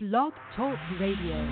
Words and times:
Blog 0.00 0.32
Talk 0.54 0.78
Radio. 1.00 1.44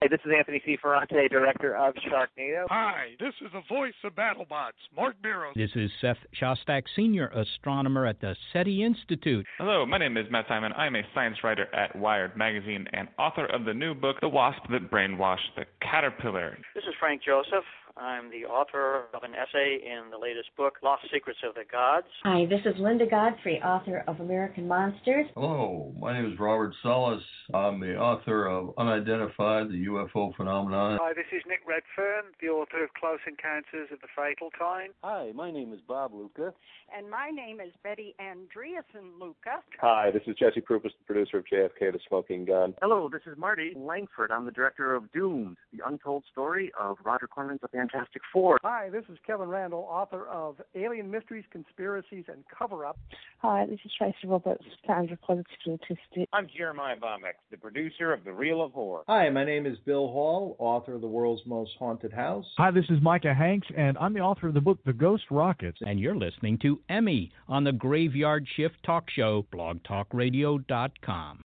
Hey, 0.00 0.08
this 0.08 0.20
is 0.24 0.32
Anthony 0.34 0.62
C. 0.64 0.78
Ferrante, 0.80 1.28
director 1.28 1.76
of 1.76 1.92
Sharknado. 1.96 2.64
Hi, 2.70 3.08
this 3.20 3.34
is 3.44 3.52
the 3.52 3.60
voice 3.68 3.92
of 4.02 4.14
BattleBots, 4.14 4.70
Mark 4.96 5.14
Beiro. 5.22 5.52
This 5.54 5.72
is 5.74 5.90
Seth 6.00 6.16
Shostak, 6.40 6.84
senior 6.96 7.26
astronomer 7.28 8.06
at 8.06 8.18
the 8.22 8.34
SETI 8.54 8.82
Institute. 8.82 9.44
Hello, 9.58 9.84
my 9.84 9.98
name 9.98 10.16
is 10.16 10.24
Matt 10.30 10.46
Simon. 10.48 10.72
I 10.72 10.86
am 10.86 10.96
a 10.96 11.02
science 11.14 11.36
writer 11.44 11.66
at 11.74 11.94
Wired 11.94 12.34
Magazine 12.34 12.86
and 12.94 13.08
author 13.18 13.44
of 13.44 13.66
the 13.66 13.74
new 13.74 13.92
book, 13.94 14.16
The 14.22 14.28
Wasp 14.30 14.62
That 14.70 14.90
Brainwashed 14.90 15.54
the 15.58 15.66
Caterpillar. 15.82 16.56
This 16.74 16.84
is 16.84 16.94
Frank 16.98 17.20
Joseph. 17.22 17.64
I'm 17.96 18.28
the 18.28 18.44
author 18.44 19.04
of 19.14 19.22
an 19.22 19.34
essay 19.34 19.78
in 19.86 20.10
the 20.10 20.18
latest 20.18 20.48
book, 20.56 20.74
Lost 20.82 21.04
Secrets 21.12 21.38
of 21.46 21.54
the 21.54 21.62
Gods. 21.70 22.06
Hi, 22.24 22.44
this 22.44 22.60
is 22.64 22.74
Linda 22.80 23.06
Godfrey, 23.06 23.60
author 23.62 24.02
of 24.08 24.18
American 24.18 24.66
Monsters. 24.66 25.26
Hello, 25.36 25.94
my 26.00 26.12
name 26.12 26.32
is 26.32 26.38
Robert 26.38 26.74
Salas. 26.82 27.22
I'm 27.54 27.78
the 27.78 27.94
author 27.96 28.46
of 28.46 28.74
Unidentified, 28.78 29.68
the 29.68 29.86
UFO 29.86 30.34
Phenomenon. 30.34 30.98
Hi, 31.00 31.12
this 31.14 31.26
is 31.30 31.42
Nick 31.46 31.60
Redfern, 31.68 32.32
the 32.42 32.48
author 32.48 32.82
of 32.82 32.90
Close 32.94 33.20
Encounters 33.28 33.88
of 33.92 34.00
the 34.00 34.08
Fatal 34.16 34.50
Kind. 34.58 34.92
Hi, 35.04 35.30
my 35.32 35.52
name 35.52 35.72
is 35.72 35.80
Bob 35.86 36.12
Luca. 36.14 36.52
And 36.96 37.08
my 37.08 37.30
name 37.30 37.60
is 37.60 37.72
Betty 37.84 38.16
Andreasson 38.20 39.20
Luca. 39.20 39.62
Hi, 39.80 40.10
this 40.10 40.22
is 40.26 40.34
Jesse 40.36 40.60
Prupas, 40.60 40.90
the 40.98 41.04
producer 41.06 41.38
of 41.38 41.44
JFK 41.44 41.92
The 41.92 42.00
Smoking 42.08 42.44
Gun. 42.44 42.74
Hello, 42.82 43.08
this 43.10 43.22
is 43.26 43.38
Marty 43.38 43.72
Langford. 43.76 44.32
I'm 44.32 44.44
the 44.44 44.52
director 44.52 44.94
of 44.94 45.10
Doomed, 45.12 45.56
the 45.72 45.86
untold 45.86 46.24
story 46.30 46.72
of 46.78 46.96
Roger 47.04 47.28
Corman's 47.28 47.60
The 47.62 47.68
Fantastic 47.90 48.22
Four. 48.32 48.58
Hi, 48.62 48.88
this 48.88 49.04
is 49.10 49.18
Kevin 49.26 49.48
Randle, 49.48 49.86
author 49.90 50.26
of 50.28 50.56
Alien 50.74 51.10
Mysteries, 51.10 51.44
Conspiracies, 51.50 52.24
and 52.28 52.42
Cover 52.56 52.86
Up. 52.86 52.98
Hi, 53.38 53.66
this 53.66 53.78
is 53.84 53.92
Tracy 53.98 54.26
Roberts, 54.26 54.64
founder 54.86 55.14
of 55.14 55.20
Positively 55.20 55.78
Autistic. 55.78 56.26
I'm 56.32 56.46
Jeremiah 56.56 56.96
Vomex, 56.96 57.34
the 57.50 57.58
producer 57.58 58.12
of 58.12 58.24
The 58.24 58.32
Reel 58.32 58.62
of 58.62 58.72
Horror. 58.72 59.02
Hi, 59.06 59.28
my 59.28 59.44
name 59.44 59.66
is 59.66 59.76
Bill 59.84 60.08
Hall, 60.08 60.56
author 60.58 60.94
of 60.94 61.02
The 61.02 61.06
World's 61.06 61.42
Most 61.44 61.72
Haunted 61.78 62.12
House. 62.12 62.46
Hi, 62.56 62.70
this 62.70 62.86
is 62.88 63.02
Micah 63.02 63.34
Hanks, 63.34 63.68
and 63.76 63.98
I'm 63.98 64.14
the 64.14 64.20
author 64.20 64.48
of 64.48 64.54
the 64.54 64.60
book 64.60 64.78
The 64.86 64.92
Ghost 64.94 65.24
Rockets. 65.30 65.78
And 65.82 66.00
you're 66.00 66.16
listening 66.16 66.58
to 66.62 66.80
Emi 66.88 67.32
on 67.48 67.64
the 67.64 67.72
Graveyard 67.72 68.46
Shift 68.56 68.76
Talk 68.84 69.10
Show, 69.10 69.44
blogtalkradio.com. 69.52 71.40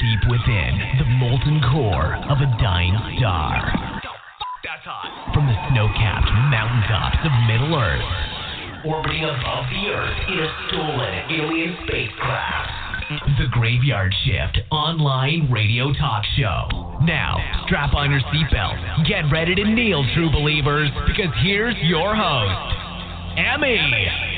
Deep 0.00 0.30
within 0.30 0.80
the 0.96 1.04
molten 1.20 1.60
core 1.70 2.16
of 2.30 2.40
a 2.40 2.48
dying 2.56 2.96
star. 3.18 4.00
From 5.34 5.46
the 5.46 5.52
snow-capped 5.68 6.32
mountaintops 6.48 7.18
of 7.20 7.32
Middle 7.46 7.76
Earth, 7.76 8.00
orbiting 8.86 9.24
above 9.24 9.66
the 9.68 9.92
Earth 9.92 10.16
in 10.26 10.38
a 10.38 10.48
stolen 10.68 11.14
alien 11.28 11.76
spacecraft. 11.86 12.70
The 13.36 13.48
Graveyard 13.50 14.14
Shift 14.24 14.60
online 14.70 15.50
radio 15.52 15.92
talk 15.92 16.24
show. 16.38 16.96
Now, 17.02 17.36
strap 17.66 17.92
on 17.92 18.10
your 18.10 18.20
seatbelt, 18.32 19.06
get 19.06 19.30
ready 19.30 19.54
to 19.54 19.64
kneel, 19.64 20.02
true 20.14 20.30
believers, 20.30 20.88
because 21.06 21.28
here's 21.42 21.76
your 21.82 22.16
host, 22.16 22.74
Emi. 23.36 24.29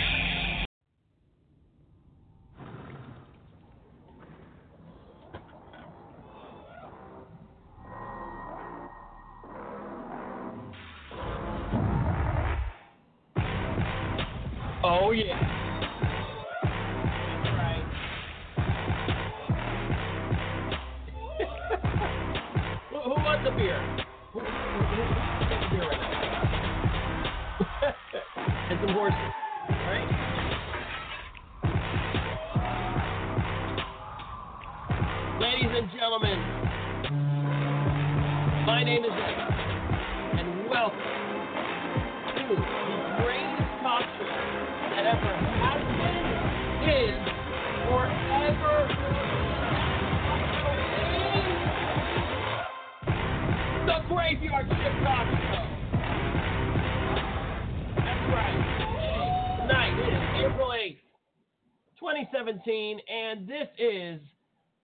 Is 63.78 64.20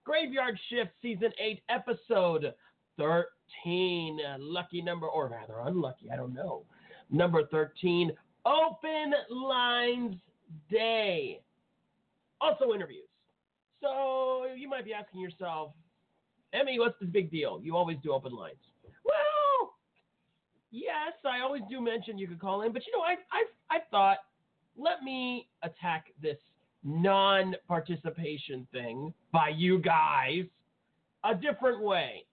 Graveyard 0.05 0.59
Shift 0.71 0.91
Season 1.03 1.31
8, 1.39 1.63
Episode 1.69 2.55
13. 2.97 4.19
Lucky 4.39 4.83
number, 4.83 5.07
or 5.07 5.29
rather 5.29 5.61
unlucky, 5.67 6.11
I 6.11 6.17
don't 6.17 6.35
know. 6.35 6.65
Number 7.11 7.47
13, 7.47 8.13
Open 8.47 9.13
Lines 9.31 10.17
Day. 10.71 11.41
Also 12.41 12.73
interviews. 12.75 13.09
So 13.81 14.47
you 14.57 14.69
might 14.69 14.85
be 14.85 14.93
asking 14.93 15.21
yourself, 15.21 15.73
Emi, 16.55 16.79
what's 16.79 16.99
the 17.01 17.07
big 17.07 17.31
deal? 17.31 17.61
You 17.63 17.77
always 17.77 17.99
do 18.03 18.13
open 18.13 18.33
lines. 18.33 18.57
Well, 19.05 19.75
yes, 20.71 21.13
I 21.25 21.41
always 21.41 21.63
do 21.69 21.81
mention 21.81 22.19
you 22.19 22.27
could 22.27 22.41
call 22.41 22.63
in, 22.63 22.73
but 22.73 22.87
you 22.87 22.93
know, 22.93 23.03
I 23.03 23.17
I 23.31 23.77
I 23.77 23.81
thought 23.91 24.19
let 24.77 25.03
me 25.03 25.49
attack 25.63 26.07
this 26.23 26.39
non-participation 26.85 28.67
thing 28.73 29.13
by 29.33 29.49
you 29.49 29.79
guys 29.79 30.45
a 31.25 31.35
different 31.35 31.83
way. 31.83 32.25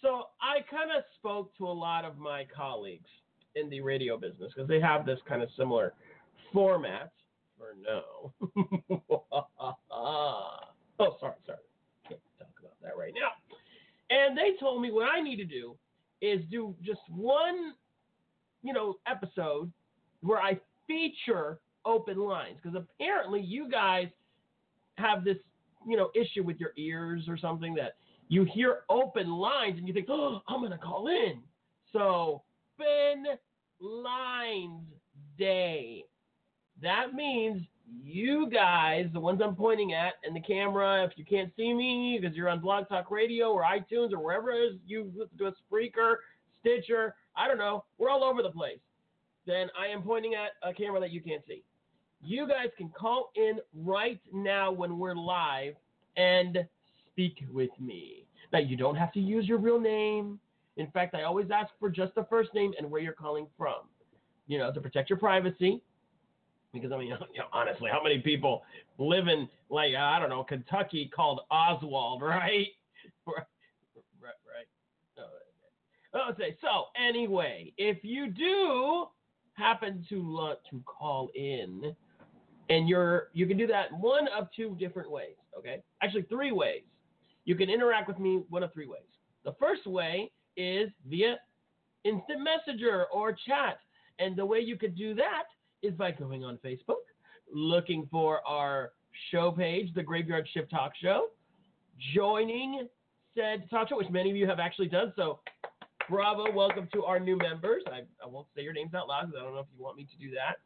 So 0.00 0.26
I 0.40 0.62
kind 0.70 0.90
of 0.96 1.04
spoke 1.18 1.56
to 1.58 1.66
a 1.66 1.72
lot 1.72 2.04
of 2.04 2.18
my 2.18 2.46
colleagues 2.54 3.08
in 3.54 3.68
the 3.70 3.80
radio 3.80 4.16
business 4.16 4.52
because 4.54 4.68
they 4.68 4.80
have 4.80 5.06
this 5.06 5.18
kind 5.28 5.42
of 5.42 5.48
similar 5.56 5.94
format. 6.52 7.12
Or 7.60 7.76
no. 7.80 8.32
oh, 9.92 11.16
sorry, 11.20 11.34
sorry. 11.46 11.58
Can't 12.08 12.20
talk 12.38 12.48
about 12.58 12.74
that 12.82 12.96
right 12.98 13.12
now. 13.14 13.30
And 14.10 14.36
they 14.36 14.58
told 14.58 14.82
me 14.82 14.90
what 14.90 15.08
I 15.08 15.20
need 15.20 15.36
to 15.36 15.44
do 15.44 15.76
is 16.20 16.40
do 16.50 16.74
just 16.82 17.00
one, 17.08 17.74
you 18.62 18.72
know, 18.72 18.96
episode 19.06 19.70
where 20.22 20.40
I 20.40 20.58
feature 20.86 21.60
open 21.84 22.18
lines 22.18 22.58
because 22.62 22.76
apparently 22.76 23.40
you 23.40 23.68
guys 23.68 24.08
have 24.96 25.24
this, 25.24 25.38
you 25.86 25.96
know, 25.96 26.10
issue 26.14 26.42
with 26.42 26.58
your 26.58 26.72
ears 26.76 27.24
or 27.28 27.36
something 27.36 27.74
that 27.74 27.96
you 28.28 28.44
hear 28.44 28.80
open 28.88 29.30
lines 29.30 29.78
and 29.78 29.86
you 29.86 29.94
think, 29.94 30.06
oh, 30.08 30.40
I'm 30.48 30.62
gonna 30.62 30.78
call 30.78 31.08
in. 31.08 31.42
So 31.92 32.42
open 32.80 33.24
lines 33.80 34.84
day. 35.38 36.04
That 36.80 37.14
means 37.14 37.62
you 38.02 38.48
guys, 38.50 39.06
the 39.12 39.20
ones 39.20 39.40
I'm 39.42 39.54
pointing 39.54 39.92
at, 39.92 40.14
and 40.24 40.34
the 40.34 40.40
camera, 40.40 41.04
if 41.04 41.12
you 41.16 41.24
can't 41.24 41.52
see 41.56 41.72
me 41.72 42.18
because 42.20 42.36
you're 42.36 42.48
on 42.48 42.60
Blog 42.60 42.88
Talk 42.88 43.10
Radio 43.10 43.52
or 43.52 43.62
iTunes 43.62 44.12
or 44.12 44.18
wherever 44.18 44.50
it 44.50 44.58
is 44.58 44.76
you 44.86 45.12
listen 45.16 45.36
to 45.38 45.46
a 45.46 45.52
Spreaker, 45.52 46.16
Stitcher, 46.60 47.14
I 47.36 47.48
don't 47.48 47.58
know, 47.58 47.84
we're 47.98 48.10
all 48.10 48.24
over 48.24 48.42
the 48.42 48.50
place. 48.50 48.78
Then 49.46 49.68
I 49.78 49.92
am 49.92 50.02
pointing 50.02 50.34
at 50.34 50.52
a 50.68 50.72
camera 50.72 51.00
that 51.00 51.10
you 51.10 51.20
can't 51.20 51.42
see. 51.46 51.62
You 52.22 52.46
guys 52.46 52.68
can 52.78 52.88
call 52.90 53.32
in 53.34 53.58
right 53.74 54.20
now 54.32 54.70
when 54.70 54.98
we're 54.98 55.14
live 55.14 55.74
and 56.16 56.58
speak 57.10 57.44
with 57.52 57.70
me. 57.80 58.26
Now, 58.52 58.60
you 58.60 58.76
don't 58.76 58.94
have 58.94 59.12
to 59.14 59.20
use 59.20 59.46
your 59.46 59.58
real 59.58 59.80
name. 59.80 60.38
In 60.76 60.90
fact, 60.92 61.14
I 61.14 61.24
always 61.24 61.50
ask 61.50 61.70
for 61.80 61.90
just 61.90 62.14
the 62.14 62.24
first 62.24 62.54
name 62.54 62.72
and 62.78 62.90
where 62.90 63.00
you're 63.00 63.12
calling 63.12 63.46
from, 63.58 63.88
you 64.46 64.58
know, 64.58 64.72
to 64.72 64.80
protect 64.80 65.10
your 65.10 65.18
privacy. 65.18 65.82
Because 66.72 66.92
I 66.92 66.98
mean, 66.98 67.08
you 67.08 67.40
know, 67.40 67.46
honestly, 67.52 67.90
how 67.92 68.02
many 68.02 68.20
people 68.20 68.62
live 68.98 69.28
in 69.28 69.48
like 69.68 69.94
I 69.94 70.18
don't 70.18 70.30
know 70.30 70.44
Kentucky 70.44 71.10
called 71.14 71.40
Oswald, 71.50 72.22
right? 72.26 72.68
right, 73.26 73.44
right. 74.22 74.66
Okay. 76.30 76.56
So 76.60 76.86
anyway, 76.96 77.72
if 77.78 77.98
you 78.02 78.28
do 78.28 79.06
happen 79.54 80.04
to 80.08 80.22
want 80.22 80.58
to 80.70 80.82
call 80.86 81.30
in, 81.34 81.94
and 82.72 82.88
you're 82.88 83.28
you 83.34 83.46
can 83.46 83.58
do 83.58 83.66
that 83.66 83.92
one 83.92 84.26
of 84.28 84.48
two 84.56 84.74
different 84.80 85.10
ways. 85.10 85.36
Okay, 85.58 85.82
actually 86.02 86.22
three 86.22 86.52
ways. 86.52 86.82
You 87.44 87.54
can 87.54 87.68
interact 87.68 88.08
with 88.08 88.18
me 88.18 88.42
one 88.48 88.62
of 88.62 88.72
three 88.72 88.86
ways. 88.86 89.02
The 89.44 89.54
first 89.60 89.86
way 89.86 90.30
is 90.56 90.88
via 91.06 91.36
instant 92.04 92.40
messenger 92.40 93.06
or 93.12 93.32
chat. 93.46 93.78
And 94.18 94.36
the 94.36 94.46
way 94.46 94.60
you 94.60 94.76
could 94.76 94.96
do 94.96 95.14
that 95.14 95.44
is 95.82 95.92
by 95.94 96.12
going 96.12 96.44
on 96.44 96.58
Facebook, 96.64 97.04
looking 97.52 98.06
for 98.10 98.46
our 98.46 98.92
show 99.30 99.50
page, 99.50 99.92
the 99.94 100.02
Graveyard 100.02 100.46
Shift 100.54 100.70
Talk 100.70 100.92
Show, 101.00 101.26
joining 102.14 102.88
said 103.36 103.68
talk 103.70 103.88
show, 103.88 103.96
which 103.96 104.10
many 104.10 104.30
of 104.30 104.36
you 104.36 104.46
have 104.46 104.60
actually 104.60 104.88
done. 104.88 105.12
So, 105.16 105.40
bravo, 106.08 106.52
welcome 106.52 106.88
to 106.94 107.04
our 107.04 107.18
new 107.18 107.36
members. 107.36 107.82
I, 107.86 108.02
I 108.22 108.28
won't 108.28 108.46
say 108.54 108.62
your 108.62 108.72
names 108.72 108.94
out 108.94 109.08
loud 109.08 109.26
because 109.26 109.40
I 109.40 109.44
don't 109.44 109.54
know 109.54 109.60
if 109.60 109.66
you 109.76 109.82
want 109.82 109.96
me 109.96 110.04
to 110.04 110.16
do 110.24 110.30
that. 110.34 110.56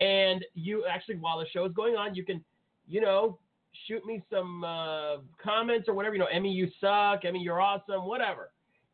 And 0.00 0.44
you 0.54 0.84
actually, 0.88 1.16
while 1.16 1.38
the 1.38 1.46
show 1.52 1.64
is 1.64 1.72
going 1.72 1.96
on, 1.96 2.14
you 2.14 2.24
can, 2.24 2.44
you 2.86 3.00
know, 3.00 3.38
shoot 3.86 4.04
me 4.04 4.22
some 4.30 4.64
uh, 4.64 5.16
comments 5.42 5.88
or 5.88 5.94
whatever. 5.94 6.14
You 6.14 6.20
know, 6.20 6.28
Emi, 6.34 6.54
you 6.54 6.68
suck. 6.80 7.22
Emi, 7.22 7.42
you're 7.42 7.60
awesome. 7.60 8.06
Whatever. 8.06 8.50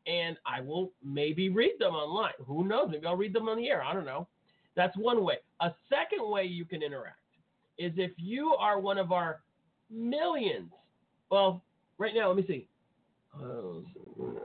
And 0.06 0.36
I 0.46 0.60
will 0.60 0.92
maybe 1.02 1.48
read 1.48 1.72
them 1.78 1.94
online. 1.94 2.32
Who 2.46 2.66
knows? 2.66 2.88
Maybe 2.90 3.06
I'll 3.06 3.16
read 3.16 3.32
them 3.32 3.48
on 3.48 3.56
the 3.56 3.68
air. 3.68 3.82
I 3.82 3.94
don't 3.94 4.04
know. 4.04 4.28
That's 4.76 4.96
one 4.96 5.22
way. 5.24 5.36
A 5.60 5.70
second 5.88 6.28
way 6.30 6.44
you 6.44 6.64
can 6.64 6.82
interact 6.82 7.18
is 7.78 7.92
if 7.96 8.12
you 8.16 8.54
are 8.58 8.80
one 8.80 8.98
of 8.98 9.12
our 9.12 9.40
millions. 9.90 10.70
Well, 11.30 11.62
right 11.98 12.12
now, 12.14 12.28
let 12.28 12.36
me 12.36 12.44
see. 12.46 12.68
Uh, 13.40 13.80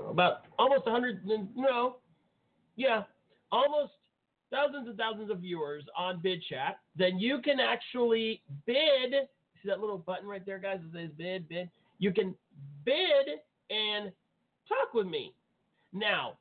about 0.10 0.46
almost 0.58 0.86
100, 0.86 1.22
no, 1.56 1.98
yeah, 2.76 3.04
almost 3.52 3.94
thousands 4.52 4.88
and 4.88 4.98
thousands 4.98 5.30
of 5.32 5.40
viewers 5.40 5.84
on 5.98 6.20
Bid 6.22 6.42
Chat, 6.50 6.80
then 6.96 7.20
you 7.20 7.40
can 7.42 7.60
actually 7.60 8.42
bid. 8.66 9.12
See 9.62 9.70
that 9.70 9.80
little 9.80 9.98
button 9.98 10.28
right 10.28 10.46
there, 10.46 10.60
guys? 10.60 10.80
It 10.84 10.94
says 10.94 11.10
bid, 11.18 11.48
bid. 11.50 11.70
You 11.98 12.14
can 12.14 12.34
bid 12.86 13.40
and 13.70 14.12
talk 14.68 14.94
with 14.94 15.08
me. 15.08 15.34
Now, 15.92 16.38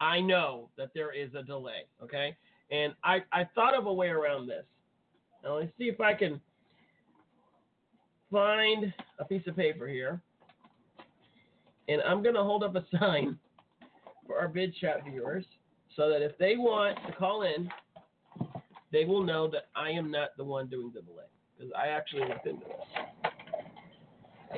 I 0.00 0.20
know 0.20 0.68
that 0.76 0.90
there 0.94 1.12
is 1.12 1.30
a 1.34 1.42
delay, 1.42 1.86
okay? 2.02 2.36
And 2.70 2.94
I, 3.04 3.22
I 3.32 3.48
thought 3.54 3.74
of 3.74 3.86
a 3.86 3.92
way 3.92 4.08
around 4.08 4.46
this. 4.46 4.64
Now, 5.44 5.58
let's 5.58 5.72
see 5.78 5.84
if 5.84 6.00
I 6.00 6.14
can 6.14 6.40
find 8.30 8.92
a 9.18 9.24
piece 9.24 9.46
of 9.46 9.56
paper 9.56 9.86
here. 9.86 10.20
And 11.88 12.00
I'm 12.02 12.22
going 12.22 12.34
to 12.34 12.42
hold 12.42 12.62
up 12.64 12.76
a 12.76 12.84
sign 12.98 13.38
for 14.26 14.38
our 14.38 14.48
bid 14.48 14.74
chat 14.76 15.04
viewers 15.08 15.44
so 15.96 16.08
that 16.08 16.22
if 16.22 16.36
they 16.38 16.56
want 16.56 16.98
to 17.06 17.12
call 17.12 17.42
in, 17.42 17.68
they 18.92 19.04
will 19.04 19.22
know 19.22 19.48
that 19.50 19.68
I 19.74 19.90
am 19.90 20.10
not 20.10 20.30
the 20.36 20.44
one 20.44 20.68
doing 20.68 20.92
the 20.94 21.02
delay 21.02 21.24
because 21.56 21.72
I 21.76 21.88
actually 21.88 22.28
looked 22.28 22.46
into 22.46 22.64
this. 22.64 23.32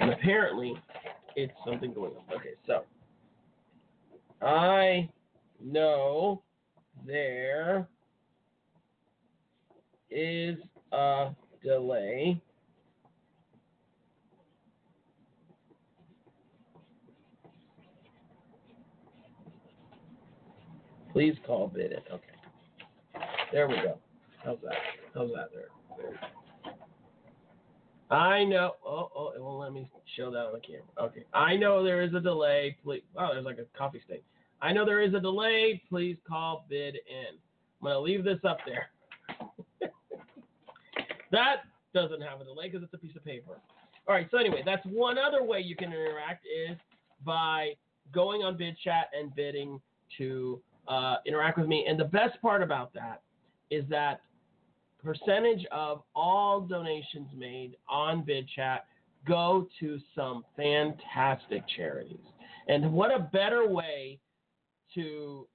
And 0.00 0.10
apparently, 0.12 0.74
it's 1.36 1.52
something 1.64 1.92
going 1.92 2.12
on. 2.12 2.36
Okay, 2.36 2.54
so 2.66 2.82
I 4.44 5.08
know 5.62 6.42
there 7.06 7.86
is 10.10 10.56
a 10.92 11.30
delay. 11.62 12.40
Please 21.14 21.36
call 21.46 21.68
bid 21.68 21.92
it. 21.92 22.04
Okay. 22.12 23.24
There 23.52 23.68
we 23.68 23.76
go. 23.76 23.98
How's 24.44 24.58
that? 24.64 24.74
How's 25.14 25.30
that 25.30 25.50
there? 25.54 25.68
there. 25.96 26.20
I 28.10 28.42
know. 28.42 28.72
Oh, 28.84 29.10
oh, 29.16 29.30
it 29.36 29.40
won't 29.40 29.60
let 29.60 29.72
me 29.72 29.88
show 30.16 30.32
that 30.32 30.46
on 30.46 30.54
the 30.54 30.58
camera. 30.58 30.82
Okay. 31.00 31.24
I 31.32 31.56
know 31.56 31.84
there 31.84 32.02
is 32.02 32.12
a 32.14 32.20
delay. 32.20 32.76
Please. 32.82 33.02
Oh, 33.16 33.28
there's 33.32 33.44
like 33.44 33.58
a 33.58 33.78
coffee 33.78 34.02
stain. 34.04 34.18
I 34.60 34.72
know 34.72 34.84
there 34.84 35.02
is 35.02 35.14
a 35.14 35.20
delay. 35.20 35.80
Please 35.88 36.16
call 36.28 36.66
bid 36.68 36.96
in. 36.96 37.36
I'm 37.80 37.84
going 37.84 37.94
to 37.94 38.00
leave 38.00 38.24
this 38.24 38.40
up 38.44 38.58
there. 38.66 38.88
that 41.30 41.58
doesn't 41.94 42.22
have 42.22 42.40
a 42.40 42.44
delay 42.44 42.70
because 42.70 42.82
it's 42.82 42.92
a 42.92 42.98
piece 42.98 43.14
of 43.14 43.24
paper. 43.24 43.60
All 44.08 44.16
right. 44.16 44.26
So 44.32 44.38
anyway, 44.38 44.64
that's 44.66 44.84
one 44.86 45.16
other 45.16 45.44
way 45.44 45.60
you 45.60 45.76
can 45.76 45.92
interact 45.92 46.44
is 46.44 46.76
by 47.24 47.74
going 48.12 48.42
on 48.42 48.56
bid 48.56 48.76
chat 48.82 49.10
and 49.16 49.32
bidding 49.36 49.80
to 50.18 50.60
uh, 50.88 51.16
interact 51.26 51.58
with 51.58 51.66
me. 51.66 51.86
And 51.88 51.98
the 51.98 52.04
best 52.04 52.40
part 52.42 52.62
about 52.62 52.92
that 52.94 53.22
is 53.70 53.84
that 53.88 54.20
percentage 55.02 55.66
of 55.70 56.02
all 56.14 56.60
donations 56.60 57.28
made 57.36 57.76
on 57.88 58.22
bid 58.24 58.48
chat 58.54 58.86
go 59.26 59.66
to 59.80 59.98
some 60.14 60.44
fantastic 60.56 61.62
charities. 61.76 62.18
And 62.68 62.92
what 62.92 63.10
a 63.10 63.28
better 63.32 63.68
way 63.68 64.18
to 64.94 65.46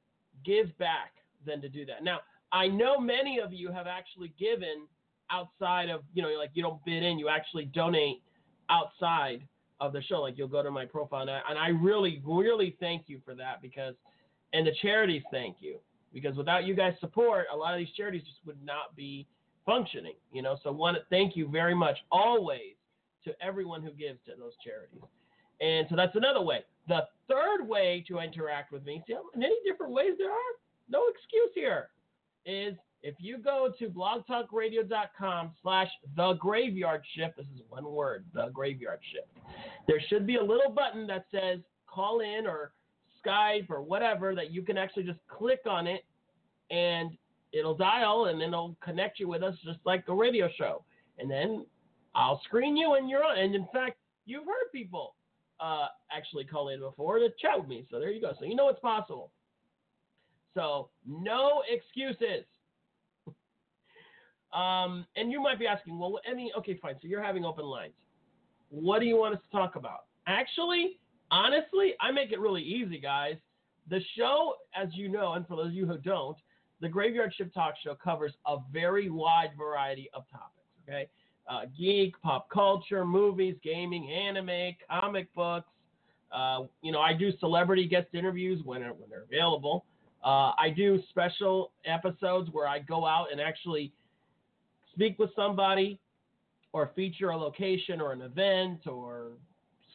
give 0.45 0.75
back 0.77 1.13
than 1.45 1.61
to 1.61 1.69
do 1.69 1.85
that. 1.85 2.03
Now, 2.03 2.19
I 2.51 2.67
know 2.67 2.99
many 2.99 3.39
of 3.39 3.53
you 3.53 3.71
have 3.71 3.87
actually 3.87 4.33
given 4.39 4.87
outside 5.31 5.89
of, 5.89 6.01
you 6.13 6.23
know, 6.23 6.29
like 6.29 6.49
you 6.53 6.63
don't 6.63 6.83
bid 6.85 7.03
in, 7.03 7.19
you 7.19 7.29
actually 7.29 7.65
donate 7.65 8.21
outside 8.69 9.47
of 9.79 9.93
the 9.93 10.01
show. 10.01 10.21
Like 10.21 10.37
you'll 10.37 10.47
go 10.47 10.63
to 10.63 10.71
my 10.71 10.85
profile, 10.85 11.21
and 11.21 11.31
I, 11.31 11.41
and 11.49 11.59
I 11.59 11.69
really, 11.69 12.21
really 12.25 12.75
thank 12.79 13.03
you 13.07 13.21
for 13.23 13.35
that 13.35 13.61
because– 13.61 13.93
and 14.53 14.65
the 14.65 14.73
charities 14.81 15.23
thank 15.31 15.57
you 15.59 15.79
because 16.13 16.35
without 16.35 16.65
you 16.65 16.73
guys' 16.73 16.93
support, 16.99 17.45
a 17.53 17.55
lot 17.55 17.73
of 17.73 17.79
these 17.79 17.93
charities 17.95 18.23
just 18.23 18.39
would 18.45 18.63
not 18.63 18.95
be 18.95 19.27
functioning. 19.65 20.15
You 20.31 20.41
know, 20.41 20.57
so 20.63 20.71
one, 20.71 20.97
thank 21.09 21.35
you 21.35 21.47
very 21.47 21.75
much 21.75 21.97
always 22.11 22.73
to 23.25 23.33
everyone 23.41 23.83
who 23.83 23.91
gives 23.91 24.19
to 24.25 24.31
those 24.37 24.53
charities. 24.63 25.01
And 25.61 25.87
so 25.89 25.95
that's 25.95 26.15
another 26.15 26.41
way. 26.41 26.63
The 26.87 27.07
third 27.27 27.67
way 27.67 28.03
to 28.07 28.19
interact 28.19 28.71
with 28.71 28.85
me, 28.85 29.03
see 29.05 29.13
how 29.13 29.23
many 29.35 29.55
different 29.65 29.93
ways 29.93 30.13
there 30.17 30.31
are? 30.31 30.53
No 30.89 31.03
excuse 31.09 31.51
here. 31.53 31.89
Is 32.45 32.75
if 33.03 33.15
you 33.19 33.37
go 33.37 33.71
to 33.77 33.89
blogtalkradio.com 33.89 35.51
slash 35.61 35.89
the 36.15 36.33
graveyard 36.33 37.01
shift, 37.15 37.37
this 37.37 37.45
is 37.53 37.61
one 37.69 37.85
word, 37.85 38.25
the 38.33 38.49
graveyard 38.53 38.99
shift. 39.11 39.27
There 39.87 40.01
should 40.09 40.25
be 40.25 40.37
a 40.37 40.43
little 40.43 40.71
button 40.71 41.05
that 41.07 41.25
says 41.31 41.59
call 41.87 42.21
in 42.21 42.47
or 42.47 42.71
Skype 43.25 43.69
or 43.69 43.81
whatever 43.81 44.35
that 44.35 44.51
you 44.51 44.61
can 44.61 44.77
actually 44.77 45.03
just 45.03 45.19
click 45.27 45.61
on 45.69 45.87
it 45.87 46.05
and 46.71 47.11
it'll 47.51 47.75
dial 47.75 48.25
and 48.25 48.39
then 48.39 48.49
it'll 48.49 48.77
connect 48.81 49.19
you 49.19 49.27
with 49.27 49.43
us 49.43 49.55
just 49.63 49.79
like 49.85 50.03
a 50.07 50.13
radio 50.13 50.49
show. 50.57 50.83
And 51.17 51.29
then 51.29 51.65
I'll 52.15 52.41
screen 52.45 52.77
you 52.77 52.93
and 52.95 53.09
you're 53.09 53.23
on. 53.23 53.37
And 53.37 53.55
in 53.55 53.67
fact, 53.73 53.97
you've 54.25 54.45
heard 54.45 54.71
people 54.71 55.15
uh, 55.59 55.87
actually 56.11 56.45
call 56.45 56.69
in 56.69 56.79
before 56.79 57.19
to 57.19 57.29
chat 57.39 57.59
with 57.59 57.67
me. 57.67 57.85
So 57.89 57.99
there 57.99 58.11
you 58.11 58.21
go. 58.21 58.33
So 58.39 58.45
you 58.45 58.55
know 58.55 58.69
it's 58.69 58.79
possible. 58.79 59.31
So 60.55 60.89
no 61.05 61.63
excuses. 61.69 62.45
um, 64.53 65.05
and 65.15 65.31
you 65.31 65.41
might 65.41 65.59
be 65.59 65.67
asking, 65.67 65.99
well, 65.99 66.19
any 66.29 66.51
okay, 66.57 66.77
fine. 66.81 66.95
So 67.01 67.07
you're 67.07 67.23
having 67.23 67.45
open 67.45 67.65
lines. 67.65 67.93
What 68.69 68.99
do 68.99 69.05
you 69.05 69.17
want 69.17 69.35
us 69.35 69.41
to 69.49 69.57
talk 69.57 69.75
about? 69.75 70.05
Actually, 70.27 70.98
honestly, 71.31 71.93
I 72.01 72.11
make 72.11 72.31
it 72.31 72.39
really 72.39 72.61
easy, 72.61 72.99
guys. 72.99 73.35
The 73.89 74.01
show, 74.17 74.55
as 74.75 74.89
you 74.93 75.09
know, 75.09 75.33
and 75.33 75.47
for 75.47 75.55
those 75.55 75.67
of 75.67 75.73
you 75.73 75.87
who 75.87 75.97
don't, 75.97 76.37
the 76.81 76.89
Graveyard 76.89 77.33
Shift 77.35 77.53
Talk 77.53 77.73
Show 77.83 77.95
covers 77.95 78.33
a 78.45 78.57
very 78.71 79.09
wide 79.09 79.51
variety 79.57 80.09
of 80.13 80.23
topics. 80.31 80.55
Okay, 80.87 81.09
uh, 81.49 81.61
geek, 81.77 82.19
pop 82.21 82.49
culture, 82.49 83.05
movies, 83.05 83.55
gaming, 83.63 84.11
anime, 84.11 84.75
comic 84.89 85.33
books. 85.33 85.67
Uh, 86.31 86.63
you 86.81 86.91
know, 86.91 87.01
I 87.01 87.13
do 87.13 87.31
celebrity 87.39 87.87
guest 87.87 88.07
interviews 88.13 88.61
when 88.63 88.81
when 88.81 89.09
they're 89.09 89.23
available. 89.23 89.85
Uh, 90.23 90.51
I 90.59 90.73
do 90.75 91.01
special 91.09 91.71
episodes 91.85 92.49
where 92.51 92.67
I 92.67 92.79
go 92.79 93.05
out 93.05 93.27
and 93.31 93.39
actually 93.39 93.93
speak 94.93 95.17
with 95.17 95.29
somebody 95.35 95.99
or 96.73 96.91
feature 96.95 97.29
a 97.29 97.37
location 97.37 98.01
or 98.01 98.11
an 98.11 98.21
event 98.21 98.85
or 98.85 99.31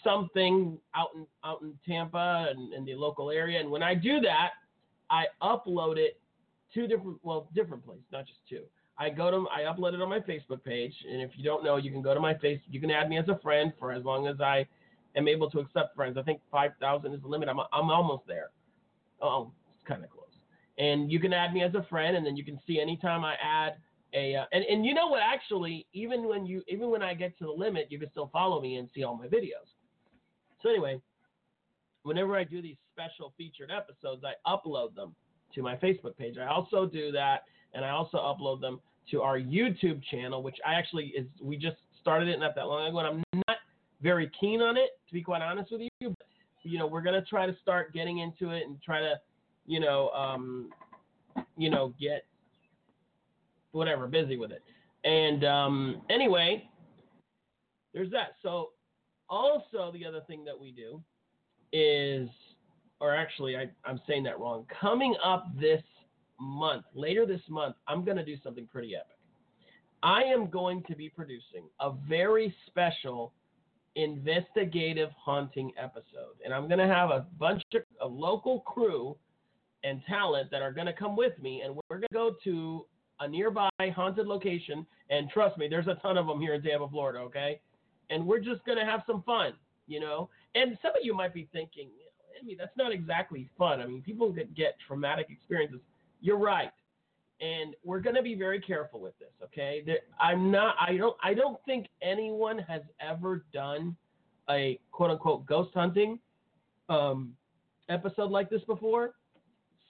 something 0.04 0.78
out 0.94 1.08
in 1.14 1.26
out 1.44 1.62
in 1.62 1.75
Tampa 1.87 2.49
and 2.50 2.73
in 2.73 2.84
the 2.84 2.94
local 2.94 3.30
area. 3.30 3.61
And 3.61 3.70
when 3.70 3.82
I 3.82 3.94
do 3.94 4.20
that, 4.20 4.50
I 5.11 5.25
upload 5.42 5.96
it 5.96 6.20
to 6.75 6.87
different 6.87 7.18
well 7.23 7.49
different 7.54 7.84
places, 7.84 8.04
not 8.12 8.26
just 8.26 8.40
two. 8.49 8.62
I 8.99 9.11
go 9.11 9.30
to 9.30 9.46
I 9.49 9.62
upload 9.62 9.94
it 9.94 10.00
on 10.00 10.08
my 10.08 10.20
Facebook 10.20 10.62
page, 10.64 10.94
and 11.11 11.20
if 11.20 11.32
you 11.37 11.42
don't 11.44 11.64
know, 11.64 11.76
you 11.76 11.90
can 11.90 12.02
go 12.02 12.14
to 12.14 12.20
my 12.20 12.34
face. 12.34 12.61
You 12.70 12.80
can 12.80 12.90
add 12.90 13.08
me 13.08 13.18
as 13.18 13.28
a 13.28 13.38
friend 13.38 13.73
for 13.78 13.92
as 13.92 14.04
long 14.04 14.26
as 14.26 14.40
I 14.40 14.66
am 15.16 15.26
able 15.26 15.50
to 15.50 15.58
accept 15.58 15.96
friends. 15.96 16.16
I 16.16 16.23
think 16.23 16.40
five 16.50 16.73
thousand 16.80 17.14
is 17.14 17.23
the 17.23 17.28
limit. 17.28 17.49
I'm 17.49 17.58
I'm 17.73 17.90
almost 17.90 18.25
there. 18.26 18.50
Oh, 19.20 19.50
it's 19.75 19.87
kind 19.87 20.04
of 20.04 20.11
close. 20.11 20.25
And 20.78 21.11
you 21.11 21.20
can 21.20 21.32
add 21.32 21.52
me 21.52 21.62
as 21.62 21.75
a 21.75 21.84
friend, 21.88 22.16
and 22.16 22.26
then 22.26 22.37
you 22.37 22.44
can 22.44 22.58
see 22.66 22.80
anytime 22.80 23.25
I 23.25 23.34
add 23.42 23.75
a 24.14 24.37
uh, 24.37 24.44
and 24.52 24.64
and 24.64 24.87
you 24.87 24.94
know 24.94 25.08
what? 25.08 25.20
Actually, 25.23 25.87
even 25.92 26.28
when 26.28 26.46
you 26.46 26.62
even 26.68 26.88
when 26.90 27.02
I 27.02 27.14
get 27.14 27.37
to 27.38 27.44
the 27.44 27.52
limit, 27.52 27.88
you 27.90 27.99
can 27.99 28.11
still 28.11 28.30
follow 28.32 28.61
me 28.61 28.76
and 28.76 28.88
see 28.94 29.02
all 29.02 29.16
my 29.16 29.26
videos. 29.26 29.73
So 30.64 30.71
anyway, 30.71 30.99
whenever 32.04 32.37
I 32.37 32.44
do 32.44 32.62
these 32.62 32.76
special 32.92 33.35
featured 33.37 33.71
episodes, 33.71 34.25
I 34.25 34.33
upload 34.50 34.94
them 34.94 35.14
to 35.54 35.62
my 35.62 35.76
Facebook 35.76 36.16
page. 36.16 36.37
I 36.38 36.47
also 36.47 36.87
do 36.87 37.12
that, 37.12 37.44
and 37.75 37.85
I 37.85 37.90
also 37.90 38.16
upload 38.16 38.62
them 38.62 38.80
to 39.11 39.21
our 39.21 39.38
YouTube 39.38 40.02
channel, 40.11 40.42
which 40.42 40.56
I 40.66 40.75
actually 40.75 41.12
is 41.16 41.26
we 41.42 41.59
just 41.59 41.76
started 42.00 42.28
it 42.28 42.40
not 42.40 42.54
that 42.54 42.66
long 42.66 42.88
ago, 42.88 42.99
and 43.00 43.09
I'm 43.09 43.42
not 43.47 43.59
very 44.00 44.30
keen 44.40 44.62
on 44.62 44.78
it 44.78 44.90
to 45.06 45.12
be 45.12 45.23
quite 45.23 45.42
honest 45.42 45.71
with 45.71 45.83
you. 45.83 46.09
But, 46.09 46.26
you 46.62 46.78
know, 46.78 46.87
we're 46.87 47.02
gonna 47.02 47.25
try 47.25 47.44
to 47.44 47.54
start 47.61 47.92
getting 47.92 48.18
into 48.18 48.50
it 48.50 48.62
and 48.66 48.80
try 48.83 49.00
to, 49.00 49.21
you 49.66 49.80
know, 49.80 50.09
um, 50.11 50.71
you 51.59 51.68
know, 51.68 51.92
get 52.00 52.25
whatever 53.73 54.06
busy 54.06 54.38
with 54.38 54.50
it. 54.50 54.62
And 55.04 55.44
um, 55.44 56.02
anyway, 56.09 56.71
there's 57.92 58.11
that. 58.12 58.37
So 58.42 58.71
also 59.28 59.92
the 59.92 60.04
other 60.04 60.20
thing 60.26 60.44
that 60.44 60.58
we 60.58 60.70
do 60.70 61.00
is, 61.72 62.28
or 63.00 63.14
actually 63.14 63.56
I, 63.56 63.68
I'm 63.84 64.00
saying 64.06 64.24
that 64.24 64.38
wrong. 64.38 64.66
Coming 64.80 65.14
up 65.24 65.46
this 65.58 65.82
month, 66.40 66.84
later 66.94 67.26
this 67.26 67.40
month, 67.48 67.76
I'm 67.88 68.04
going 68.04 68.16
to 68.16 68.24
do 68.24 68.36
something 68.42 68.66
pretty 68.66 68.94
epic. 68.94 69.16
I 70.02 70.22
am 70.22 70.50
going 70.50 70.82
to 70.88 70.94
be 70.94 71.08
producing 71.08 71.64
a 71.80 71.92
very 72.08 72.54
special 72.66 73.32
investigative 73.96 75.10
haunting 75.18 75.72
episode. 75.82 76.36
And 76.44 76.52
I'm 76.52 76.68
going 76.68 76.80
to 76.80 76.86
have 76.86 77.10
a 77.10 77.26
bunch 77.38 77.62
of 77.74 77.82
a 78.00 78.06
local 78.06 78.60
crew 78.60 79.16
and 79.82 80.02
talent 80.08 80.50
that 80.50 80.62
are 80.62 80.72
going 80.72 80.86
to 80.86 80.92
come 80.92 81.16
with 81.16 81.38
me. 81.40 81.62
And 81.62 81.74
we're 81.74 81.98
going 81.98 82.02
to 82.02 82.14
go 82.14 82.34
to 82.44 82.84
a 83.20 83.28
nearby 83.28 83.70
haunted 83.80 84.26
location. 84.26 84.86
And 85.10 85.30
trust 85.30 85.56
me, 85.58 85.68
there's 85.68 85.86
a 85.86 85.94
ton 86.02 86.18
of 86.18 86.26
them 86.26 86.40
here 86.40 86.54
in 86.54 86.62
Tampa, 86.62 86.88
Florida, 86.88 87.20
okay? 87.20 87.60
And 88.11 88.26
we're 88.26 88.40
just 88.40 88.64
going 88.64 88.78
to 88.78 88.84
have 88.84 89.02
some 89.06 89.23
fun, 89.23 89.54
you 89.87 90.00
know? 90.00 90.28
And 90.54 90.78
some 90.82 90.90
of 90.90 91.02
you 91.02 91.14
might 91.14 91.34
be 91.34 91.49
thinking, 91.52 91.88
I 92.40 92.44
mean, 92.44 92.56
that's 92.58 92.76
not 92.76 92.92
exactly 92.92 93.49
fun. 93.56 93.80
I 93.80 93.87
mean, 93.87 94.02
people 94.02 94.32
that 94.34 94.54
get 94.54 94.76
traumatic 94.87 95.26
experiences. 95.30 95.80
You're 96.20 96.38
right 96.38 96.70
and 97.40 97.75
we're 97.84 98.00
going 98.00 98.14
to 98.14 98.23
be 98.23 98.34
very 98.34 98.61
careful 98.61 99.00
with 99.00 99.18
this 99.18 99.30
okay 99.42 99.84
i'm 100.20 100.50
not 100.50 100.76
i 100.80 100.96
don't 100.96 101.16
i 101.23 101.34
don't 101.34 101.58
think 101.66 101.87
anyone 102.02 102.58
has 102.58 102.82
ever 103.00 103.44
done 103.52 103.96
a 104.50 104.78
quote 104.92 105.11
unquote 105.11 105.44
ghost 105.46 105.70
hunting 105.75 106.18
um, 106.88 107.32
episode 107.88 108.30
like 108.30 108.50
this 108.50 108.62
before 108.66 109.14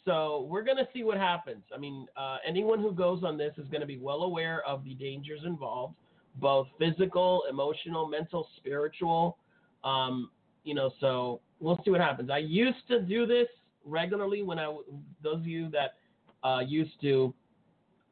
so 0.05 0.47
we're 0.49 0.63
going 0.63 0.77
to 0.77 0.89
see 0.95 1.03
what 1.03 1.17
happens 1.17 1.63
i 1.75 1.79
mean 1.79 2.07
uh, 2.17 2.39
anyone 2.47 2.81
who 2.81 2.93
goes 2.93 3.23
on 3.25 3.37
this 3.37 3.53
is 3.59 3.69
going 3.69 3.81
to 3.81 3.87
be 3.87 3.99
well 3.99 4.23
aware 4.23 4.63
of 4.67 4.83
the 4.85 4.95
dangers 4.95 5.41
involved 5.45 5.95
both 6.37 6.67
physical 6.79 7.45
emotional 7.49 8.09
mental 8.09 8.49
spiritual 8.57 9.39
um, 9.85 10.31
you 10.65 10.75
know 10.75 10.91
so 11.01 11.41
we'll 11.61 11.81
see 11.85 11.91
what 11.91 12.01
happens 12.01 12.31
i 12.31 12.39
used 12.39 12.87
to 12.89 13.01
do 13.01 13.27
this 13.27 13.49
regularly 13.85 14.43
when 14.43 14.59
i 14.59 14.75
those 15.23 15.37
of 15.37 15.47
you 15.47 15.71
that 15.71 15.95
uh, 16.43 16.61
used 16.61 17.01
to 17.01 17.33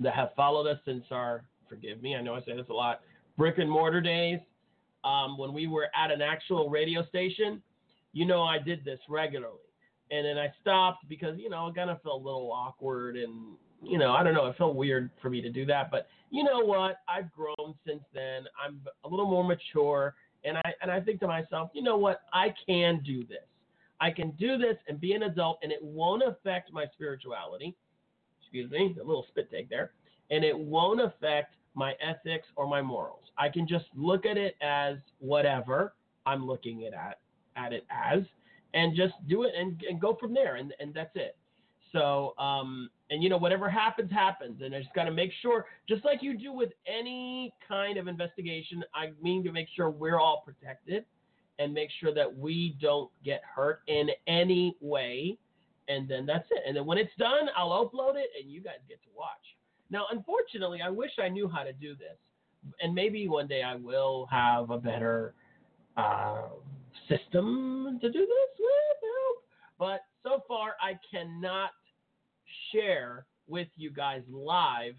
that 0.01 0.15
have 0.15 0.31
followed 0.37 0.67
us 0.67 0.79
since 0.85 1.05
our 1.11 1.45
forgive 1.73 2.03
me, 2.03 2.15
I 2.15 2.21
know 2.21 2.35
I 2.35 2.41
say 2.41 2.55
this 2.55 2.67
a 2.69 2.73
lot, 2.75 3.01
brick 3.39 3.57
and 3.57 3.71
mortar 3.71 4.03
days, 4.03 4.41
um, 5.05 5.39
when 5.39 5.55
we 5.55 5.67
were 5.67 5.89
at 5.97 6.11
an 6.11 6.21
actual 6.21 6.69
radio 6.69 7.07
station, 7.07 7.63
you 8.13 8.27
know 8.27 8.43
I 8.43 8.59
did 8.59 8.85
this 8.85 8.99
regularly. 9.09 9.57
And 10.11 10.27
then 10.27 10.37
I 10.37 10.53
stopped 10.61 11.09
because, 11.09 11.39
you 11.39 11.49
know, 11.49 11.69
it 11.69 11.75
kind 11.75 11.89
of 11.89 12.03
felt 12.03 12.21
a 12.21 12.25
little 12.25 12.53
awkward 12.53 13.17
and, 13.17 13.57
you 13.83 13.99
know, 13.99 14.13
I 14.13 14.23
don't 14.23 14.35
know, 14.35 14.47
it 14.47 14.57
felt 14.57 14.77
weird 14.77 15.11
for 15.21 15.31
me 15.31 15.41
to 15.41 15.51
do 15.51 15.67
that. 15.67 15.91
But 15.91 16.09
you 16.31 16.45
know 16.45 16.61
what? 16.61 16.99
I've 17.09 17.31
grown 17.33 17.75
since 17.87 18.03
then. 18.15 18.45
I'm 18.65 18.81
a 19.05 19.09
little 19.09 19.31
more 19.31 19.45
mature 19.45 20.15
and 20.45 20.57
I 20.59 20.73
and 20.81 20.91
I 20.91 21.01
think 21.01 21.21
to 21.21 21.27
myself, 21.27 21.71
you 21.75 21.83
know 21.83 21.97
what? 21.97 22.23
I 22.33 22.55
can 22.67 23.01
do 23.05 23.25
this. 23.27 23.45
I 24.01 24.11
can 24.11 24.33
do 24.33 24.59
this 24.59 24.77
and 24.89 25.01
be 25.01 25.13
an 25.13 25.25
adult 25.25 25.59
and 25.63 25.71
it 25.71 25.83
won't 25.83 26.23
affect 26.23 26.73
my 26.73 26.87
spirituality 26.93 27.77
excuse 28.53 28.71
me, 28.71 28.95
a 29.01 29.05
little 29.05 29.25
spit 29.31 29.51
take 29.51 29.71
there, 29.71 29.93
and 30.31 30.45
it 30.45 30.57
won't 30.57 31.01
affect 31.01 31.55
my 31.75 31.95
ethics 32.03 32.47
or 32.57 32.69
my 32.69 32.83
morals. 32.83 33.25
I 33.39 33.49
can 33.49 33.67
just 33.67 33.87
look 33.97 34.27
at 34.27 34.37
it 34.37 34.57
as 34.61 34.97
whatever 35.21 35.95
I'm 36.27 36.47
looking 36.47 36.83
it 36.83 36.93
at 36.93 37.21
at 37.57 37.73
it 37.73 37.87
as, 37.91 38.23
and 38.75 38.95
just 38.95 39.15
do 39.27 39.45
it 39.45 39.53
and, 39.57 39.83
and 39.89 40.01
go 40.01 40.17
from 40.21 40.35
there, 40.35 40.57
and 40.57 40.75
and 40.81 40.93
that's 40.93 41.15
it. 41.15 41.37
So, 41.93 42.35
um, 42.39 42.89
and 43.11 43.23
you 43.23 43.29
know, 43.29 43.37
whatever 43.37 43.69
happens, 43.69 44.11
happens, 44.11 44.63
and 44.63 44.75
I 44.75 44.81
just 44.81 44.95
got 44.95 45.05
to 45.05 45.11
make 45.11 45.31
sure, 45.43 45.67
just 45.89 46.05
like 46.05 46.23
you 46.23 46.39
do 46.39 46.53
with 46.53 46.71
any 46.87 47.53
kind 47.69 47.99
of 47.99 48.09
investigation, 48.09 48.83
I 48.95 49.13
mean 49.21 49.45
to 49.45 49.53
make 49.53 49.69
sure 49.77 49.91
we're 49.91 50.19
all 50.19 50.43
protected 50.45 51.05
and 51.59 51.75
make 51.75 51.91
sure 52.01 52.15
that 52.15 52.35
we 52.35 52.77
don't 52.81 53.11
get 53.25 53.43
hurt 53.45 53.81
in 53.87 54.09
any 54.27 54.75
way 54.81 55.37
and 55.89 56.09
then 56.09 56.27
that's 56.27 56.47
it. 56.51 56.63
And 56.67 56.77
then 56.77 56.87
when 56.87 56.99
it's 56.99 57.13
done, 57.19 57.49
I'll 57.57 57.71
upload 57.71 58.17
it, 58.17 58.31
and 58.41 58.51
you 58.51 58.61
guys 58.61 58.77
get 58.89 59.03
to 59.03 59.09
watch. 59.17 59.29
Now, 59.91 60.07
unfortunately, 60.11 60.81
I 60.85 60.91
wish 60.91 61.11
I 61.23 61.29
knew 61.29 61.49
how 61.49 61.63
to 61.63 61.73
do 61.73 61.95
this, 61.95 62.17
and 62.81 62.95
maybe 62.95 63.29
one 63.29 63.47
day 63.47 63.63
I 63.63 63.77
will 63.77 64.27
have 64.31 64.71
a 64.71 64.79
better 64.79 65.35
uh, 65.97 66.49
system 67.09 67.99
to 68.01 68.11
do 68.11 68.21
this 68.21 68.59
with. 68.59 68.69
But 69.79 70.03
so 70.23 70.45
far, 70.47 70.75
I 70.81 70.99
cannot 71.11 71.71
share 72.73 73.27
with 73.49 73.69
you 73.77 73.91
guys 73.91 74.23
live 74.31 74.95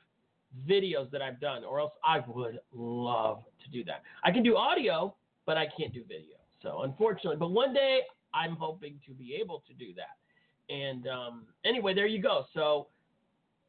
videos 0.69 1.09
that 1.11 1.21
I've 1.21 1.39
done, 1.39 1.63
or 1.63 1.79
else 1.79 1.93
I 2.03 2.19
would 2.27 2.59
love 2.73 3.43
to 3.63 3.71
do 3.71 3.83
that. 3.85 4.03
I 4.23 4.31
can 4.31 4.43
do 4.43 4.55
audio, 4.55 5.15
but 5.45 5.57
I 5.57 5.67
can't 5.77 5.93
do 5.93 6.03
video. 6.07 6.37
So 6.61 6.83
unfortunately, 6.83 7.37
but 7.37 7.51
one 7.51 7.73
day 7.73 8.01
I'm 8.33 8.55
hoping 8.55 8.99
to 9.07 9.13
be 9.13 9.37
able 9.41 9.63
to 9.67 9.73
do 9.73 9.93
that. 9.95 10.73
And 10.73 11.07
um, 11.07 11.43
anyway, 11.65 11.93
there 11.93 12.07
you 12.07 12.21
go. 12.21 12.45
So 12.53 12.87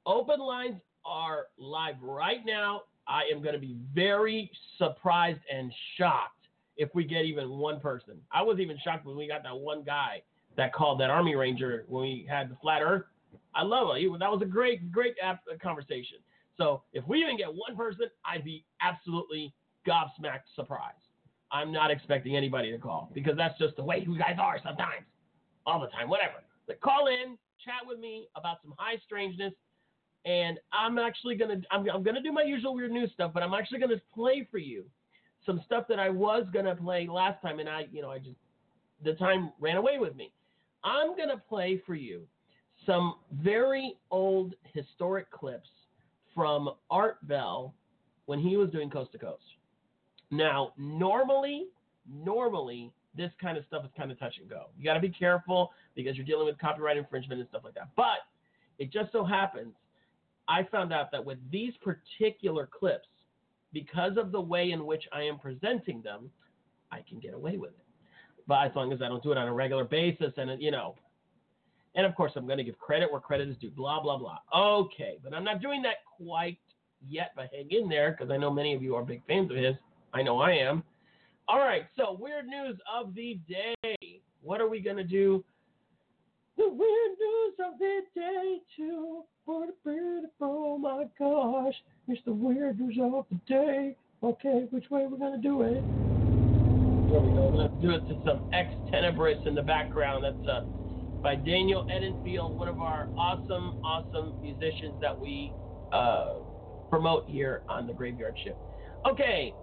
open 0.07 0.41
lines 0.41 0.81
are 1.05 1.47
live 1.59 1.97
right 2.01 2.45
now. 2.47 2.83
I 3.07 3.23
am 3.33 3.43
going 3.43 3.55
to 3.55 3.61
be 3.61 3.77
very 3.95 4.51
surprised 4.79 5.41
and 5.53 5.73
shocked 5.99 6.47
if 6.77 6.89
we 6.95 7.05
get 7.05 7.25
even 7.25 7.51
one 7.51 7.81
person. 7.81 8.15
I 8.33 8.43
was 8.43 8.59
even 8.59 8.79
shocked 8.83 9.05
when 9.05 9.17
we 9.17 9.29
got 9.29 9.43
that 9.43 9.57
one 9.57 9.83
guy 9.83 10.23
that 10.57 10.73
called 10.73 11.01
that 11.01 11.11
Army 11.11 11.35
Ranger 11.35 11.85
when 11.89 12.03
we 12.03 12.27
had 12.29 12.51
the 12.51 12.57
flat 12.63 12.81
Earth. 12.83 13.05
I 13.55 13.63
love 13.63 13.89
it. 13.97 14.19
That 14.19 14.31
was 14.31 14.43
a 14.43 14.47
great, 14.47 14.91
great 14.91 15.15
uh, 15.25 15.35
conversation. 15.63 16.19
So 16.57 16.83
if 16.93 17.07
we 17.07 17.19
even 17.19 17.37
get 17.37 17.49
one 17.49 17.77
person, 17.77 18.07
I'd 18.25 18.45
be 18.45 18.65
absolutely 18.81 19.53
gobsmacked 19.87 20.49
surprised. 20.55 20.99
I'm 21.53 21.73
not 21.73 21.91
expecting 21.91 22.37
anybody 22.37 22.71
to 22.73 22.79
call 22.79 23.11
because 23.15 23.37
that's 23.37 23.59
just 23.59 23.77
the 23.77 23.85
way 23.85 24.05
you 24.07 24.19
guys 24.19 24.37
are 24.41 24.59
sometimes, 24.63 25.07
all 25.67 25.81
the 25.81 25.89
time, 25.89 26.09
whatever 26.09 26.43
that 26.69 26.81
call 26.81 27.07
in, 27.07 27.37
chat 27.65 27.87
with 27.87 27.99
me 27.99 28.29
about 28.37 28.59
some 28.63 28.75
high 28.77 28.99
strangeness, 29.05 29.53
and 30.25 30.59
I'm 30.73 30.99
actually 30.99 31.37
gonna 31.37 31.61
I'm, 31.71 31.89
I'm 31.91 32.03
gonna 32.03 32.23
do 32.23 32.33
my 32.33 32.43
usual 32.43 32.75
weird 32.75 32.91
news 32.91 33.11
stuff, 33.13 33.33
but 33.33 33.43
I'm 33.43 33.55
actually 33.55 33.81
gonna 33.81 34.01
play 34.15 34.47
for 34.51 34.59
you 34.59 34.85
some 35.47 35.61
stuff 35.65 35.85
that 35.89 35.99
I 35.99 36.09
was 36.11 36.45
gonna 36.53 36.75
play 36.75 37.07
last 37.07 37.41
time, 37.43 37.59
and 37.61 37.69
I 37.69 37.87
you 37.93 38.03
know 38.03 38.11
I 38.11 38.19
just 38.19 38.37
the 39.03 39.15
time 39.15 39.53
ran 39.61 39.77
away 39.77 39.99
with 39.99 40.17
me. 40.17 40.33
I'm 40.83 41.17
gonna 41.17 41.43
play 41.49 41.81
for 41.87 41.95
you 41.95 42.27
some 42.87 43.17
very 43.33 43.97
old 44.11 44.55
historic 44.73 45.31
clips 45.31 45.69
from 46.35 46.71
Art 46.91 47.27
Bell 47.27 47.75
when 48.27 48.39
he 48.39 48.57
was 48.57 48.71
doing 48.71 48.91
Coast 48.91 49.13
to 49.13 49.19
Coast. 49.19 49.43
Now, 50.31 50.73
normally, 50.77 51.67
normally 52.13 52.93
this 53.17 53.31
kind 53.41 53.57
of 53.57 53.65
stuff 53.67 53.85
is 53.85 53.91
kind 53.97 54.11
of 54.11 54.19
touch 54.19 54.35
and 54.41 54.49
go. 54.49 54.65
You 54.77 54.85
got 54.85 54.95
to 54.95 55.01
be 55.01 55.09
careful 55.09 55.71
because 55.95 56.17
you're 56.17 56.27
dealing 56.27 56.47
with 56.47 56.59
copyright 56.59 56.97
infringement 56.97 57.41
and 57.41 57.49
stuff 57.49 57.63
like 57.65 57.75
that. 57.75 57.91
But 57.97 58.19
it 58.79 58.93
just 58.93 59.13
so 59.13 59.25
happens 59.25 59.75
I 60.49 60.65
found 60.65 60.93
out 60.93 61.11
that 61.13 61.25
with 61.25 61.39
these 61.51 61.73
particular 61.83 62.69
clips, 62.71 63.09
because 63.73 64.17
of 64.17 64.31
the 64.31 64.41
way 64.41 64.71
in 64.71 64.87
which 64.87 65.05
I 65.13 65.23
am 65.23 65.39
presenting 65.39 66.03
them, 66.03 66.31
I 66.93 67.01
can 67.09 67.19
get 67.19 67.35
away 67.35 67.57
with 67.57 67.71
it. 67.71 67.87
But 68.47 68.67
as 68.67 68.73
long 68.77 68.93
as 68.93 69.01
I 69.01 69.09
don't 69.09 69.23
do 69.23 69.33
it 69.33 69.39
on 69.39 69.49
a 69.49 69.53
regular 69.53 69.85
basis 69.85 70.33
and, 70.37 70.61
you 70.61 70.71
know, 70.71 70.97
and 71.95 72.07
of 72.07 72.15
course 72.15 72.33
I'm 72.37 72.47
going 72.47 72.59
to 72.59 72.65
give 72.65 72.79
credit 72.79 73.11
where 73.11 73.21
credit 73.21 73.49
is 73.49 73.57
due, 73.57 73.71
blah, 73.71 74.03
blah, 74.03 74.19
blah. 74.19 74.39
Okay, 74.55 75.19
but 75.23 75.35
I'm 75.35 75.45
not 75.45 75.61
doing 75.63 75.83
that 75.83 75.97
quite 76.17 76.59
yet, 77.07 77.33
but 77.37 77.51
hang 77.53 77.71
in 77.71 77.89
there 77.89 78.13
because 78.13 78.31
I 78.31 78.37
know 78.37 78.51
many 78.51 78.75
of 78.75 78.83
you 78.83 78.95
are 78.95 79.03
big 79.03 79.23
fans 79.27 79.51
of 79.51 79.57
his. 79.57 79.75
I 80.13 80.23
know 80.23 80.39
I 80.41 80.53
am. 80.53 80.83
All 81.49 81.59
right, 81.59 81.85
so 81.97 82.17
weird 82.19 82.47
news 82.47 82.79
of 82.93 83.15
the 83.15 83.39
day. 83.49 84.21
What 84.43 84.61
are 84.61 84.69
we 84.69 84.81
going 84.81 84.97
to 84.97 85.05
do? 85.05 85.45
The 86.57 86.69
weird 86.69 87.19
news 87.19 87.55
of 87.67 87.79
the 87.79 88.01
day, 88.15 88.59
too. 88.77 89.25
Oh 89.47 90.79
my 90.79 91.05
gosh. 91.19 91.75
It's 92.09 92.21
the 92.25 92.33
weird 92.33 92.81
news 92.81 92.99
of 93.01 93.27
the 93.31 93.41
day. 93.47 93.97
Okay, 94.23 94.67
which 94.71 94.89
way 94.91 95.07
we're 95.07 95.19
going 95.19 95.41
to 95.41 95.49
do 95.49 95.63
it? 95.63 95.83
Here 97.11 97.21
we 97.21 97.35
go. 97.35 97.53
Let's 97.55 97.75
do 97.83 97.91
it 97.91 98.09
to 98.09 98.23
some 98.25 98.51
Ex 98.55 98.73
Tenebris 98.91 99.47
in 99.47 99.55
the 99.55 99.63
background. 99.63 100.25
That's 100.25 100.49
uh, 100.49 100.65
by 101.25 101.35
Daniel 101.35 101.87
Edenfield, 101.87 102.53
one 102.53 102.69
of 102.69 102.79
our 102.81 103.09
awesome, 103.17 103.83
awesome 103.83 104.39
musicians 104.43 104.93
that 105.01 105.19
we 105.19 105.55
uh, 105.91 106.35
promote 106.91 107.27
here 107.27 107.63
on 107.67 107.87
the 107.87 107.95
Graveyard 107.95 108.37
Shift. 108.45 108.59
Okay, 109.11 109.55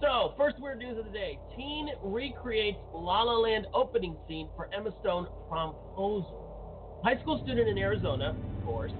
so, 0.00 0.32
first 0.36 0.60
weird 0.60 0.78
news 0.78 0.96
of 0.96 1.06
the 1.06 1.10
day. 1.10 1.40
Teen 1.56 1.88
recreates 2.04 2.78
La 2.92 3.22
La 3.22 3.36
Land 3.36 3.66
opening 3.74 4.16
scene 4.28 4.48
for 4.54 4.68
Emma 4.72 4.90
Stone 5.00 5.26
promposal. 5.50 7.02
High 7.02 7.20
school 7.20 7.40
student 7.44 7.68
in 7.68 7.76
Arizona, 7.76 8.36
of 8.58 8.64
course, 8.64 8.92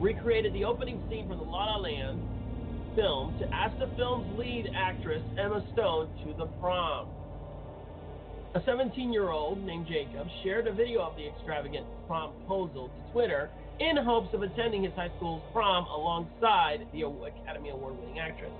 recreated 0.00 0.54
the 0.54 0.64
opening 0.64 1.02
scene 1.10 1.28
from 1.28 1.38
the 1.38 1.44
La 1.44 1.76
La 1.76 1.76
Land 1.76 2.20
film 2.96 3.36
to 3.38 3.54
ask 3.54 3.78
the 3.78 3.88
film's 3.96 4.38
lead 4.38 4.70
actress, 4.74 5.22
Emma 5.38 5.62
Stone, 5.74 6.08
to 6.24 6.32
the 6.38 6.46
prom. 6.58 7.08
A 8.54 8.62
17 8.64 9.12
year 9.12 9.30
old 9.30 9.58
named 9.66 9.84
Jacob 9.88 10.28
shared 10.44 10.68
a 10.68 10.72
video 10.72 11.00
of 11.02 11.16
the 11.16 11.26
extravagant 11.26 11.84
promposal 12.08 12.86
to 12.86 13.12
Twitter 13.12 13.50
in 13.80 13.96
hopes 13.96 14.32
of 14.32 14.42
attending 14.42 14.84
his 14.84 14.92
high 14.94 15.10
school's 15.16 15.42
prom 15.52 15.86
alongside 15.86 16.86
the 16.92 17.02
Academy 17.02 17.70
Award 17.70 17.98
winning 17.98 18.20
actress. 18.20 18.52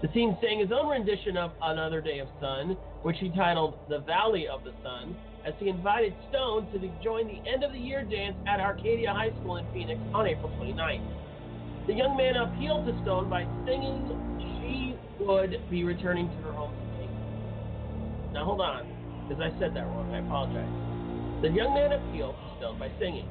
The 0.00 0.08
team 0.08 0.34
sang 0.40 0.60
his 0.60 0.72
own 0.72 0.88
rendition 0.88 1.36
of 1.36 1.52
Another 1.60 2.00
Day 2.00 2.20
of 2.20 2.28
Sun, 2.40 2.74
which 3.02 3.18
he 3.20 3.28
titled 3.36 3.74
The 3.90 3.98
Valley 3.98 4.48
of 4.48 4.64
the 4.64 4.72
Sun, 4.82 5.14
as 5.44 5.52
he 5.60 5.68
invited 5.68 6.14
Stone 6.30 6.68
to 6.72 6.78
join 7.04 7.26
the 7.26 7.40
end 7.46 7.64
of 7.64 7.72
the 7.72 7.78
year 7.78 8.02
dance 8.02 8.36
at 8.48 8.60
Arcadia 8.60 9.12
High 9.12 9.30
School 9.42 9.58
in 9.58 9.66
Phoenix 9.74 10.00
on 10.14 10.26
April 10.26 10.50
29th. 10.58 11.86
The 11.86 11.92
young 11.92 12.16
man 12.16 12.36
appealed 12.36 12.86
to 12.86 12.98
Stone 13.02 13.28
by 13.28 13.44
singing 13.66 14.08
she 14.40 14.96
would 15.22 15.60
be 15.70 15.84
returning 15.84 16.30
to 16.30 16.36
her 16.48 16.52
home 16.52 16.72
state. 16.96 18.32
Now 18.32 18.46
hold 18.46 18.62
on, 18.62 18.93
because 19.26 19.42
I 19.42 19.50
said 19.58 19.74
that 19.74 19.86
wrong. 19.86 20.12
I 20.12 20.18
apologize. 20.20 20.70
The 21.42 21.50
young 21.50 21.74
man 21.74 21.92
appealed 21.92 22.36
Stone 22.58 22.78
by 22.78 22.90
singing. 22.98 23.28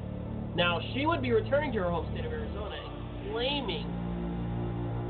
Now 0.56 0.80
she 0.94 1.06
would 1.06 1.22
be 1.22 1.32
returning 1.32 1.72
to 1.72 1.78
her 1.80 1.90
home 1.90 2.06
state 2.12 2.24
of 2.24 2.32
Arizona, 2.32 2.78
claiming 3.30 3.90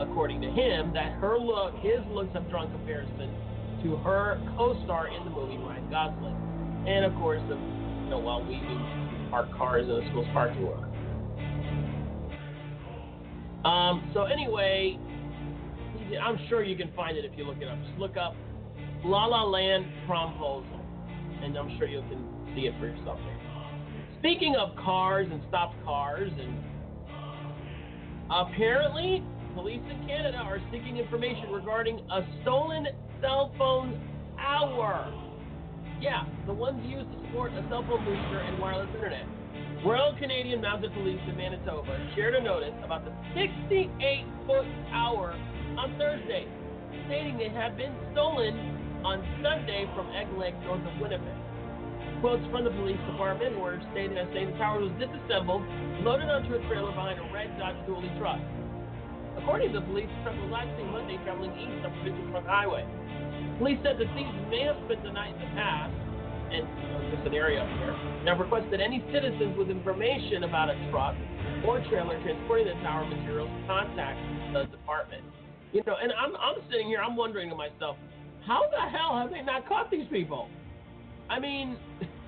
according 0.00 0.40
to 0.40 0.50
him, 0.50 0.92
that 0.94 1.12
her 1.20 1.38
look, 1.38 1.74
his 1.80 2.00
looks 2.10 2.32
have 2.34 2.48
drawn 2.50 2.70
comparison 2.72 3.30
to 3.82 3.96
her 3.98 4.40
co-star 4.56 5.08
in 5.08 5.24
the 5.24 5.30
movie, 5.30 5.58
Ryan 5.58 5.88
Gosling, 5.90 6.84
and 6.88 7.04
of 7.04 7.14
course, 7.14 7.40
the, 7.48 7.54
you 7.54 8.10
know, 8.10 8.18
while 8.18 8.42
we 8.44 8.60
park 9.30 9.52
cars 9.56 9.82
in 9.82 9.94
the 9.94 10.10
school's 10.10 10.26
parking 10.32 10.64
lot. 10.64 10.90
Um, 13.64 14.10
so 14.12 14.24
anyway, 14.24 14.98
I'm 16.20 16.38
sure 16.48 16.62
you 16.62 16.76
can 16.76 16.92
find 16.94 17.16
it 17.16 17.24
if 17.24 17.32
you 17.36 17.44
look 17.44 17.58
it 17.58 17.68
up. 17.68 17.78
Just 17.86 17.98
look 17.98 18.16
up 18.16 18.34
La 19.04 19.26
La 19.26 19.44
Land 19.44 19.86
Promposal, 20.08 20.73
and 21.44 21.56
I'm 21.58 21.76
sure 21.78 21.86
you 21.86 22.00
can 22.08 22.24
see 22.54 22.62
it 22.62 22.74
for 22.80 22.86
yourself. 22.86 23.18
Speaking 24.18 24.56
of 24.56 24.74
cars 24.76 25.28
and 25.30 25.42
stopped 25.48 25.76
cars, 25.84 26.32
and 26.38 26.58
apparently 28.30 29.22
police 29.54 29.82
in 29.90 30.06
Canada 30.06 30.38
are 30.38 30.60
seeking 30.72 30.96
information 30.96 31.50
regarding 31.50 31.98
a 32.10 32.22
stolen 32.42 32.86
cell 33.20 33.52
phone 33.58 34.00
tower. 34.36 35.12
Yeah, 36.00 36.24
the 36.46 36.52
ones 36.52 36.80
used 36.86 37.10
to 37.12 37.18
support 37.26 37.52
a 37.52 37.64
cell 37.68 37.84
phone 37.86 38.04
booster 38.04 38.40
and 38.40 38.58
wireless 38.58 38.88
internet. 38.94 39.26
Royal 39.84 40.16
Canadian 40.18 40.62
Mounted 40.62 40.92
Police 40.94 41.20
in 41.28 41.36
Manitoba 41.36 42.12
shared 42.16 42.34
a 42.34 42.42
notice 42.42 42.74
about 42.82 43.04
the 43.04 43.12
68 43.36 44.24
foot 44.46 44.64
tower 44.88 45.38
on 45.76 45.94
Thursday, 45.98 46.48
stating 47.06 47.36
they 47.36 47.50
had 47.50 47.76
been 47.76 47.94
stolen 48.12 48.73
on 49.04 49.20
Sunday 49.44 49.84
from 49.92 50.08
Egg 50.16 50.32
Lake, 50.40 50.56
north 50.64 50.80
of 50.80 50.96
Winnipeg. 50.96 51.36
Quotes 52.24 52.40
from 52.48 52.64
the 52.64 52.72
police 52.72 53.00
department 53.04 53.52
were 53.60 53.76
stated 53.92 54.16
as 54.16 54.24
the 54.32 54.48
tower 54.56 54.80
was 54.80 54.96
disassembled, 54.96 55.60
loaded 56.00 56.32
onto 56.32 56.56
a 56.56 56.60
trailer 56.72 56.88
behind 56.88 57.20
a 57.20 57.26
red 57.28 57.52
Dodge 57.60 57.76
Dually 57.84 58.08
truck. 58.16 58.40
According 59.36 59.76
to 59.76 59.84
the 59.84 59.86
police, 59.92 60.08
the 60.08 60.20
truck 60.24 60.36
was 60.40 60.48
last 60.48 60.72
seen 60.80 60.88
Monday 60.88 61.20
traveling 61.20 61.52
east 61.52 61.84
on 61.84 61.92
Provincial 62.00 62.24
Trunk 62.32 62.48
Highway. 62.48 62.88
Police 63.60 63.76
said 63.84 64.00
the 64.00 64.08
thieves 64.16 64.32
may 64.48 64.64
have 64.64 64.80
spent 64.88 65.04
the 65.04 65.12
night 65.12 65.36
in 65.36 65.40
the 65.44 65.52
past, 65.52 65.92
and 66.48 66.64
just 67.12 67.28
an 67.28 67.36
area 67.36 67.60
up 67.60 67.68
here, 67.76 67.92
and 67.92 68.24
have 68.24 68.40
requested 68.40 68.80
any 68.80 69.04
citizens 69.12 69.52
with 69.60 69.68
information 69.68 70.48
about 70.48 70.72
a 70.72 70.76
truck 70.88 71.12
or 71.68 71.84
trailer 71.92 72.16
transporting 72.24 72.72
the 72.72 72.78
tower 72.80 73.04
materials 73.04 73.52
contact 73.68 74.16
the 74.56 74.64
department. 74.72 75.28
You 75.76 75.84
know, 75.84 76.00
and 76.00 76.08
I'm 76.16 76.32
I'm 76.40 76.62
sitting 76.72 76.88
here, 76.88 77.04
I'm 77.04 77.20
wondering 77.20 77.50
to 77.50 77.56
myself, 77.58 78.00
how 78.46 78.62
the 78.70 78.80
hell 78.80 79.16
have 79.18 79.30
they 79.30 79.42
not 79.42 79.68
caught 79.68 79.90
these 79.90 80.06
people? 80.10 80.48
I 81.30 81.38
mean, 81.40 81.76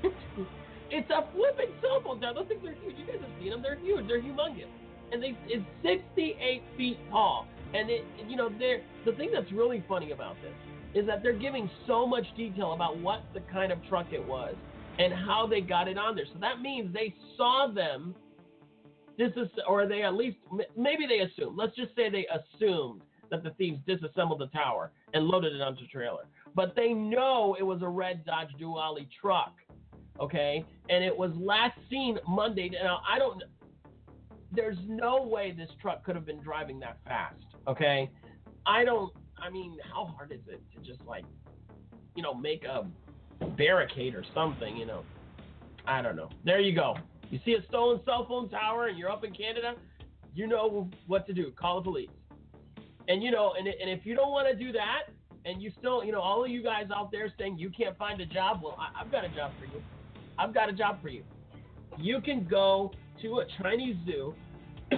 it's 0.90 1.10
a 1.10 1.26
flipping 1.34 1.74
phone 1.82 2.20
tower. 2.20 2.34
Those 2.34 2.48
things 2.48 2.64
are 2.64 2.74
huge. 2.82 2.96
You 2.98 3.06
guys 3.06 3.20
have 3.20 3.30
seen 3.40 3.50
them. 3.50 3.62
They're 3.62 3.78
huge. 3.78 4.06
They're 4.08 4.22
humongous 4.22 4.68
and 5.12 5.22
they 5.22 5.36
it's 5.46 5.64
68 5.82 6.62
feet 6.76 6.98
tall. 7.10 7.46
And 7.74 7.90
it, 7.90 8.04
you 8.28 8.36
know, 8.36 8.48
they're 8.58 8.82
the 9.04 9.12
thing 9.12 9.30
that's 9.32 9.50
really 9.52 9.84
funny 9.88 10.12
about 10.12 10.36
this 10.42 10.52
is 10.94 11.06
that 11.06 11.22
they're 11.22 11.38
giving 11.38 11.68
so 11.86 12.06
much 12.06 12.24
detail 12.36 12.72
about 12.72 12.98
what 12.98 13.22
the 13.34 13.40
kind 13.52 13.72
of 13.72 13.78
truck 13.88 14.06
it 14.12 14.24
was 14.24 14.54
and 14.98 15.12
how 15.12 15.46
they 15.46 15.60
got 15.60 15.88
it 15.88 15.98
on 15.98 16.16
there. 16.16 16.24
So 16.32 16.38
that 16.40 16.60
means 16.60 16.92
they 16.94 17.14
saw 17.36 17.68
them. 17.72 18.14
This 19.18 19.32
is, 19.36 19.48
or 19.66 19.86
they 19.86 20.02
at 20.02 20.14
least 20.14 20.36
maybe 20.76 21.06
they 21.06 21.20
assumed. 21.20 21.56
Let's 21.56 21.74
just 21.74 21.94
say 21.96 22.10
they 22.10 22.26
assumed 22.26 23.00
that 23.30 23.42
the 23.42 23.50
thieves 23.50 23.78
disassembled 23.86 24.40
the 24.40 24.46
tower 24.48 24.92
and 25.14 25.24
loaded 25.26 25.54
it 25.54 25.60
onto 25.60 25.84
a 25.84 25.88
trailer. 25.88 26.26
But 26.54 26.74
they 26.74 26.92
know 26.92 27.56
it 27.58 27.62
was 27.62 27.82
a 27.82 27.88
red 27.88 28.24
Dodge 28.24 28.50
Dually 28.60 29.08
truck, 29.20 29.54
okay? 30.20 30.64
And 30.88 31.04
it 31.04 31.16
was 31.16 31.32
last 31.36 31.78
seen 31.90 32.18
Monday. 32.26 32.70
Now 32.70 33.00
I 33.08 33.18
don't 33.18 33.42
there's 34.52 34.78
no 34.86 35.22
way 35.22 35.52
this 35.56 35.70
truck 35.80 36.04
could 36.04 36.14
have 36.14 36.26
been 36.26 36.40
driving 36.40 36.78
that 36.80 36.98
fast. 37.04 37.42
Okay, 37.68 38.10
I 38.66 38.84
don't. 38.84 39.12
I 39.38 39.50
mean, 39.50 39.76
how 39.92 40.06
hard 40.06 40.32
is 40.32 40.40
it 40.48 40.62
to 40.74 40.80
just 40.80 41.04
like, 41.06 41.24
you 42.14 42.22
know, 42.22 42.32
make 42.32 42.64
a 42.64 42.86
barricade 43.56 44.14
or 44.14 44.24
something? 44.34 44.76
You 44.76 44.86
know, 44.86 45.02
I 45.86 46.00
don't 46.00 46.16
know. 46.16 46.30
There 46.44 46.60
you 46.60 46.74
go. 46.74 46.96
You 47.30 47.38
see 47.44 47.54
a 47.54 47.66
stolen 47.68 48.00
cell 48.04 48.24
phone 48.26 48.48
tower 48.48 48.86
and 48.86 48.96
you're 48.96 49.10
up 49.10 49.24
in 49.24 49.34
Canada, 49.34 49.74
you 50.34 50.46
know 50.46 50.88
what 51.06 51.26
to 51.26 51.32
do. 51.32 51.50
Call 51.50 51.80
the 51.80 51.84
police. 51.84 52.08
And 53.08 53.22
you 53.22 53.30
know, 53.30 53.54
and, 53.58 53.66
and 53.68 53.90
if 53.90 54.04
you 54.04 54.14
don't 54.14 54.30
want 54.30 54.48
to 54.48 54.56
do 54.56 54.72
that, 54.72 55.04
and 55.46 55.62
you 55.62 55.70
still, 55.78 56.04
you 56.04 56.10
know, 56.10 56.20
all 56.20 56.44
of 56.44 56.50
you 56.50 56.62
guys 56.62 56.86
out 56.94 57.12
there 57.12 57.32
saying 57.38 57.56
you 57.56 57.70
can't 57.70 57.96
find 57.96 58.20
a 58.20 58.26
job, 58.26 58.60
well, 58.62 58.76
I, 58.78 59.00
I've 59.00 59.12
got 59.12 59.24
a 59.24 59.28
job 59.28 59.52
for 59.60 59.66
you. 59.66 59.80
I've 60.38 60.52
got 60.52 60.68
a 60.68 60.72
job 60.72 61.00
for 61.00 61.08
you. 61.08 61.22
You 61.98 62.20
can 62.20 62.46
go 62.46 62.92
to 63.22 63.38
a 63.38 63.46
Chinese 63.62 63.96
zoo 64.04 64.34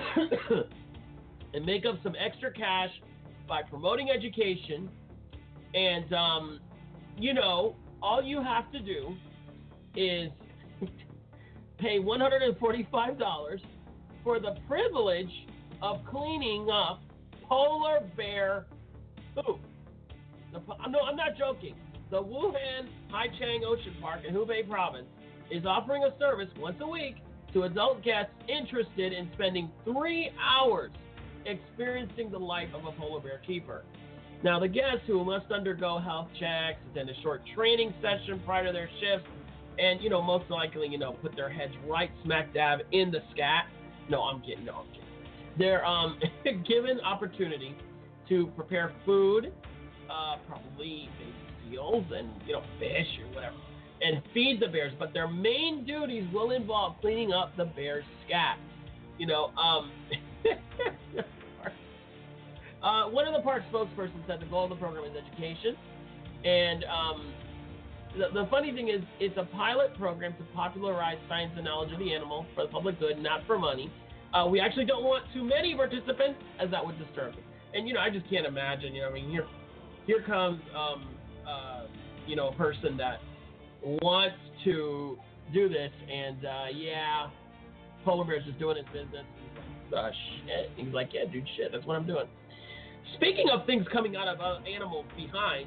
and 1.55 1.67
make 1.67 1.85
up 1.85 1.97
some 2.03 2.15
extra 2.19 2.51
cash 2.51 2.91
by 3.47 3.63
promoting 3.63 4.11
education. 4.11 4.89
And, 5.75 6.13
um, 6.15 6.61
you 7.19 7.35
know, 7.35 7.77
all 8.03 8.23
you 8.23 8.43
have 8.43 8.73
to 8.73 8.81
do 8.81 9.15
is 9.95 10.31
pay 11.79 11.99
$145 11.99 13.61
for 14.25 14.41
the 14.41 14.57
privilege 14.67 15.47
of 15.83 16.05
cleaning 16.07 16.69
up 16.71 17.03
polar 17.49 18.01
bear 18.17 18.67
poop. 19.35 19.61
no, 20.53 21.01
I'm 21.01 21.17
not 21.17 21.37
joking. 21.39 21.75
The 22.11 22.23
Wuhan 22.23 22.89
Haichang 23.13 23.65
Ocean 23.67 23.95
Park 24.01 24.21
in 24.27 24.35
Hubei 24.35 24.69
Province 24.69 25.07
is 25.51 25.65
offering 25.67 26.05
a 26.05 26.19
service 26.19 26.49
once 26.59 26.77
a 26.81 26.87
week 26.87 27.17
to 27.53 27.63
adult 27.65 28.03
guests 28.03 28.33
interested 28.49 29.13
in 29.13 29.29
spending 29.35 29.71
three 29.85 30.31
hours 30.39 30.91
experiencing 31.47 32.31
the 32.31 32.39
life 32.39 32.69
of 32.75 32.85
a 32.85 32.93
polar 32.93 33.21
bear 33.21 33.41
keeper. 33.47 33.85
Now, 34.43 34.61
the 34.61 34.69
guests 34.69 35.03
who 35.07 35.25
must 35.25 35.51
undergo 35.51 35.99
health 35.99 36.29
checks, 36.39 36.79
attend 36.93 37.11
a 37.11 37.23
short 37.23 37.43
training 37.57 37.93
session 38.01 38.41
prior 38.45 38.67
to 38.67 38.73
their 38.73 38.89
shifts, 39.01 39.29
and 39.79 40.01
you 40.01 40.11
know, 40.11 40.23
most 40.23 40.49
likely, 40.51 40.89
you 40.89 40.99
know, 40.99 41.13
put 41.13 41.35
their 41.35 41.49
heads 41.49 41.73
right 41.89 42.11
smack 42.25 42.53
dab 42.55 42.81
in 42.93 43.11
the 43.11 43.21
scat. 43.33 43.67
No, 44.09 44.23
I'm 44.23 44.41
kidding. 44.41 44.65
No, 44.65 44.75
I'm 44.75 44.87
kidding. 44.89 45.08
They're 45.59 45.85
um, 45.85 46.19
given 46.45 47.01
opportunity 47.01 47.77
to 48.29 48.47
prepare 48.49 48.93
food, 49.05 49.53
uh, 50.11 50.37
probably 50.47 51.09
seals 51.69 52.05
and 52.15 52.29
you 52.47 52.55
know 52.55 52.63
fish 52.79 53.07
or 53.25 53.35
whatever 53.35 53.57
and 54.01 54.23
feed 54.33 54.61
the 54.61 54.69
bears, 54.69 54.93
but 54.99 55.13
their 55.13 55.29
main 55.29 55.85
duties 55.85 56.25
will 56.33 56.53
involve 56.53 57.01
cleaning 57.01 57.33
up 57.33 57.57
the 57.57 57.65
bears' 57.65 58.05
scat. 58.27 58.59
You 59.19 59.27
know, 59.27 59.47
um, 59.57 59.91
uh, 62.83 63.05
one 63.05 63.27
of 63.27 63.35
the 63.35 63.41
park 63.41 63.63
spokespersons 63.73 64.27
said 64.27 64.41
the 64.41 64.47
goal 64.47 64.65
of 64.65 64.71
the 64.71 64.77
program 64.77 65.05
is 65.05 65.17
education, 65.17 65.77
and 66.45 66.85
um, 66.85 67.33
the, 68.17 68.43
the, 68.43 68.47
funny 68.49 68.73
thing 68.73 68.89
is, 68.89 69.03
it's 69.19 69.37
a 69.37 69.45
pilot 69.57 69.97
program 69.99 70.35
to 70.35 70.45
popularize 70.55 71.19
science 71.29 71.53
and 71.57 71.65
knowledge 71.65 71.93
of 71.93 71.99
the 71.99 72.15
animal 72.15 72.47
for 72.55 72.65
the 72.65 72.71
public 72.71 72.99
good, 73.01 73.21
not 73.21 73.45
for 73.47 73.59
money. 73.59 73.93
Uh, 74.35 74.47
we 74.47 74.61
actually 74.61 74.85
don't 74.85 75.05
want 75.05 75.25
too 75.33 75.43
many 75.43 75.75
participants, 75.75 76.39
as 76.61 76.71
that 76.71 76.85
would 76.85 76.99
disturb 76.99 77.33
them. 77.33 77.45
And 77.75 77.89
you 77.89 77.95
know, 77.95 78.01
I 78.01 78.11
just 78.11 78.29
can't 78.29 78.47
imagine. 78.47 78.95
You 78.95 79.03
know, 79.03 79.09
I 79.09 79.13
mean, 79.13 79.31
here, 79.31 79.47
here 80.07 80.23
comes, 80.27 80.61
um, 80.77 81.09
uh, 81.49 81.87
you 82.27 82.37
know, 82.37 82.49
a 82.49 82.55
person 82.55 82.97
that 82.99 83.21
wants 83.83 84.37
to 84.65 85.19
do 85.53 85.69
this, 85.69 85.93
and 86.13 86.45
uh, 86.45 86.65
yeah, 86.75 87.29
Polar 88.05 88.25
Bear's 88.25 88.45
just 88.45 88.59
doing 88.59 88.77
his 88.77 88.87
business. 88.87 89.25
Uh, 89.97 90.11
shit. 90.47 90.71
He's 90.77 90.93
like, 90.93 91.11
yeah, 91.13 91.31
dude, 91.31 91.49
shit, 91.57 91.73
that's 91.73 91.87
what 91.87 91.97
I'm 91.97 92.07
doing. 92.07 92.27
Speaking 93.17 93.49
of 93.51 93.65
things 93.65 93.87
coming 93.91 94.17
out 94.17 94.29
of 94.29 94.41
uh, 94.41 94.61
animal 94.69 95.05
behind, 95.17 95.67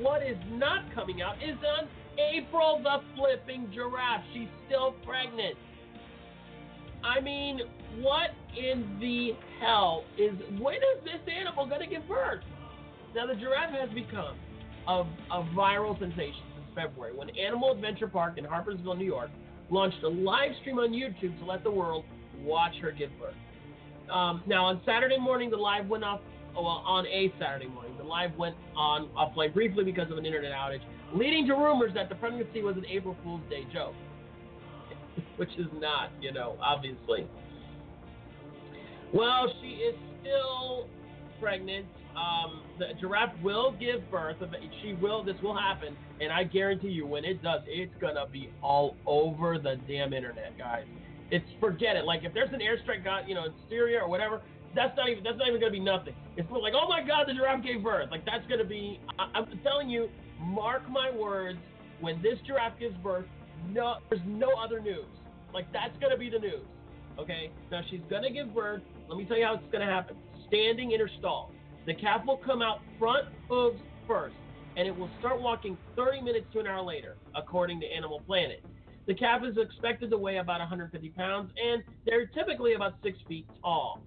what 0.00 0.22
is 0.22 0.36
not 0.52 0.84
coming 0.94 1.22
out 1.22 1.34
is 1.42 1.56
on 1.78 1.88
April 2.18 2.80
the 2.82 3.00
flipping 3.16 3.70
giraffe. 3.74 4.22
She's 4.32 4.48
still 4.66 4.94
pregnant. 5.04 5.56
I 7.04 7.20
mean, 7.20 7.60
what 8.00 8.30
in 8.56 8.98
the 9.00 9.30
hell 9.60 10.04
is 10.16 10.32
when 10.60 10.76
is 10.76 11.04
this 11.04 11.20
animal 11.32 11.66
gonna 11.66 11.86
give 11.86 12.06
birth? 12.08 12.42
Now 13.14 13.26
the 13.26 13.34
giraffe 13.34 13.72
has 13.72 13.90
become 13.90 14.36
a, 14.86 15.04
a 15.32 15.42
viral 15.56 15.98
sensation. 15.98 16.42
Since 16.54 16.66
February 16.74 17.14
when 17.14 17.30
Animal 17.30 17.72
Adventure 17.72 18.08
Park 18.08 18.38
in 18.38 18.44
Harpursville, 18.44 18.96
New 18.96 19.04
York, 19.04 19.30
launched 19.70 20.02
a 20.02 20.08
live 20.08 20.52
stream 20.60 20.78
on 20.78 20.90
YouTube 20.90 21.38
to 21.38 21.44
let 21.44 21.62
the 21.64 21.70
world 21.70 22.04
watch 22.42 22.74
her 22.80 22.90
give 22.90 23.10
birth. 23.18 23.34
Um, 24.12 24.42
now, 24.46 24.64
on 24.64 24.80
Saturday 24.86 25.18
morning, 25.18 25.50
the 25.50 25.56
live 25.56 25.86
went 25.88 26.04
off 26.04 26.20
well, 26.54 26.82
on 26.86 27.06
a 27.06 27.32
Saturday 27.38 27.68
morning. 27.68 27.92
The 27.98 28.04
live 28.04 28.34
went 28.36 28.56
on 28.76 29.08
offline 29.16 29.52
briefly 29.52 29.84
because 29.84 30.10
of 30.10 30.18
an 30.18 30.26
internet 30.26 30.52
outage, 30.52 30.80
leading 31.14 31.46
to 31.46 31.54
rumors 31.54 31.92
that 31.94 32.08
the 32.08 32.14
pregnancy 32.14 32.62
was 32.62 32.76
an 32.76 32.86
April 32.86 33.16
Fool's 33.22 33.42
Day 33.50 33.66
joke, 33.72 33.94
which 35.38 35.50
is 35.56 35.66
not, 35.80 36.10
you 36.20 36.32
know, 36.32 36.56
obviously. 36.60 37.26
Well, 39.14 39.50
she 39.62 39.68
is 39.68 39.94
still 40.20 40.88
pregnant. 41.40 41.86
Um, 42.16 42.62
the 42.78 42.86
giraffe 43.00 43.32
will 43.42 43.72
give 43.78 44.10
birth. 44.10 44.36
She 44.82 44.94
will. 44.94 45.22
This 45.22 45.36
will 45.42 45.56
happen, 45.56 45.96
and 46.20 46.32
I 46.32 46.44
guarantee 46.44 46.88
you, 46.88 47.06
when 47.06 47.24
it 47.24 47.42
does, 47.42 47.60
it's 47.66 47.92
gonna 48.00 48.26
be 48.30 48.50
all 48.60 48.96
over 49.06 49.58
the 49.58 49.76
damn 49.86 50.12
internet, 50.12 50.58
guys. 50.58 50.84
It's 51.30 51.46
forget 51.60 51.96
it. 51.96 52.04
Like 52.04 52.24
if 52.24 52.34
there's 52.34 52.52
an 52.52 52.60
airstrike, 52.60 53.04
got 53.04 53.28
you 53.28 53.34
know, 53.34 53.44
in 53.44 53.52
Syria 53.68 54.00
or 54.00 54.08
whatever, 54.08 54.42
that's 54.74 54.96
not 54.96 55.08
even 55.08 55.22
that's 55.22 55.38
not 55.38 55.48
even 55.48 55.60
gonna 55.60 55.72
be 55.72 55.80
nothing. 55.80 56.14
It's 56.36 56.50
like, 56.50 56.74
oh 56.74 56.88
my 56.88 57.06
God, 57.06 57.28
the 57.28 57.34
giraffe 57.34 57.62
gave 57.62 57.82
birth. 57.82 58.10
Like 58.10 58.24
that's 58.24 58.46
gonna 58.48 58.64
be. 58.64 58.98
I, 59.18 59.38
I'm 59.38 59.46
telling 59.62 59.88
you, 59.88 60.08
mark 60.40 60.88
my 60.88 61.10
words. 61.10 61.58
When 62.00 62.20
this 62.22 62.38
giraffe 62.46 62.78
gives 62.78 62.96
birth, 62.98 63.26
no, 63.70 63.96
there's 64.08 64.22
no 64.26 64.52
other 64.54 64.80
news. 64.80 65.06
Like 65.52 65.72
that's 65.72 65.96
gonna 66.00 66.16
be 66.16 66.30
the 66.30 66.38
news. 66.38 66.66
Okay. 67.18 67.50
Now 67.70 67.80
she's 67.88 68.00
gonna 68.10 68.30
give 68.30 68.54
birth. 68.54 68.82
Let 69.08 69.18
me 69.18 69.24
tell 69.24 69.38
you 69.38 69.44
how 69.44 69.54
it's 69.54 69.72
gonna 69.72 69.86
happen. 69.86 70.16
Standing 70.48 70.92
in 70.92 71.00
her 71.00 71.10
stall. 71.18 71.52
The 71.86 71.94
calf 71.94 72.22
will 72.26 72.36
come 72.36 72.62
out 72.62 72.78
front 72.98 73.24
hooves 73.48 73.80
first, 74.06 74.36
and 74.76 74.86
it 74.86 74.96
will 74.96 75.10
start 75.18 75.40
walking 75.40 75.78
30 75.96 76.20
minutes 76.20 76.46
to 76.52 76.60
an 76.60 76.66
hour 76.66 76.82
later, 76.82 77.16
according 77.34 77.80
to 77.80 77.86
Animal 77.86 78.20
Planet. 78.26 78.62
The 79.06 79.14
calf 79.14 79.42
is 79.42 79.56
expected 79.56 80.10
to 80.10 80.18
weigh 80.18 80.36
about 80.36 80.60
150 80.60 81.08
pounds, 81.10 81.50
and 81.56 81.82
they're 82.04 82.26
typically 82.26 82.74
about 82.74 82.94
six 83.02 83.16
feet 83.26 83.46
tall. 83.62 84.02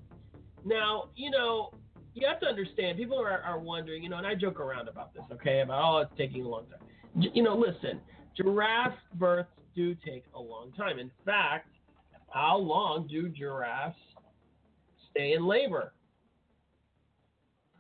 Now, 0.64 1.06
you 1.16 1.32
know, 1.32 1.74
you 2.14 2.28
have 2.28 2.40
to 2.42 2.46
understand, 2.46 3.00
people 3.00 3.18
are, 3.18 3.42
are 3.42 3.60
wondering, 3.60 4.04
you 4.04 4.10
know, 4.10 4.18
and 4.18 4.28
I 4.28 4.36
joke 4.36 4.60
around 4.60 4.88
about 4.88 5.14
this, 5.16 5.24
okay, 5.32 5.62
about, 5.62 5.82
oh, 5.84 5.98
it's 6.02 6.12
taking 6.18 6.46
a 6.46 6.48
long 6.48 6.66
time. 6.68 6.88
J- 7.20 7.32
you 7.34 7.42
know, 7.42 7.56
listen, 7.56 8.00
giraffe 8.38 8.94
births 9.16 9.50
do 9.76 9.96
take 9.96 10.24
a 10.36 10.40
long 10.40 10.72
time. 10.78 11.00
In 11.00 11.12
fact, 11.26 11.70
how 12.30 12.58
long 12.58 13.08
do 13.08 13.30
giraffes 13.30 13.98
stay 15.12 15.34
in 15.34 15.46
labor? 15.46 15.94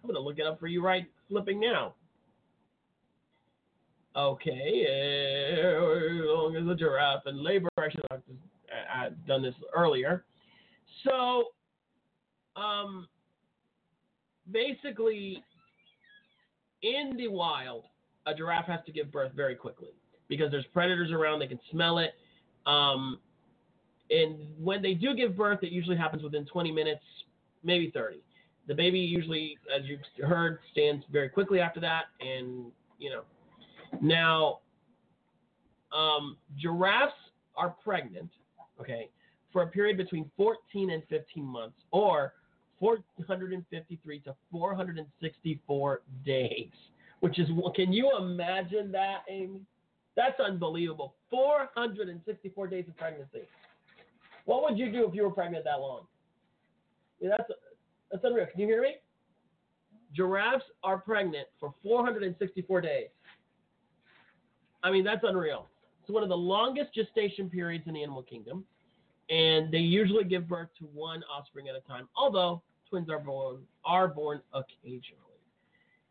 I'm 0.03 0.09
going 0.09 0.15
to 0.15 0.21
look 0.21 0.39
it 0.39 0.45
up 0.45 0.59
for 0.59 0.67
you 0.67 0.83
right 0.83 1.05
flipping 1.29 1.59
now. 1.59 1.93
Okay, 4.13 4.85
as 5.57 6.25
long 6.25 6.57
as 6.57 6.67
a 6.67 6.75
giraffe 6.75 7.23
in 7.27 7.41
labor, 7.41 7.69
I 7.77 7.89
should 7.89 8.03
have 8.11 8.21
I, 8.69 9.05
I've 9.05 9.25
done 9.25 9.41
this 9.41 9.55
earlier. 9.73 10.25
So, 11.05 11.45
um, 12.61 13.07
basically, 14.51 15.41
in 16.81 17.15
the 17.15 17.29
wild, 17.29 17.85
a 18.25 18.35
giraffe 18.35 18.65
has 18.65 18.81
to 18.85 18.91
give 18.91 19.13
birth 19.13 19.31
very 19.33 19.55
quickly 19.55 19.91
because 20.31 20.49
there's 20.49 20.65
predators 20.73 21.11
around, 21.11 21.39
they 21.39 21.47
can 21.47 21.59
smell 21.69 21.97
it. 21.97 22.13
Um, 22.65 23.19
and 24.09 24.37
when 24.57 24.81
they 24.81 24.93
do 24.93 25.13
give 25.13 25.35
birth, 25.35 25.59
it 25.61 25.73
usually 25.73 25.97
happens 25.97 26.23
within 26.23 26.45
20 26.45 26.71
minutes, 26.71 27.03
maybe 27.65 27.91
30. 27.93 28.21
The 28.65 28.73
baby 28.73 28.99
usually, 28.99 29.57
as 29.77 29.83
you 29.85 29.99
heard, 30.25 30.59
stands 30.71 31.03
very 31.11 31.27
quickly 31.27 31.59
after 31.59 31.81
that, 31.81 32.03
and 32.21 32.71
you 32.97 33.09
know. 33.09 33.23
Now, 34.01 34.59
um, 35.93 36.37
giraffes 36.57 37.11
are 37.57 37.75
pregnant, 37.83 38.29
okay, 38.79 39.09
for 39.51 39.63
a 39.63 39.67
period 39.67 39.97
between 39.97 40.31
14 40.37 40.91
and 40.91 41.03
15 41.09 41.43
months, 41.43 41.75
or 41.91 42.31
453 42.79 44.19
to 44.19 44.35
464 44.49 46.01
days, 46.25 46.69
which 47.19 47.37
is, 47.37 47.49
can 47.75 47.91
you 47.91 48.11
imagine 48.17 48.93
that, 48.93 49.23
Amy? 49.29 49.59
That's 50.15 50.39
unbelievable. 50.39 51.15
464 51.29 52.67
days 52.67 52.85
of 52.87 52.97
pregnancy. 52.97 53.41
What 54.45 54.63
would 54.63 54.77
you 54.77 54.91
do 54.91 55.07
if 55.07 55.15
you 55.15 55.23
were 55.23 55.31
pregnant 55.31 55.63
that 55.65 55.79
long? 55.79 56.01
That's 57.21 57.49
that's 58.11 58.23
unreal. 58.23 58.47
Can 58.51 58.59
you 58.59 58.67
hear 58.67 58.81
me? 58.81 58.95
Giraffes 60.13 60.65
are 60.83 60.97
pregnant 60.97 61.47
for 61.59 61.73
464 61.83 62.81
days. 62.81 63.07
I 64.83 64.91
mean, 64.91 65.03
that's 65.03 65.23
unreal. 65.23 65.67
It's 66.01 66.09
one 66.09 66.23
of 66.23 66.29
the 66.29 66.37
longest 66.37 66.93
gestation 66.93 67.49
periods 67.49 67.85
in 67.87 67.93
the 67.93 68.03
animal 68.03 68.23
kingdom, 68.23 68.65
and 69.29 69.71
they 69.71 69.77
usually 69.77 70.23
give 70.23 70.47
birth 70.47 70.69
to 70.79 70.85
one 70.85 71.23
offspring 71.31 71.69
at 71.69 71.75
a 71.75 71.87
time. 71.87 72.09
Although 72.15 72.61
twins 72.89 73.09
are 73.09 73.19
born 73.19 73.61
are 73.85 74.07
born 74.07 74.41
occasionally. 74.53 75.21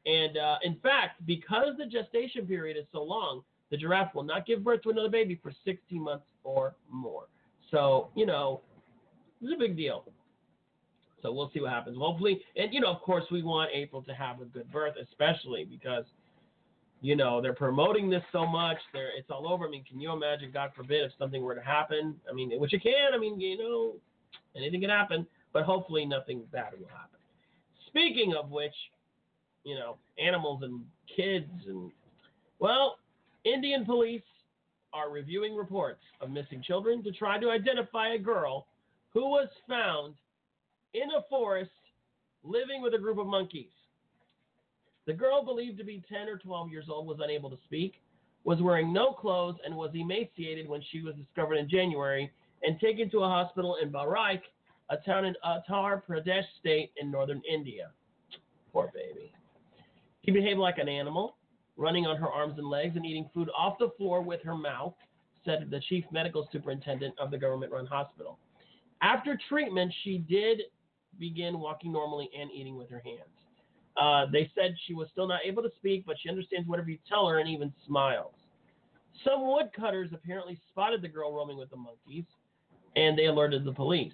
And 0.07 0.39
uh, 0.39 0.57
in 0.63 0.77
fact, 0.77 1.25
because 1.27 1.77
the 1.77 1.85
gestation 1.85 2.47
period 2.47 2.77
is 2.79 2.87
so 2.93 3.03
long, 3.03 3.43
the 3.71 3.77
giraffe 3.77 4.15
will 4.15 4.25
not 4.25 4.47
give 4.47 4.65
birth 4.65 4.83
to 4.83 4.91
another 4.91 5.09
baby 5.09 5.39
for 5.43 5.53
16 5.65 6.03
months 6.03 6.27
or 6.45 6.75
more. 6.91 7.27
So, 7.71 8.09
you 8.15 8.27
know, 8.27 8.61
it's 9.41 9.53
a 9.55 9.59
big 9.59 9.77
deal. 9.77 10.05
So 11.23 11.33
we'll 11.33 11.51
see 11.53 11.61
what 11.61 11.71
happens. 11.71 11.97
Hopefully, 11.99 12.41
and 12.57 12.73
you 12.73 12.81
know, 12.81 12.89
of 12.89 13.01
course, 13.03 13.25
we 13.31 13.43
want 13.43 13.71
April 13.73 14.03
to 14.03 14.15
have 14.15 14.41
a 14.41 14.47
good 14.47 14.71
birth, 14.73 14.95
especially 15.01 15.65
because, 15.65 16.05
you 17.03 17.15
know, 17.15 17.41
they're 17.41 17.53
promoting 17.55 18.09
this 18.09 18.23
so 18.33 18.47
much. 18.47 18.79
They're 18.93 19.11
it's 19.17 19.31
all 19.31 19.51
over. 19.53 19.67
I 19.67 19.71
mean, 19.71 19.85
can 19.85 20.01
you 20.01 20.13
imagine? 20.13 20.51
God 20.53 20.71
forbid 20.75 21.05
if 21.05 21.13
something 21.19 21.43
were 21.43 21.55
to 21.55 21.63
happen. 21.63 22.17
I 22.29 22.33
mean, 22.33 22.59
which 22.59 22.75
it 22.75 22.83
can. 22.83 23.15
I 23.15 23.19
mean, 23.19 23.39
you 23.39 23.59
know, 23.59 23.95
anything 24.57 24.81
can 24.81 24.91
happen. 24.91 25.27
But 25.53 25.65
hopefully, 25.65 26.07
nothing 26.07 26.43
bad 26.53 26.73
will 26.79 26.89
happen. 26.89 27.19
Speaking 27.89 28.35
of 28.35 28.51
which, 28.51 28.75
you 29.65 29.75
know, 29.75 29.97
animals 30.19 30.63
and 30.63 30.81
kids 31.15 31.51
and 31.67 31.91
well, 32.61 32.97
Indian 33.45 33.85
police 33.85 34.23
are 34.93 35.11
reviewing 35.11 35.57
reports 35.57 36.03
of 36.21 36.31
missing 36.31 36.63
children 36.63 37.03
to 37.05 37.13
try 37.13 37.39
to 37.39 37.51
identify 37.51 38.15
a 38.15 38.19
girl 38.19 38.67
who 39.13 39.29
was 39.29 39.49
found 39.69 40.15
in 40.95 41.09
a 41.17 41.23
forest 41.29 41.71
living 42.43 42.83
with 42.83 42.95
a 42.95 42.99
group 42.99 43.19
of 43.19 43.27
monkeys. 43.27 43.71
The 45.07 45.13
girl, 45.13 45.45
believed 45.45 45.79
to 45.79 45.85
be 45.85 46.03
10 46.09 46.29
or 46.29 46.39
12 46.39 46.71
years 46.71 46.87
old, 46.89 47.07
was 47.07 47.19
unable 47.23 47.51
to 47.51 47.59
speak, 47.65 47.95
was 48.45 48.61
wearing 48.61 48.93
no 48.93 49.13
clothes, 49.13 49.57
and 49.65 49.75
was 49.75 49.91
emaciated 49.95 50.69
when 50.69 50.83
she 50.91 51.03
was 51.03 51.15
discovered 51.15 51.57
in 51.57 51.69
January 51.69 52.31
and 52.63 52.79
taken 52.79 53.11
to 53.11 53.19
a 53.19 53.29
hospital 53.29 53.77
in 53.83 53.91
Bahraich, 53.91 54.43
a 54.91 54.97
town 54.99 55.25
in 55.25 55.35
Uttar 55.45 56.03
Pradesh 56.05 56.45
state 56.59 56.93
in 57.01 57.11
northern 57.11 57.43
India. 57.51 57.91
Poor 58.73 58.91
baby. 58.95 59.33
She 60.25 60.31
behaved 60.31 60.59
like 60.59 60.79
an 60.79 60.89
animal, 60.89 61.37
running 61.77 62.07
on 62.07 62.17
her 62.17 62.29
arms 62.29 62.55
and 62.59 62.69
legs 62.69 62.97
and 62.97 63.07
eating 63.07 63.29
food 63.33 63.49
off 63.57 63.79
the 63.79 63.91
floor 63.97 64.23
with 64.23 64.43
her 64.43 64.57
mouth, 64.57 64.95
said 65.45 65.69
the 65.71 65.81
chief 65.89 66.05
medical 66.13 66.49
superintendent 66.53 67.15
of 67.19 67.31
the 67.31 67.39
government 67.39 67.73
run 67.73 67.87
hospital. 67.87 68.39
After 69.03 69.39
treatment, 69.49 69.93
she 70.05 70.19
did 70.19 70.63
begin 71.19 71.59
walking 71.59 71.93
normally 71.93 72.29
and 72.39 72.51
eating 72.51 72.77
with 72.77 72.91
her 72.91 73.03
hands. 73.05 73.31
Uh, 73.97 74.27
they 74.31 74.51
said 74.55 74.75
she 74.87 74.95
was 74.95 75.09
still 75.13 75.27
not 75.27 75.41
able 75.45 75.63
to 75.63 75.71
speak, 75.77 76.05
but 76.07 76.17
she 76.23 76.29
understands 76.29 76.69
whatever 76.69 76.91
you 76.91 76.99
tell 77.09 77.27
her 77.27 77.39
and 77.39 77.49
even 77.49 77.73
smiles. 77.87 78.35
Some 79.25 79.47
woodcutters 79.47 80.11
apparently 80.13 80.59
spotted 80.71 81.03
the 81.03 81.09
girl 81.09 81.33
roaming 81.35 81.59
with 81.59 81.71
the 81.71 81.77
monkeys, 81.77 82.25
and 82.97 83.19
they 83.19 83.27
alerted 83.27 83.65
the 83.65 83.73
police. 83.73 84.13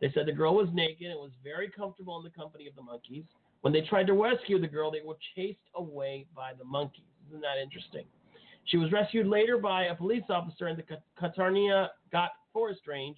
They 0.00 0.12
said 0.12 0.26
the 0.26 0.32
girl 0.32 0.54
was 0.54 0.68
naked 0.72 1.10
and 1.10 1.18
was 1.18 1.32
very 1.42 1.68
comfortable 1.68 2.18
in 2.18 2.24
the 2.24 2.30
company 2.30 2.66
of 2.66 2.74
the 2.74 2.82
monkeys. 2.82 3.24
When 3.64 3.72
they 3.72 3.80
tried 3.80 4.06
to 4.08 4.12
rescue 4.12 4.60
the 4.60 4.68
girl, 4.68 4.90
they 4.90 5.00
were 5.02 5.16
chased 5.34 5.56
away 5.74 6.26
by 6.36 6.52
the 6.52 6.64
monkeys. 6.64 7.06
Isn't 7.30 7.40
that 7.40 7.56
interesting? 7.56 8.04
She 8.66 8.76
was 8.76 8.92
rescued 8.92 9.26
later 9.26 9.56
by 9.56 9.84
a 9.84 9.94
police 9.94 10.24
officer 10.28 10.68
in 10.68 10.76
the 10.76 10.84
Katarnia 11.18 11.88
Ghat 12.12 12.28
Forest 12.52 12.82
Range, 12.86 13.16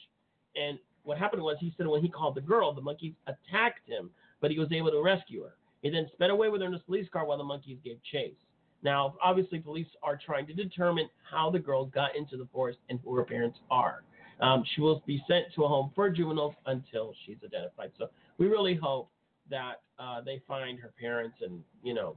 and 0.54 0.78
what 1.02 1.18
happened 1.18 1.42
was 1.42 1.56
he 1.58 1.74
said 1.76 1.88
when 1.88 2.00
he 2.00 2.08
called 2.08 2.36
the 2.36 2.40
girl, 2.40 2.72
the 2.72 2.80
monkeys 2.80 3.14
attacked 3.26 3.88
him, 3.88 4.08
but 4.40 4.52
he 4.52 4.58
was 4.60 4.70
able 4.70 4.92
to 4.92 5.02
rescue 5.02 5.42
her. 5.42 5.56
He 5.82 5.90
then 5.90 6.08
sped 6.12 6.30
away 6.30 6.48
with 6.48 6.60
her 6.60 6.68
in 6.68 6.72
his 6.72 6.82
police 6.82 7.08
car 7.12 7.26
while 7.26 7.38
the 7.38 7.42
monkeys 7.42 7.78
gave 7.84 7.98
chase. 8.12 8.36
Now, 8.84 9.16
obviously, 9.20 9.58
police 9.58 9.88
are 10.04 10.16
trying 10.16 10.46
to 10.46 10.54
determine 10.54 11.08
how 11.28 11.50
the 11.50 11.58
girl 11.58 11.86
got 11.86 12.14
into 12.14 12.36
the 12.36 12.46
forest 12.52 12.78
and 12.88 13.00
who 13.02 13.16
her 13.16 13.24
parents 13.24 13.58
are. 13.68 14.04
Um, 14.40 14.62
she 14.76 14.80
will 14.80 15.02
be 15.08 15.24
sent 15.26 15.46
to 15.56 15.64
a 15.64 15.68
home 15.68 15.90
for 15.96 16.08
juveniles 16.08 16.54
until 16.66 17.14
she's 17.24 17.38
identified. 17.44 17.90
So 17.98 18.10
we 18.38 18.46
really 18.46 18.76
hope 18.76 19.10
that 19.50 19.82
uh, 19.98 20.20
they 20.20 20.42
find 20.46 20.78
her 20.78 20.92
parents 21.00 21.36
and 21.40 21.62
you 21.82 21.94
know 21.94 22.16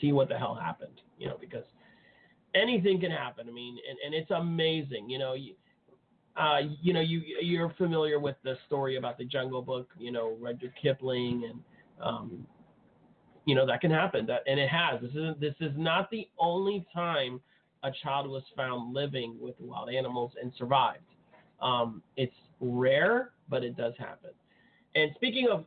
see 0.00 0.12
what 0.12 0.28
the 0.28 0.38
hell 0.38 0.54
happened. 0.54 1.00
You 1.18 1.28
know 1.28 1.36
because 1.40 1.64
anything 2.54 3.00
can 3.00 3.10
happen. 3.10 3.48
I 3.48 3.52
mean, 3.52 3.78
and, 3.88 3.98
and 4.04 4.14
it's 4.14 4.30
amazing. 4.30 5.08
You 5.08 5.18
know, 5.18 5.34
you, 5.34 5.54
uh, 6.36 6.60
you 6.80 6.92
know, 6.92 7.00
you 7.00 7.22
you're 7.40 7.72
familiar 7.76 8.18
with 8.18 8.36
the 8.42 8.56
story 8.66 8.96
about 8.96 9.18
the 9.18 9.24
Jungle 9.24 9.62
Book. 9.62 9.88
You 9.98 10.12
know, 10.12 10.36
Rudyard 10.40 10.72
Kipling, 10.80 11.44
and 11.50 11.60
um, 12.02 12.46
you 13.44 13.54
know 13.54 13.66
that 13.66 13.80
can 13.80 13.90
happen. 13.90 14.26
That 14.26 14.42
and 14.46 14.58
it 14.58 14.68
has. 14.68 15.00
This 15.00 15.14
is 15.14 15.34
this 15.40 15.54
is 15.60 15.72
not 15.76 16.10
the 16.10 16.28
only 16.38 16.86
time 16.94 17.40
a 17.84 17.90
child 18.02 18.28
was 18.28 18.44
found 18.56 18.94
living 18.94 19.36
with 19.40 19.54
wild 19.58 19.90
animals 19.90 20.32
and 20.40 20.52
survived. 20.56 21.02
Um, 21.60 22.02
it's 22.16 22.34
rare, 22.60 23.32
but 23.48 23.64
it 23.64 23.76
does 23.76 23.94
happen. 23.98 24.30
And 24.94 25.10
speaking 25.16 25.48
of 25.50 25.64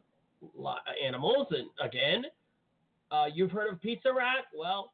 animals. 1.03 1.47
And 1.51 1.67
again, 1.81 2.25
uh, 3.11 3.25
you've 3.33 3.51
heard 3.51 3.71
of 3.71 3.81
pizza 3.81 4.13
rat? 4.13 4.45
Well, 4.57 4.93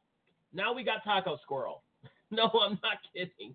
now 0.52 0.72
we 0.72 0.84
got 0.84 1.04
taco 1.04 1.38
squirrel. 1.42 1.82
no, 2.30 2.50
I'm 2.60 2.78
not 2.82 2.98
kidding. 3.14 3.54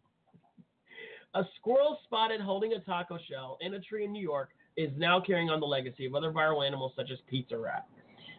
A 1.34 1.44
squirrel 1.58 2.00
spotted 2.06 2.42
holding 2.42 2.74
a 2.74 2.80
taco 2.80 3.20
shell 3.30 3.58
in 3.62 3.74
a 3.76 3.80
tree 3.80 4.06
in 4.06 4.12
New 4.12 4.22
York 4.22 4.50
is 4.76 4.92
now 4.98 5.20
carrying 5.20 5.50
on 5.50 5.60
the 5.60 5.66
legacy 5.66 6.06
of 6.06 6.16
other 6.16 6.32
viral 6.32 6.66
animals 6.66 6.94
such 6.96 7.12
as 7.12 7.18
pizza 7.30 7.58
rat. 7.58 7.88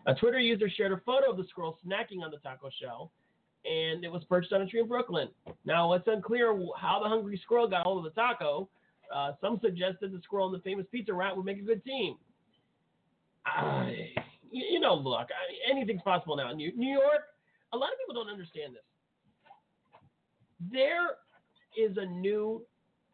A 0.06 0.14
Twitter 0.14 0.38
user 0.38 0.68
shared 0.70 0.92
a 0.92 1.00
photo 1.04 1.30
of 1.30 1.36
the 1.36 1.44
squirrel 1.50 1.78
snacking 1.86 2.22
on 2.24 2.30
the 2.30 2.38
taco 2.38 2.70
shell, 2.80 3.10
and 3.64 4.04
it 4.04 4.10
was 4.10 4.24
perched 4.24 4.52
on 4.52 4.62
a 4.62 4.66
tree 4.66 4.80
in 4.80 4.88
Brooklyn. 4.88 5.28
Now, 5.64 5.92
it's 5.92 6.06
unclear 6.06 6.58
how 6.76 7.00
the 7.02 7.08
hungry 7.08 7.38
squirrel 7.44 7.68
got 7.68 7.84
hold 7.84 7.98
of 7.98 8.12
the 8.12 8.20
taco. 8.20 8.68
Uh, 9.14 9.32
some 9.40 9.58
suggested 9.62 10.12
the 10.12 10.20
squirrel 10.22 10.46
and 10.46 10.54
the 10.54 10.62
famous 10.62 10.86
pizza 10.90 11.12
rat 11.12 11.36
would 11.36 11.44
make 11.44 11.58
a 11.58 11.62
good 11.62 11.84
team. 11.84 12.16
I, 13.46 14.12
you 14.50 14.80
know, 14.80 14.94
look, 14.94 15.28
I 15.30 15.70
anything's 15.70 16.02
possible 16.02 16.36
now. 16.36 16.52
New, 16.52 16.72
New 16.76 16.92
York, 16.92 17.22
a 17.72 17.76
lot 17.76 17.90
of 17.92 17.98
people 17.98 18.22
don't 18.22 18.32
understand 18.32 18.74
this. 18.74 18.82
There 20.72 21.16
is 21.76 21.96
a 21.96 22.06
new 22.06 22.62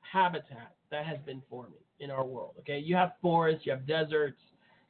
habitat 0.01 0.75
that 0.91 1.05
has 1.07 1.19
been 1.27 1.43
forming 1.51 1.81
in 2.01 2.11
our 2.11 2.25
world. 2.25 2.55
Okay, 2.61 2.79
you 2.79 2.95
have 2.97 3.13
forests, 3.21 3.67
you 3.67 3.73
have 3.73 3.87
deserts, 3.87 4.41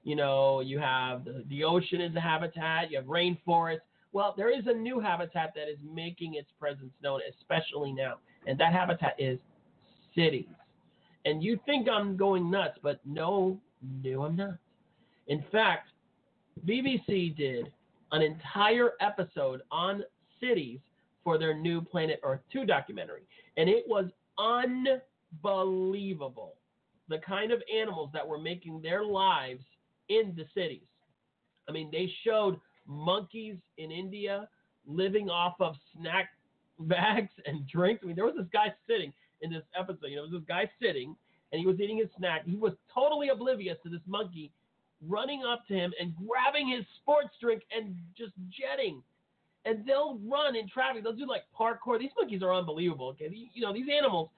you 0.05 0.17
know, 0.17 0.61
you 0.61 0.79
have 0.79 1.25
the, 1.25 1.45
the 1.49 1.65
ocean 1.65 2.01
is 2.01 2.15
a 2.15 2.21
habitat, 2.21 2.91
you 2.91 2.99
have 2.99 3.07
rainforests. 3.07 3.81
Well, 4.13 4.35
there 4.37 4.57
is 4.57 4.65
a 4.67 4.73
new 4.73 5.01
habitat 5.01 5.53
that 5.57 5.69
is 5.69 5.79
making 5.93 6.35
its 6.35 6.49
presence 6.61 6.93
known, 7.03 7.21
especially 7.41 7.93
now, 7.93 8.19
and 8.47 8.59
that 8.61 8.73
habitat 8.73 9.17
is 9.19 9.39
cities. 10.15 10.47
And 11.25 11.43
you 11.43 11.59
think 11.67 11.89
I'm 11.89 12.17
going 12.17 12.51
nuts, 12.51 12.79
but 12.83 13.01
no, 13.05 13.59
no, 14.03 14.25
I'm 14.25 14.37
not. 14.37 14.57
In 15.29 15.45
fact, 15.51 15.89
BBC 16.67 17.37
did 17.37 17.73
an 18.13 18.23
entire 18.23 18.93
episode 19.01 19.63
on 19.71 20.05
cities 20.41 20.81
for 21.23 21.39
their 21.39 21.55
new 21.55 21.81
Planet 21.81 22.21
Earth 22.23 22.41
2 22.53 22.67
documentary, 22.67 23.23
and 23.57 23.69
it 23.69 23.85
was 23.87 24.07
unbelievable 24.39 26.55
the 27.09 27.19
kind 27.19 27.53
of 27.53 27.63
animals 27.75 28.11
that 28.13 28.27
were 28.27 28.39
making 28.39 28.81
their 28.81 29.05
lives 29.05 29.65
in 30.09 30.35
the 30.37 30.45
cities. 30.55 30.87
I 31.69 31.73
mean, 31.73 31.91
they 31.91 32.11
showed 32.25 32.61
monkeys 32.87 33.57
in 33.79 33.91
India 33.91 34.49
living 34.87 35.31
off 35.31 35.55
of 35.61 35.77
snack 35.97 36.31
bags 36.81 37.31
and 37.47 37.67
drinks. 37.67 38.03
I 38.03 38.07
mean, 38.07 38.17
there 38.17 38.25
was 38.25 38.37
this 38.37 38.49
guy 38.53 38.75
sitting 38.87 39.13
in 39.43 39.53
this 39.53 39.63
episode. 39.79 40.09
You 40.09 40.17
know, 40.17 40.27
there 40.27 40.33
was 40.33 40.43
this 40.43 40.49
guy 40.49 40.71
sitting 40.83 41.15
and 41.53 41.61
he 41.61 41.67
was 41.67 41.79
eating 41.79 41.99
his 41.99 42.09
snack. 42.19 42.45
He 42.45 42.57
was 42.57 42.73
totally 42.93 43.29
oblivious 43.29 43.77
to 43.85 43.89
this 43.89 44.01
monkey 44.07 44.51
running 45.09 45.43
up 45.45 45.67
to 45.69 45.75
him 45.75 45.93
and 46.01 46.15
grabbing 46.17 46.69
his 46.69 46.85
sports 47.01 47.31
drink 47.41 47.63
and 47.75 47.95
just 48.17 48.33
jetting. 48.51 49.03
And 49.65 49.85
they'll 49.87 50.19
run 50.27 50.57
in 50.57 50.69
traffic. 50.69 51.03
They'll 51.03 51.15
do 51.15 51.27
like 51.27 51.45
parkour. 51.59 51.99
These 51.99 52.11
monkeys 52.19 52.43
are 52.43 52.53
unbelievable. 52.53 53.09
Okay, 53.09 53.31
you 53.53 53.63
know 53.63 53.73
these 53.73 53.87
animals 53.95 54.29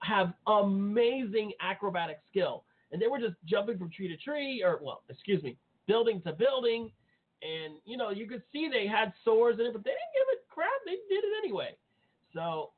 have 0.00 0.32
amazing 0.46 1.52
acrobatic 1.60 2.18
skill, 2.30 2.62
and 2.92 3.02
they 3.02 3.08
were 3.08 3.18
just 3.18 3.34
jumping 3.44 3.78
from 3.78 3.90
tree 3.90 4.08
to 4.08 4.16
tree, 4.16 4.62
or 4.64 4.78
well, 4.80 5.02
excuse 5.08 5.42
me, 5.42 5.56
building 5.88 6.22
to 6.22 6.32
building, 6.32 6.92
and 7.42 7.74
you 7.84 7.96
know 7.96 8.10
you 8.10 8.28
could 8.28 8.42
see 8.52 8.68
they 8.72 8.86
had 8.86 9.12
sores 9.24 9.58
in 9.58 9.66
it, 9.66 9.72
but 9.72 9.82
they 9.82 9.90
didn't 9.90 10.14
give 10.14 10.38
a 10.38 10.54
crap. 10.54 10.68
They 10.84 10.92
did 10.92 11.24
it 11.24 11.32
anyway. 11.42 11.76
So 12.32 12.70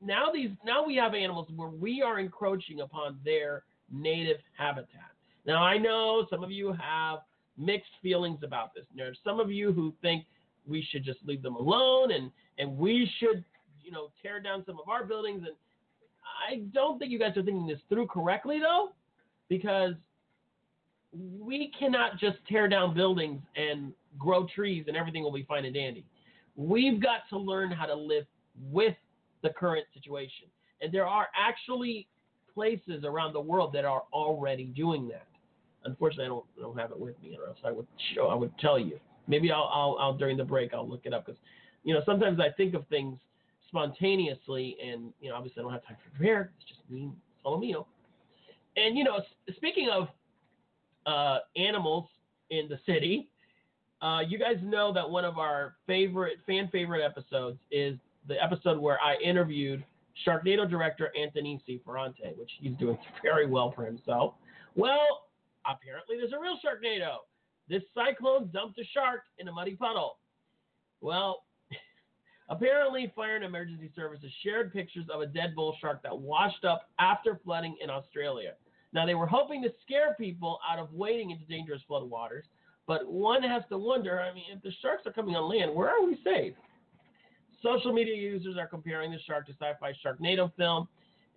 now 0.00 0.32
these 0.32 0.50
now 0.64 0.84
we 0.84 0.96
have 0.96 1.14
animals 1.14 1.48
where 1.54 1.68
we 1.68 2.02
are 2.02 2.18
encroaching 2.18 2.80
upon 2.80 3.18
their 3.24 3.62
native 3.92 4.38
habitat. 4.56 5.11
Now 5.46 5.62
I 5.62 5.78
know 5.78 6.26
some 6.30 6.42
of 6.44 6.50
you 6.50 6.72
have 6.72 7.20
mixed 7.58 7.90
feelings 8.02 8.40
about 8.42 8.74
this. 8.74 8.84
There's 8.96 9.18
some 9.24 9.40
of 9.40 9.50
you 9.50 9.72
who 9.72 9.92
think 10.02 10.24
we 10.66 10.86
should 10.90 11.04
just 11.04 11.18
leave 11.24 11.42
them 11.42 11.56
alone 11.56 12.12
and 12.12 12.30
and 12.58 12.76
we 12.76 13.10
should 13.18 13.44
you 13.82 13.90
know 13.90 14.08
tear 14.22 14.40
down 14.40 14.64
some 14.66 14.78
of 14.80 14.88
our 14.88 15.04
buildings 15.04 15.42
and 15.46 15.56
I 16.48 16.62
don't 16.72 16.98
think 16.98 17.10
you 17.10 17.18
guys 17.18 17.36
are 17.36 17.42
thinking 17.42 17.66
this 17.66 17.80
through 17.88 18.06
correctly 18.06 18.60
though 18.60 18.92
because 19.48 19.94
we 21.12 21.72
cannot 21.78 22.18
just 22.18 22.38
tear 22.48 22.68
down 22.68 22.94
buildings 22.94 23.40
and 23.56 23.92
grow 24.18 24.46
trees 24.54 24.84
and 24.88 24.96
everything 24.96 25.22
will 25.22 25.32
be 25.32 25.44
fine 25.44 25.64
and 25.64 25.74
dandy. 25.74 26.04
We've 26.56 27.02
got 27.02 27.28
to 27.30 27.38
learn 27.38 27.70
how 27.70 27.86
to 27.86 27.94
live 27.94 28.24
with 28.70 28.94
the 29.42 29.50
current 29.50 29.86
situation. 29.94 30.46
And 30.80 30.92
there 30.92 31.06
are 31.06 31.28
actually 31.36 32.08
places 32.52 33.04
around 33.04 33.32
the 33.32 33.40
world 33.40 33.72
that 33.74 33.84
are 33.84 34.02
already 34.12 34.64
doing 34.64 35.08
that. 35.08 35.26
Unfortunately, 35.84 36.26
I 36.26 36.28
don't, 36.28 36.44
don't 36.58 36.78
have 36.78 36.90
it 36.90 36.98
with 36.98 37.20
me, 37.22 37.36
or 37.40 37.48
else 37.48 37.58
I 37.64 37.70
would 37.70 37.86
show, 38.14 38.28
I 38.28 38.34
would 38.34 38.56
tell 38.58 38.78
you. 38.78 38.98
Maybe 39.26 39.50
I'll, 39.50 39.70
I'll, 39.72 39.96
I'll 40.00 40.16
during 40.16 40.36
the 40.36 40.44
break, 40.44 40.74
I'll 40.74 40.88
look 40.88 41.02
it 41.04 41.14
up 41.14 41.26
because, 41.26 41.40
you 41.84 41.94
know, 41.94 42.02
sometimes 42.06 42.40
I 42.40 42.50
think 42.56 42.74
of 42.74 42.86
things 42.88 43.18
spontaneously, 43.68 44.76
and 44.84 45.12
you 45.20 45.30
know, 45.30 45.36
obviously 45.36 45.60
I 45.60 45.62
don't 45.62 45.72
have 45.72 45.84
time 45.84 45.96
to 46.04 46.10
prepare. 46.18 46.52
It's 46.58 46.68
just 46.68 46.80
me, 46.90 47.10
solo 47.42 47.58
mio. 47.58 47.86
And 48.76 48.96
you 48.96 49.04
know, 49.04 49.20
speaking 49.56 49.88
of 49.90 50.08
uh, 51.06 51.38
animals 51.56 52.06
in 52.50 52.68
the 52.68 52.78
city, 52.86 53.28
uh, 54.02 54.20
you 54.20 54.38
guys 54.38 54.56
know 54.62 54.92
that 54.92 55.08
one 55.08 55.24
of 55.24 55.38
our 55.38 55.76
favorite 55.86 56.38
fan 56.46 56.68
favorite 56.70 57.04
episodes 57.04 57.58
is 57.70 57.98
the 58.28 58.42
episode 58.42 58.78
where 58.78 59.00
I 59.00 59.16
interviewed 59.22 59.84
Sharknado 60.26 60.68
director 60.68 61.10
Anthony 61.18 61.60
C. 61.66 61.80
Ferrante, 61.84 62.34
which 62.36 62.50
he's 62.60 62.76
doing 62.76 62.98
very 63.22 63.46
well 63.46 63.72
for 63.74 63.84
himself. 63.84 64.34
Well, 64.74 65.28
apparently 65.66 66.16
there's 66.16 66.32
a 66.32 66.38
real 66.38 66.58
Sharknado. 66.64 67.18
This 67.68 67.82
cyclone 67.94 68.50
dumped 68.52 68.78
a 68.78 68.84
shark 68.92 69.22
in 69.38 69.48
a 69.48 69.52
muddy 69.52 69.76
puddle. 69.76 70.18
Well, 71.00 71.44
apparently 72.48 73.12
fire 73.14 73.36
and 73.36 73.44
emergency 73.44 73.90
services 73.94 74.30
shared 74.42 74.72
pictures 74.72 75.06
of 75.12 75.20
a 75.20 75.26
dead 75.26 75.54
bull 75.54 75.76
shark 75.80 76.02
that 76.02 76.16
washed 76.16 76.64
up 76.64 76.90
after 76.98 77.40
flooding 77.44 77.76
in 77.82 77.90
Australia. 77.90 78.52
Now 78.92 79.06
they 79.06 79.14
were 79.14 79.26
hoping 79.26 79.62
to 79.62 79.70
scare 79.84 80.14
people 80.18 80.58
out 80.70 80.78
of 80.78 80.92
wading 80.92 81.30
into 81.30 81.44
dangerous 81.44 81.82
flood 81.86 82.08
waters, 82.08 82.44
but 82.86 83.10
one 83.10 83.42
has 83.42 83.62
to 83.70 83.78
wonder, 83.78 84.20
I 84.20 84.34
mean, 84.34 84.44
if 84.54 84.62
the 84.62 84.72
sharks 84.82 85.06
are 85.06 85.12
coming 85.12 85.34
on 85.34 85.48
land, 85.48 85.74
where 85.74 85.88
are 85.88 86.04
we 86.04 86.18
safe? 86.24 86.54
Social 87.62 87.92
media 87.92 88.16
users 88.16 88.56
are 88.58 88.66
comparing 88.66 89.12
the 89.12 89.20
shark 89.26 89.46
to 89.46 89.52
sci-fi 89.52 89.92
Sharknado 90.04 90.52
film, 90.56 90.88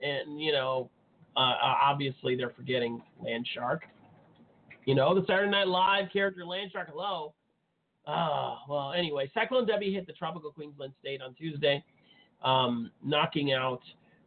and 0.01 0.41
you 0.41 0.51
know, 0.51 0.89
uh, 1.37 1.53
obviously 1.61 2.35
they're 2.35 2.53
forgetting 2.57 3.01
Land 3.23 3.47
Shark. 3.53 3.83
You 4.85 4.93
know, 4.93 5.19
the 5.19 5.25
Saturday 5.25 5.49
Night 5.49 5.67
Live 5.67 6.11
character 6.13 6.45
Land 6.45 6.71
Shark. 6.71 6.89
Hello. 6.91 7.33
Ah, 8.05 8.59
well, 8.69 8.93
anyway, 8.93 9.29
Cyclone 9.33 9.65
Debbie 9.65 9.91
hit 9.91 10.05
the 10.05 10.13
tropical 10.13 10.51
Queensland 10.51 10.93
state 10.99 11.23
on 11.23 11.33
Tuesday, 11.33 11.83
um, 12.43 12.91
knocking 13.03 13.51
out 13.51 13.81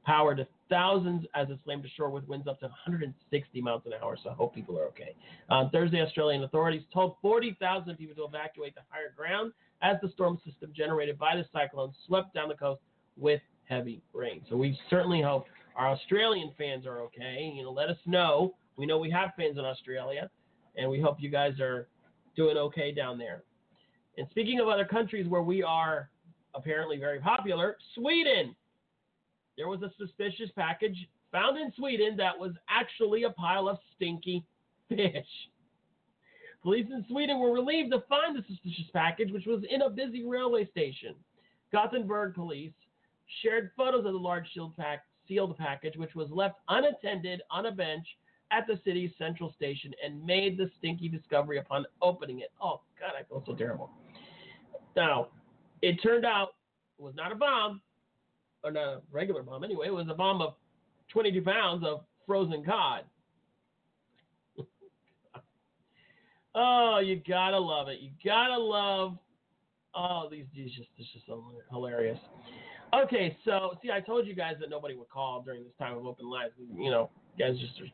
power 0.04 0.34
to 0.34 0.44
thousands 0.68 1.24
as 1.36 1.48
it 1.48 1.60
slammed 1.64 1.84
ashore 1.84 2.10
with 2.10 2.26
winds 2.26 2.48
up 2.48 2.58
to 2.58 2.66
160 2.66 3.60
miles 3.60 3.82
an 3.86 3.92
hour. 4.02 4.16
So 4.20 4.30
I 4.30 4.32
hope 4.32 4.52
people 4.52 4.76
are 4.76 4.86
okay. 4.86 5.14
On 5.48 5.70
Thursday, 5.70 6.00
Australian 6.00 6.42
authorities 6.42 6.82
told 6.92 7.14
40,000 7.22 7.96
people 7.96 8.16
to 8.16 8.24
evacuate 8.24 8.74
to 8.74 8.80
higher 8.88 9.12
ground 9.16 9.52
as 9.80 9.96
the 10.02 10.10
storm 10.10 10.40
system 10.44 10.72
generated 10.74 11.20
by 11.20 11.36
the 11.36 11.44
cyclone 11.52 11.92
swept 12.06 12.34
down 12.34 12.48
the 12.48 12.56
coast 12.56 12.80
with 13.16 13.40
heavy 13.68 14.02
rain. 14.12 14.42
So 14.50 14.56
we 14.56 14.76
certainly 14.90 15.22
hope 15.22 15.46
our 15.76 15.90
Australian 15.90 16.50
fans 16.58 16.84
are 16.84 17.00
okay. 17.02 17.52
You 17.54 17.62
know, 17.62 17.70
let 17.70 17.90
us 17.90 17.98
know. 18.06 18.56
We 18.76 18.86
know 18.86 18.98
we 18.98 19.10
have 19.10 19.30
fans 19.36 19.56
in 19.56 19.64
Australia, 19.64 20.28
and 20.78 20.88
we 20.88 21.00
hope 21.00 21.16
you 21.20 21.28
guys 21.28 21.60
are 21.60 21.88
doing 22.36 22.56
okay 22.56 22.92
down 22.92 23.18
there. 23.18 23.42
And 24.16 24.26
speaking 24.30 24.60
of 24.60 24.68
other 24.68 24.84
countries 24.84 25.28
where 25.28 25.42
we 25.42 25.62
are 25.62 26.08
apparently 26.54 26.98
very 26.98 27.20
popular, 27.20 27.76
Sweden. 27.94 28.54
There 29.56 29.68
was 29.68 29.82
a 29.82 29.90
suspicious 29.98 30.50
package 30.56 30.96
found 31.32 31.58
in 31.58 31.72
Sweden 31.76 32.16
that 32.16 32.38
was 32.38 32.52
actually 32.70 33.24
a 33.24 33.30
pile 33.30 33.68
of 33.68 33.78
stinky 33.94 34.44
fish. 34.88 35.26
Police 36.62 36.86
in 36.90 37.04
Sweden 37.08 37.40
were 37.40 37.52
relieved 37.52 37.92
to 37.92 38.02
find 38.08 38.36
the 38.36 38.44
suspicious 38.48 38.90
package, 38.92 39.32
which 39.32 39.46
was 39.46 39.62
in 39.70 39.82
a 39.82 39.90
busy 39.90 40.24
railway 40.24 40.68
station. 40.70 41.14
Gothenburg 41.72 42.34
police 42.34 42.72
shared 43.42 43.70
photos 43.76 44.06
of 44.06 44.12
the 44.12 44.18
large 44.18 44.46
sealed, 44.54 44.76
pack, 44.76 45.04
sealed 45.26 45.56
package, 45.56 45.96
which 45.96 46.14
was 46.14 46.28
left 46.30 46.56
unattended 46.68 47.42
on 47.50 47.66
a 47.66 47.72
bench 47.72 48.06
at 48.50 48.66
the 48.66 48.80
city's 48.84 49.10
central 49.18 49.52
station 49.54 49.92
and 50.04 50.24
made 50.24 50.56
the 50.56 50.70
stinky 50.78 51.08
discovery 51.08 51.58
upon 51.58 51.86
opening 52.02 52.40
it. 52.40 52.50
Oh, 52.62 52.80
God, 52.98 53.12
I 53.18 53.22
feel 53.24 53.42
so 53.46 53.54
terrible. 53.54 53.90
Now, 54.96 55.28
it 55.82 56.02
turned 56.02 56.24
out 56.24 56.54
it 56.98 57.02
was 57.02 57.14
not 57.14 57.30
a 57.30 57.34
bomb, 57.34 57.80
or 58.64 58.70
not 58.72 58.84
a 58.84 59.00
regular 59.12 59.42
bomb 59.42 59.64
anyway. 59.64 59.88
It 59.88 59.94
was 59.94 60.08
a 60.10 60.14
bomb 60.14 60.40
of 60.40 60.54
22 61.12 61.42
pounds 61.42 61.84
of 61.86 62.00
frozen 62.26 62.64
cod. 62.64 63.04
oh, 66.54 67.00
you 67.04 67.22
gotta 67.26 67.58
love 67.58 67.88
it. 67.88 68.00
You 68.00 68.10
gotta 68.24 68.58
love. 68.58 69.18
Oh, 69.94 70.28
these 70.30 70.44
these 70.54 70.70
just 70.72 70.88
this 70.98 71.06
is 71.14 71.22
so 71.26 71.44
hilarious. 71.70 72.18
Okay, 72.94 73.36
so 73.44 73.78
see, 73.82 73.90
I 73.90 74.00
told 74.00 74.26
you 74.26 74.34
guys 74.34 74.54
that 74.60 74.70
nobody 74.70 74.94
would 74.94 75.08
call 75.08 75.42
during 75.42 75.62
this 75.62 75.72
time 75.78 75.96
of 75.96 76.06
open 76.06 76.28
lines. 76.28 76.52
You 76.58 76.90
know, 76.90 77.10
guys 77.38 77.58
just 77.58 77.76
just 77.76 77.92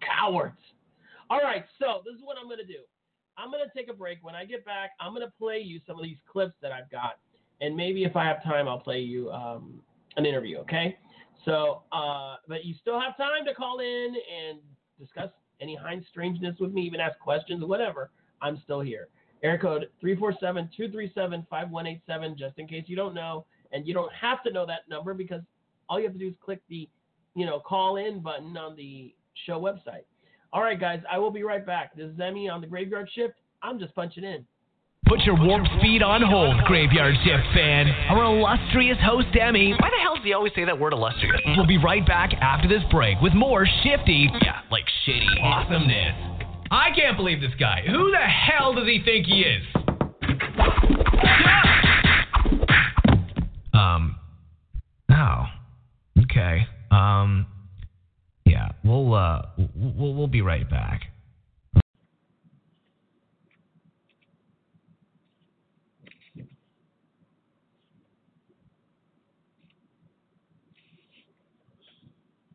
cowards. 0.00 0.58
All 1.30 1.40
right, 1.40 1.64
so 1.78 2.02
this 2.04 2.14
is 2.14 2.20
what 2.22 2.36
I'm 2.40 2.48
gonna 2.48 2.64
do. 2.64 2.84
I'm 3.38 3.50
gonna 3.50 3.64
take 3.74 3.90
a 3.90 3.94
break. 3.94 4.18
When 4.22 4.34
I 4.34 4.44
get 4.44 4.64
back, 4.64 4.90
I'm 5.00 5.12
gonna 5.12 5.32
play 5.38 5.58
you 5.58 5.80
some 5.86 5.96
of 5.96 6.04
these 6.04 6.18
clips 6.30 6.54
that 6.62 6.72
I've 6.72 6.90
got, 6.90 7.18
and 7.60 7.76
maybe 7.76 8.04
if 8.04 8.16
I 8.16 8.24
have 8.24 8.42
time, 8.42 8.68
I'll 8.68 8.80
play 8.80 9.00
you 9.00 9.30
um, 9.30 9.80
an 10.16 10.26
interview. 10.26 10.58
Okay? 10.58 10.96
So, 11.44 11.82
uh, 11.92 12.36
but 12.48 12.64
you 12.64 12.74
still 12.80 13.00
have 13.00 13.16
time 13.16 13.44
to 13.46 13.54
call 13.54 13.80
in 13.80 14.14
and 14.16 14.58
discuss 14.98 15.30
any 15.60 15.76
Heinz 15.76 16.04
strangeness 16.10 16.56
with 16.58 16.72
me, 16.72 16.82
even 16.82 17.00
ask 17.00 17.18
questions, 17.18 17.64
whatever. 17.64 18.10
I'm 18.42 18.60
still 18.64 18.80
here. 18.80 19.08
Air 19.42 19.58
code 19.58 19.88
347-237-5187, 20.02 22.38
just 22.38 22.58
in 22.58 22.66
case 22.66 22.84
you 22.86 22.96
don't 22.96 23.14
know, 23.14 23.44
and 23.72 23.86
you 23.86 23.94
don't 23.94 24.12
have 24.12 24.42
to 24.44 24.52
know 24.52 24.66
that 24.66 24.88
number 24.88 25.14
because 25.14 25.42
all 25.88 25.98
you 25.98 26.04
have 26.04 26.12
to 26.14 26.18
do 26.18 26.28
is 26.28 26.34
click 26.42 26.60
the, 26.68 26.88
you 27.36 27.44
know, 27.44 27.60
call 27.60 27.96
in 27.96 28.20
button 28.20 28.56
on 28.56 28.74
the 28.74 29.14
show 29.46 29.60
website. 29.60 30.04
All 30.52 30.62
right, 30.62 30.80
guys, 30.80 31.02
I 31.10 31.18
will 31.18 31.30
be 31.30 31.42
right 31.42 31.64
back. 31.64 31.94
This 31.94 32.06
is 32.06 32.16
Emi 32.16 32.50
on 32.50 32.62
the 32.62 32.66
Graveyard 32.66 33.08
Shift. 33.14 33.34
I'm 33.62 33.78
just 33.78 33.94
punching 33.94 34.24
in. 34.24 34.44
Put 35.06 35.20
your 35.20 35.36
warped 35.38 35.68
feet 35.82 36.02
on 36.02 36.22
hold, 36.22 36.56
Graveyard 36.64 37.14
Shift 37.22 37.44
fan. 37.54 37.88
Our 38.08 38.24
illustrious 38.24 38.96
host, 39.04 39.28
Emi. 39.34 39.70
Why 39.78 39.90
the 39.90 40.02
hell 40.02 40.16
does 40.16 40.24
he 40.24 40.32
always 40.32 40.52
say 40.56 40.64
that 40.64 40.80
word 40.80 40.94
illustrious? 40.94 41.40
We'll 41.56 41.66
be 41.66 41.78
right 41.78 42.04
back 42.04 42.32
after 42.40 42.66
this 42.66 42.82
break 42.90 43.20
with 43.20 43.34
more 43.34 43.66
shifty, 43.84 44.30
yeah, 44.42 44.62
like 44.72 44.84
shitty, 45.06 45.42
awesomeness. 45.42 46.42
I 46.70 46.88
can't 46.96 47.16
believe 47.16 47.40
this 47.40 47.54
guy. 47.60 47.82
Who 47.86 48.10
the 48.10 48.16
hell 48.16 48.74
does 48.74 48.86
he 48.86 49.02
think 49.04 49.26
he 49.26 49.42
is? 49.42 49.62
Um, 53.76 54.16
oh, 55.10 55.44
okay. 56.22 56.66
Um, 56.90 57.46
yeah, 58.44 58.68
we'll, 58.84 59.14
uh, 59.14 59.42
we'll, 59.74 60.14
we'll 60.14 60.26
be 60.28 60.42
right 60.42 60.68
back. 60.68 61.02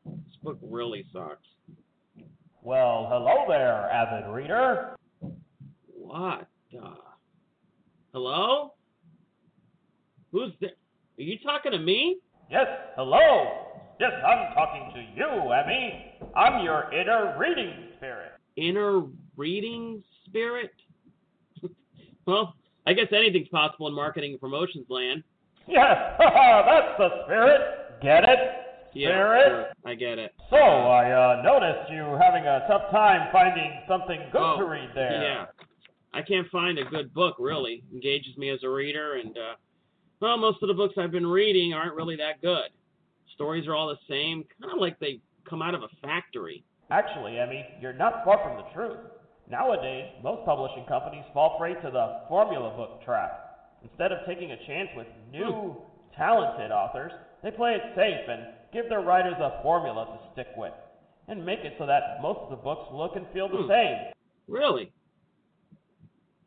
This 0.06 0.36
book 0.44 0.58
really 0.62 1.06
sucks. 1.14 1.48
Well, 2.64 3.08
hello 3.10 3.46
there, 3.48 3.90
avid 3.92 4.30
reader. 4.32 4.96
What? 5.94 6.48
Uh, 6.82 6.94
hello? 8.14 8.74
Who's 10.32 10.52
there? 10.62 10.72
Are 11.20 11.22
you 11.22 11.38
talking 11.44 11.72
to 11.72 11.80
me? 11.80 12.18
Yes, 12.50 12.68
hello. 12.96 13.71
Yes, 14.00 14.12
I'm 14.26 14.54
talking 14.54 14.92
to 14.96 15.02
you, 15.16 15.26
Emi. 15.26 16.32
I'm 16.36 16.64
your 16.64 16.92
inner 16.94 17.36
reading 17.38 17.74
spirit. 17.98 18.32
Inner 18.58 19.04
reading 19.38 20.04
spirit? 20.26 20.72
well, 22.26 22.56
I 22.88 22.94
guess 22.94 23.08
anything's 23.16 23.50
possible 23.50 23.88
in 23.88 23.94
marketing 23.94 24.32
and 24.32 24.42
promotions 24.42 24.86
land. 24.90 25.24
Yes, 25.68 25.96
that's 26.20 26.98
the 26.98 27.10
spirit. 27.26 28.02
Get 28.02 28.24
it? 28.24 28.40
Yeah, 28.94 29.10
Spirit? 29.10 29.48
sure, 29.48 29.68
I 29.86 29.96
get 29.96 30.20
it. 30.20 30.34
So, 30.50 30.58
I 30.58 31.12
uh, 31.12 31.42
noticed 31.44 31.90
you 31.92 32.18
having 32.20 32.44
a 32.44 32.66
tough 32.68 32.92
time 32.92 33.30
finding 33.32 33.72
something 33.88 34.20
good 34.34 34.42
Oh, 34.42 34.58
to 34.58 34.66
read 34.66 34.90
there. 34.94 35.22
Yeah. 35.24 35.46
I 36.14 36.22
can't 36.22 36.48
find 36.50 36.78
a 36.78 36.84
good 36.84 37.14
book, 37.14 37.38
really. 37.40 37.84
Engages 37.94 38.36
me 38.36 38.50
as 38.50 38.60
a 38.64 38.70
reader, 38.70 39.16
and, 39.16 39.38
uh, 39.38 39.54
well, 40.20 40.38
most 40.38 40.62
of 40.62 40.68
the 40.68 40.74
books 40.74 40.96
I've 40.98 41.12
been 41.12 41.26
reading 41.28 41.74
aren't 41.74 41.96
really 41.96 42.18
that 42.18 42.42
good. 42.42 42.70
Stories 43.42 43.68
are 43.68 43.74
all 43.76 43.88
the 43.88 43.98
same, 44.08 44.46
kind 44.62 44.72
of 44.72 44.80
like 44.80 45.00
they 45.00 45.20
come 45.50 45.64
out 45.64 45.74
of 45.74 45.82
a 45.82 45.88
factory. 46.06 46.64
Actually, 46.92 47.34
Emi, 47.42 47.64
you're 47.82 47.92
not 47.92 48.24
far 48.24 48.38
from 48.38 48.56
the 48.56 48.70
truth. 48.72 49.00
Nowadays, 49.50 50.06
most 50.22 50.46
publishing 50.46 50.86
companies 50.88 51.24
fall 51.34 51.58
prey 51.58 51.74
to 51.74 51.90
the 51.90 52.22
formula 52.30 52.70
book 52.78 53.04
trap. 53.04 53.74
Instead 53.82 54.12
of 54.12 54.20
taking 54.28 54.52
a 54.52 54.68
chance 54.68 54.90
with 54.96 55.08
new, 55.32 55.76
talented 56.16 56.70
authors, 56.72 57.12
they 57.42 57.50
play 57.50 57.74
it 57.74 57.82
safe 57.96 58.30
and 58.30 58.46
give 58.72 58.88
their 58.90 59.02
writers 59.02 59.34
a 59.40 59.60
formula 59.64 60.06
to 60.06 60.32
stick 60.34 60.54
with, 60.56 60.74
and 61.28 61.44
make 61.44 61.60
it 61.62 61.74
so 61.80 61.88
that 61.88 62.22
most 62.22 62.38
of 62.42 62.52
the 62.52 62.56
books 62.58 62.86
look 62.94 63.16
and 63.16 63.26
feel 63.34 63.50
the 63.50 63.64
Hmm. 63.64 63.70
same. 63.70 63.98
Really? 64.48 64.94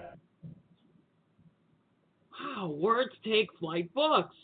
Wow, 2.40 2.68
words 2.68 3.10
take 3.24 3.48
flight 3.58 3.92
books. 3.94 4.36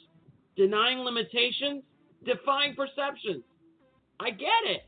Denying 0.56 0.98
limitations, 0.98 1.84
defying 2.24 2.74
perceptions. 2.74 3.44
I 4.18 4.30
get 4.30 4.48
it. 4.64 4.82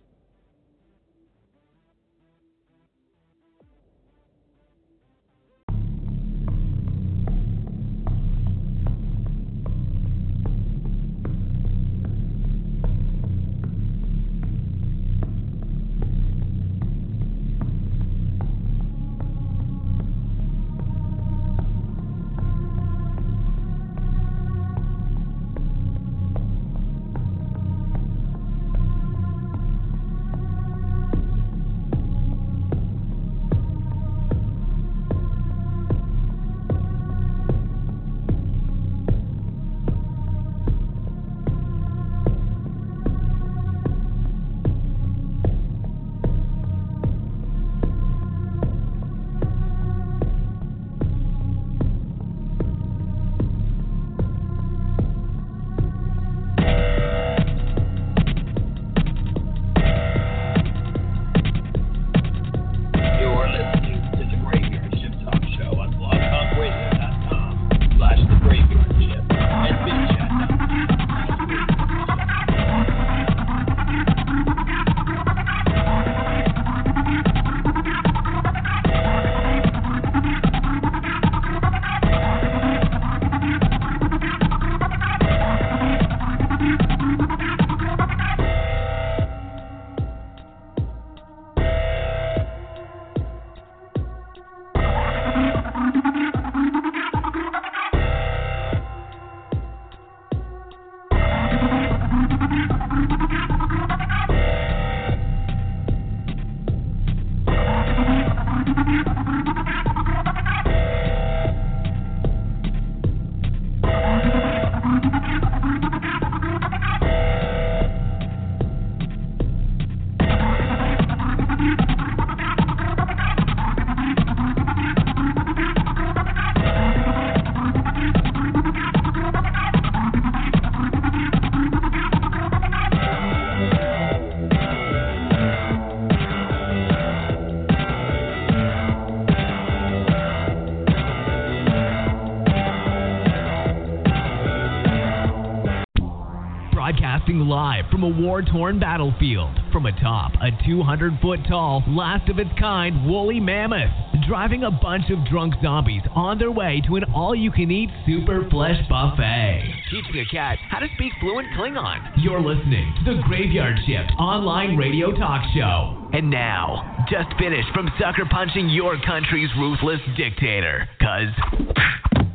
Live 147.50 147.86
from 147.90 148.04
a 148.04 148.08
war 148.08 148.42
torn 148.42 148.78
battlefield 148.78 149.50
from 149.72 149.86
atop 149.86 150.30
a 150.40 150.52
200 150.64 151.18
foot 151.20 151.40
tall, 151.48 151.82
last 151.88 152.28
of 152.30 152.38
its 152.38 152.50
kind 152.60 153.04
woolly 153.04 153.40
mammoth, 153.40 153.90
driving 154.28 154.62
a 154.62 154.70
bunch 154.70 155.10
of 155.10 155.18
drunk 155.28 155.54
zombies 155.60 156.02
on 156.14 156.38
their 156.38 156.52
way 156.52 156.80
to 156.86 156.94
an 156.94 157.02
all 157.12 157.34
you 157.34 157.50
can 157.50 157.68
eat 157.72 157.90
super 158.06 158.48
flesh 158.50 158.78
buffet. 158.88 159.64
Teaching 159.90 160.20
a 160.20 160.24
cat 160.32 160.58
how 160.70 160.78
to 160.78 160.86
speak 160.94 161.12
fluent 161.18 161.48
Klingon. 161.58 162.12
You're 162.18 162.40
listening 162.40 162.94
to 163.04 163.16
the 163.16 163.22
Graveyard 163.22 163.78
Shift 163.84 164.12
online 164.16 164.76
radio 164.76 165.10
talk 165.10 165.42
show. 165.52 166.08
And 166.12 166.30
now, 166.30 167.04
just 167.10 167.36
finished 167.36 167.66
from 167.74 167.90
sucker 167.98 168.26
punching 168.30 168.68
your 168.68 168.96
country's 169.04 169.50
ruthless 169.58 170.00
dictator, 170.16 170.88
cuz 171.00 171.34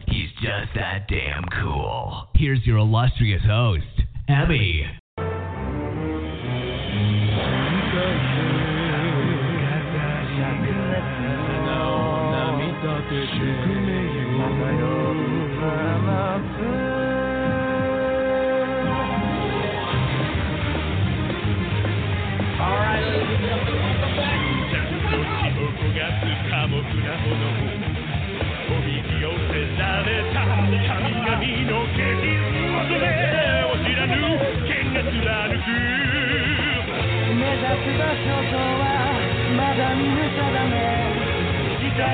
he's 0.10 0.32
just 0.44 0.76
that 0.76 1.08
damn 1.08 1.46
cool. 1.64 2.28
Here's 2.36 2.66
your 2.66 2.80
illustrious 2.80 3.44
host, 3.46 3.86
Emi. 4.30 4.84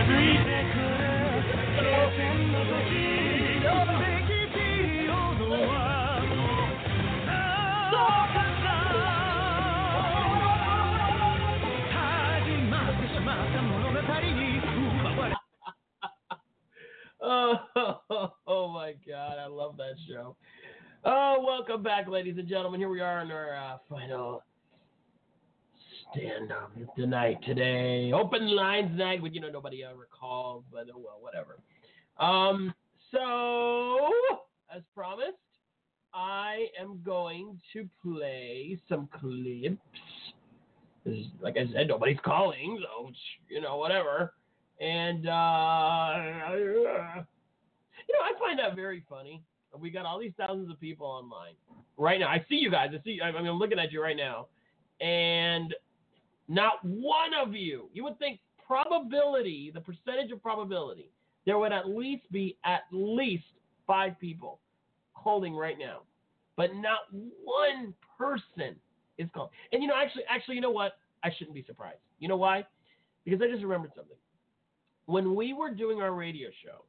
Agreed. 0.02 0.61
Oh, 17.24 17.55
oh 18.47 18.67
my 18.69 18.95
God, 19.07 19.38
I 19.38 19.45
love 19.45 19.78
that 19.78 19.93
show. 20.09 20.36
Oh, 21.05 21.43
welcome 21.45 21.84
back, 21.84 22.07
ladies 22.07 22.36
and 22.39 22.47
gentlemen. 22.47 22.80
Here 22.80 22.89
we 22.89 22.99
are 22.99 23.19
on 23.19 23.32
our 23.32 23.55
uh, 23.55 23.78
final 23.88 24.43
stand 26.11 26.51
up 26.51 26.72
tonight, 26.95 27.38
today. 27.45 28.11
Open 28.11 28.47
lines 28.55 28.97
night, 28.97 29.22
which 29.22 29.34
you 29.34 29.39
know 29.39 29.49
nobody 29.49 29.84
ever 29.84 30.07
called, 30.19 30.63
but 30.72 30.88
oh 30.93 30.97
well, 30.97 31.19
whatever. 31.19 31.59
Um, 32.19 32.74
so 33.11 34.09
as 34.76 34.82
promised, 34.95 35.38
I 36.13 36.67
am 36.80 37.01
going 37.05 37.59
to 37.74 37.88
play 38.03 38.80
some 38.89 39.07
clips. 39.19 39.78
Like 41.41 41.58
I 41.58 41.72
said, 41.74 41.88
nobody's 41.88 42.20
calling, 42.24 42.82
so 42.84 43.12
you 43.49 43.62
know 43.62 43.78
whatever. 43.78 44.34
And 44.80 45.28
uh, 45.28 46.54
you 46.56 46.84
know, 46.84 48.24
I 48.24 48.39
find 48.39 48.60
that 48.60 48.76
very 48.76 49.04
funny. 49.10 49.41
We 49.80 49.89
got 49.89 50.06
all 50.06 50.20
these 50.20 50.34
thousands 50.38 50.70
of 50.70 50.80
people 50.80 51.08
online 51.08 51.54
right 51.97 52.20
now. 52.20 52.28
I 52.28 52.45
see 52.49 52.56
you 52.56 52.70
guys. 52.70 52.89
I 52.93 53.02
see. 53.04 53.20
I 53.24 53.32
mean, 53.32 53.47
I'm 53.47 53.58
looking 53.58 53.80
at 53.80 53.91
you 53.91 54.02
right 54.02 54.18
now, 54.18 54.47
and 54.99 55.74
not 56.47 56.84
one 56.84 57.32
of 57.34 57.56
you. 57.56 57.89
You 57.93 58.04
would 58.04 58.20
think 58.20 58.39
probability, 58.68 59.72
the 59.74 59.82
percentage 59.82 60.32
of 60.32 60.41
probability, 60.41 61.12
there 61.45 61.58
would 61.58 61.72
at 61.72 61.89
least 61.89 62.30
be 62.32 62.58
at 62.64 62.82
least 62.91 63.43
five 63.88 64.20
people 64.20 64.60
holding 65.14 65.56
right 65.56 65.78
now, 65.80 66.02
but 66.56 66.76
not 66.76 66.99
one 67.43 67.93
person 68.18 68.76
is 69.22 69.30
calling. 69.34 69.51
And 69.72 69.82
you 69.82 69.88
know, 69.88 69.95
actually, 70.01 70.24
actually, 70.30 70.55
you 70.55 70.61
know 70.61 70.72
what? 70.72 70.93
I 71.24 71.30
shouldn't 71.38 71.55
be 71.55 71.63
surprised. 71.65 71.99
You 72.19 72.28
know 72.28 72.38
why? 72.38 72.65
Because 73.26 73.41
I 73.41 73.47
just 73.47 73.63
remembered 73.63 73.91
something. 73.95 74.17
When 75.05 75.36
we 75.36 75.53
were 75.53 75.72
doing 75.72 76.01
our 76.01 76.13
radio 76.13 76.49
show, 76.63 76.84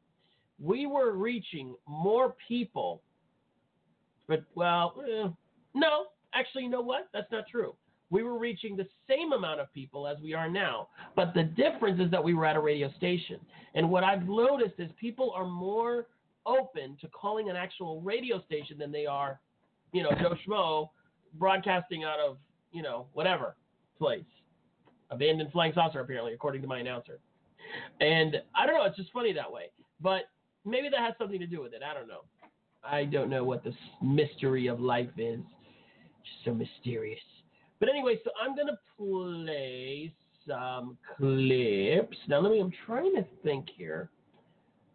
we 0.61 0.87
were 0.87 1.13
reaching 1.13 1.75
more 1.87 2.35
people. 2.49 3.03
But 4.29 4.45
well, 4.55 4.95
eh, 5.01 5.29
no, 5.75 6.07
actually, 6.35 6.65
you 6.65 6.71
know 6.71 6.81
what? 6.81 7.09
That's 7.13 7.31
not 7.31 7.45
true. 7.51 7.75
We 8.11 8.23
were 8.23 8.39
reaching 8.39 8.77
the 8.77 8.87
same 9.09 9.33
amount 9.33 9.61
of 9.61 9.73
people 9.73 10.07
as 10.07 10.19
we 10.23 10.35
are 10.35 10.49
now, 10.49 10.89
but 11.17 11.33
the 11.33 11.45
difference 11.45 11.99
is 11.99 12.11
that 12.11 12.23
we 12.23 12.35
were 12.35 12.45
at 12.45 12.57
a 12.57 12.61
radio 12.61 12.93
station. 12.99 13.41
And 13.75 13.91
what 13.91 14.05
I've 14.05 14.29
noticed 14.29 14.75
is 14.79 14.91
people 15.01 15.33
are 15.35 15.47
more 15.47 16.09
open 16.45 16.99
to 17.01 17.09
calling 17.09 17.49
an 17.49 17.57
actual 17.57 18.03
radio 18.03 18.43
station 18.43 18.77
than 18.77 18.93
they 18.93 19.07
are, 19.07 19.41
you 19.93 20.03
know, 20.03 20.11
Joe 20.21 20.35
Schmo 20.47 20.91
broadcasting 21.35 22.05
out 22.05 22.21
of, 22.21 22.37
you 22.73 22.83
know, 22.83 23.07
whatever 23.13 23.57
place. 23.99 24.25
Abandoned 25.11 25.53
flying 25.53 25.73
saucer, 25.75 26.01
apparently, 26.01 26.33
according 26.33 26.63
to 26.63 26.69
my 26.69 26.79
announcer. 26.79 27.19
And 28.01 28.37
I 28.55 28.67
don't 28.67 28.77
know, 28.77 28.85
it's 28.85 28.97
just 28.97 29.13
funny 29.13 29.33
that 29.33 29.51
way. 29.51 29.71
But 30.01 30.23
maybe 30.65 30.89
that 30.89 31.01
has 31.01 31.15
something 31.19 31.39
to 31.39 31.47
do 31.47 31.61
with 31.61 31.75
it. 31.75 31.83
I 31.83 31.95
don't 31.95 32.09
know. 32.09 32.23
I 32.85 33.05
don't 33.05 33.31
know 33.31 33.45
what 33.45 33.63
this 33.63 33.75
mystery 34.03 34.67
of 34.67 34.81
life 34.81 35.11
is. 35.17 35.41
Just 36.25 36.45
so 36.45 36.55
mysterious. 36.55 37.21
But 37.81 37.89
anyway, 37.89 38.17
so 38.25 38.31
I'm 38.41 38.57
gonna 38.57 38.79
play 38.97 40.13
some 40.47 40.97
clips. 41.17 42.17
Now 42.29 42.41
let 42.41 42.53
me 42.53 42.61
I'm 42.61 42.73
trying 42.87 43.15
to 43.17 43.25
think 43.43 43.67
here. 43.77 44.11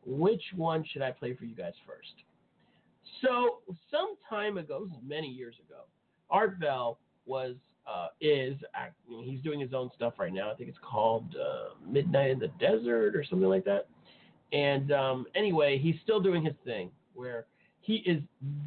Which 0.06 0.44
one 0.56 0.86
should 0.92 1.02
I 1.02 1.12
play 1.12 1.36
for 1.36 1.46
you 1.46 1.56
guys 1.56 1.74
first? 1.86 2.14
So 3.22 3.60
some 3.92 4.16
time 4.30 4.58
ago, 4.58 4.88
many 5.06 5.28
years 5.28 5.56
ago, 5.66 5.82
Art 6.30 6.60
Bell 6.60 7.00
was 7.26 7.56
uh, 7.88 8.08
is 8.20 8.56
act, 8.74 8.96
he's 9.24 9.42
doing 9.42 9.60
his 9.60 9.74
own 9.74 9.90
stuff 9.96 10.14
right 10.20 10.34
now. 10.34 10.52
I 10.52 10.56
think 10.56 10.70
it's 10.70 10.80
called 10.82 11.36
uh, 11.36 11.76
Midnight 11.90 12.32
in 12.32 12.40
the 12.40 12.50
Desert 12.60 13.16
or 13.16 13.24
something 13.24 13.48
like 13.48 13.64
that. 13.66 13.88
And 14.52 14.92
um, 14.92 15.26
anyway, 15.36 15.78
he's 15.78 15.96
still 16.04 16.20
doing 16.20 16.44
his 16.44 16.56
thing 16.66 16.92
where 17.14 17.46
he 17.80 17.98
is 17.98 18.22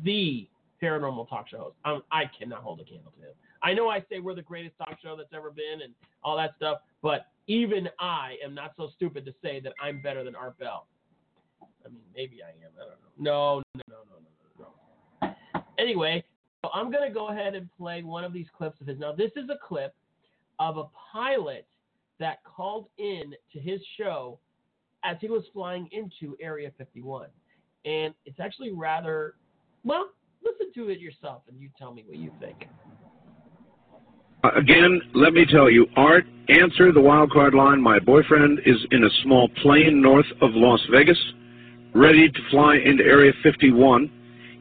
the 0.05 0.49
paranormal 0.83 1.29
talk 1.29 1.49
show 1.49 1.59
host. 1.59 1.77
Um, 1.85 2.03
I 2.11 2.25
cannot 2.39 2.63
hold 2.63 2.81
a 2.81 2.85
candle 2.85 3.13
to 3.19 3.27
him. 3.27 3.35
I 3.63 3.75
know 3.75 3.91
I 3.91 4.01
say 4.11 4.21
we're 4.21 4.35
the 4.35 4.43
greatest 4.43 4.77
talk 4.79 4.97
show 5.03 5.17
that's 5.17 5.35
ever 5.35 5.51
been 5.51 5.83
and 5.85 5.93
all 6.25 6.37
that 6.39 6.55
stuff, 6.57 6.79
but 7.03 7.27
even 7.47 7.89
I 7.99 8.37
am 8.43 8.55
not 8.55 8.73
so 8.77 8.89
stupid 8.97 9.27
to 9.27 9.35
say 9.43 9.61
that 9.61 9.75
I'm 9.83 10.01
better 10.01 10.25
than 10.25 10.35
Art 10.35 10.59
Bell. 10.59 10.87
I 11.85 11.89
mean, 11.89 12.03
maybe 12.15 12.39
I 12.43 12.51
am. 12.65 12.73
I 12.77 12.85
don't 12.85 13.25
know. 13.25 13.63
No, 13.63 13.63
no, 13.89 13.95
no, 14.09 14.19
no, 14.59 14.69
no, 15.21 15.35
no. 15.61 15.63
Anyway, 15.79 16.25
so 16.63 16.71
I'm 16.75 16.91
going 16.91 17.07
to 17.09 17.15
go 17.15 17.29
ahead 17.29 17.55
and 17.55 17.69
play 17.79 18.03
one 18.03 18.25
of 18.25 18.33
these 18.33 18.47
clips 18.57 18.81
of 18.81 18.87
his. 18.87 18.99
Now, 18.99 19.13
this 19.13 19.31
is 19.37 19.49
a 19.49 19.59
clip 19.67 19.95
of 20.59 20.77
a 20.77 20.85
pilot 21.13 21.67
that 22.19 22.45
called 22.45 22.87
in 22.99 23.33
to 23.53 23.59
his 23.59 23.81
show 23.97 24.39
as 25.03 25.17
he 25.21 25.29
was 25.29 25.45
flying 25.55 25.89
into 25.93 26.37
Area 26.41 26.71
51. 26.77 27.29
And 27.87 28.13
it's 28.27 28.39
actually 28.41 28.73
rather, 28.73 29.37
well, 29.85 30.11
listen 30.45 30.71
to 30.75 30.91
it 30.91 31.01
yourself 31.01 31.43
and 31.49 31.59
you 31.59 31.71
tell 31.79 31.95
me 31.95 32.05
what 32.07 32.19
you 32.19 32.31
think. 32.39 32.69
Uh, 34.45 34.51
Again, 34.55 35.01
let 35.15 35.33
me 35.33 35.47
tell 35.51 35.71
you, 35.71 35.87
Art, 35.97 36.25
answer 36.51 36.93
the 36.93 37.01
wild 37.01 37.31
card 37.31 37.55
line. 37.55 37.81
My 37.81 37.99
boyfriend 37.99 38.61
is 38.67 38.77
in 38.91 39.05
a 39.05 39.11
small 39.23 39.49
plane 39.63 40.03
north 40.03 40.27
of 40.43 40.51
Las 40.53 40.81
Vegas, 40.93 41.19
ready 41.95 42.29
to 42.29 42.39
fly 42.51 42.77
into 42.77 43.03
Area 43.03 43.33
51. 43.43 44.11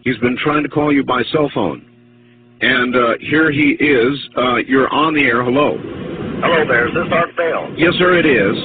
He's 0.05 0.17
been 0.19 0.37
trying 0.41 0.63
to 0.63 0.69
call 0.69 0.93
you 0.93 1.03
by 1.03 1.23
cell 1.33 1.51
phone. 1.53 1.88
And 2.61 2.95
uh, 2.95 3.15
here 3.21 3.51
he 3.51 3.79
is. 3.79 4.13
Uh, 4.35 4.55
you're 4.67 4.91
on 4.91 5.13
the 5.13 5.23
air. 5.23 5.43
Hello. 5.43 5.79
Hello 6.43 6.67
there. 6.67 6.87
Is 6.87 6.93
this 6.93 7.07
Art 7.11 7.31
Bell? 7.35 7.71
Yes, 7.79 7.95
sir, 7.95 8.19
it 8.19 8.27
is. 8.27 8.55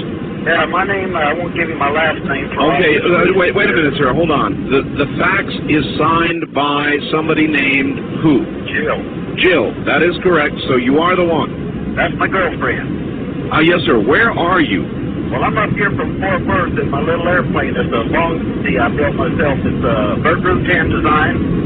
Yeah, 0.42 0.66
my 0.66 0.84
name, 0.84 1.14
uh, 1.14 1.30
I 1.30 1.32
won't 1.32 1.54
give 1.54 1.70
you 1.70 1.78
my 1.78 1.88
last 1.88 2.20
name. 2.26 2.50
for 2.52 2.74
Okay, 2.74 3.00
uh, 3.00 3.32
wait, 3.38 3.54
wait 3.54 3.70
a 3.70 3.72
minute, 3.72 3.94
sir. 3.96 4.12
Hold 4.12 4.30
on. 4.30 4.68
The 4.68 4.82
the 4.98 5.08
fax 5.16 5.46
is 5.72 5.86
signed 5.96 6.52
by 6.52 6.98
somebody 7.10 7.46
named 7.46 8.20
who? 8.20 8.44
Jill. 8.68 9.00
Jill. 9.40 9.66
That 9.86 10.02
is 10.02 10.18
correct. 10.26 10.52
So 10.68 10.76
you 10.76 10.98
are 10.98 11.16
the 11.16 11.24
one. 11.24 11.94
That's 11.96 12.12
my 12.18 12.28
girlfriend. 12.28 13.54
Uh, 13.54 13.64
yes, 13.64 13.80
sir. 13.86 13.96
Where 13.96 14.34
are 14.34 14.60
you? 14.60 14.84
Well, 15.32 15.42
I'm 15.42 15.56
up 15.56 15.70
here 15.70 15.94
from 15.96 16.20
Fort 16.20 16.44
Worth 16.44 16.76
in 16.78 16.90
my 16.90 17.00
little 17.00 17.26
airplane. 17.26 17.72
It's 17.78 17.94
a 17.94 18.04
long 18.12 18.42
see 18.66 18.76
I 18.76 18.90
built 18.92 19.16
myself. 19.16 19.56
It's 19.64 19.84
a 19.86 20.20
Burt 20.20 20.44
Rutan 20.44 20.92
design 20.92 21.63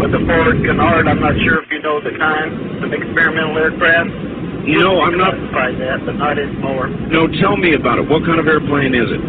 with 0.00 0.16
a 0.16 0.22
forward 0.24 0.64
canard. 0.64 1.04
I'm 1.04 1.20
not 1.20 1.36
sure 1.44 1.60
if 1.60 1.68
you 1.68 1.84
know 1.84 2.00
the 2.00 2.16
kind. 2.16 2.56
An 2.80 2.90
experimental 2.96 3.52
aircraft. 3.60 4.08
You 4.64 4.80
know, 4.80 5.04
I'm 5.04 5.20
not. 5.20 5.36
Classified 5.52 5.76
that, 5.76 5.98
but 6.08 6.16
not 6.16 6.40
anymore. 6.40 6.88
No, 7.12 7.28
tell 7.28 7.60
me 7.60 7.76
about 7.76 8.00
it. 8.00 8.08
What 8.08 8.24
kind 8.24 8.40
of 8.40 8.48
airplane 8.48 8.96
is 8.96 9.08
it? 9.12 9.20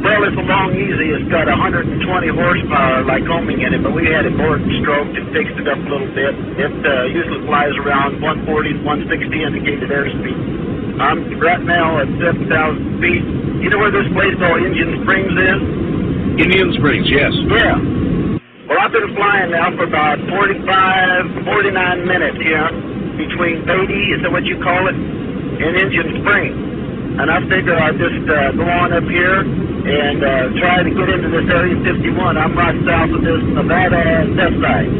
Well, 0.00 0.22
it's 0.24 0.38
a 0.38 0.44
Long-EZ. 0.44 1.00
It's 1.18 1.28
got 1.32 1.48
120 1.48 1.98
horsepower 2.32 3.04
Lycoming 3.04 3.64
in 3.64 3.74
it, 3.74 3.82
but 3.82 3.92
we 3.92 4.06
had 4.08 4.24
it 4.24 4.36
bored 4.36 4.60
and 4.64 4.72
stroked 4.80 5.12
and 5.12 5.28
fixed 5.32 5.56
it 5.60 5.68
up 5.68 5.80
a 5.80 5.88
little 5.88 6.12
bit. 6.12 6.32
It 6.56 6.72
uh, 6.84 7.10
usually 7.12 7.42
flies 7.48 7.74
around 7.80 8.20
140 8.20 8.48
to 8.48 8.80
160 8.80 9.44
indicated 9.44 9.88
airspeed. 9.92 11.00
I'm 11.00 11.26
right 11.40 11.64
now 11.64 12.00
at 12.00 12.08
7,000 12.22 12.48
feet. 13.02 13.24
You 13.60 13.68
know 13.68 13.80
where 13.82 13.92
this 13.92 14.08
place 14.12 14.36
called 14.40 14.62
Indian 14.62 15.00
Springs 15.04 15.32
is? 15.32 15.60
Indian 16.44 16.68
Springs, 16.76 17.08
yes. 17.08 17.32
Yeah. 17.50 17.95
Well, 18.66 18.82
I've 18.82 18.90
been 18.90 19.14
flying 19.14 19.54
now 19.54 19.70
for 19.78 19.86
about 19.86 20.18
45, 20.26 20.66
49 20.66 22.02
minutes 22.02 22.38
here 22.42 22.66
between 23.14 23.62
Beatty, 23.62 24.18
is 24.18 24.26
that 24.26 24.32
what 24.34 24.42
you 24.42 24.58
call 24.58 24.90
it, 24.90 24.96
and 24.98 25.70
Indian 25.86 26.18
Spring. 26.18 26.50
And 27.14 27.30
I 27.30 27.46
figure 27.46 27.78
I'll 27.78 27.94
just 27.94 28.26
uh, 28.26 28.58
go 28.58 28.66
on 28.66 28.90
up 28.90 29.06
here 29.06 29.46
and 29.46 30.18
uh, 30.18 30.58
try 30.58 30.82
to 30.82 30.90
get 30.90 31.06
into 31.14 31.30
this 31.30 31.46
Area 31.46 31.78
51. 31.78 32.34
I'm 32.34 32.58
right 32.58 32.74
south 32.82 33.14
of 33.14 33.22
this 33.22 33.38
Nevada 33.54 34.34
test 34.34 34.58
site, 34.58 34.90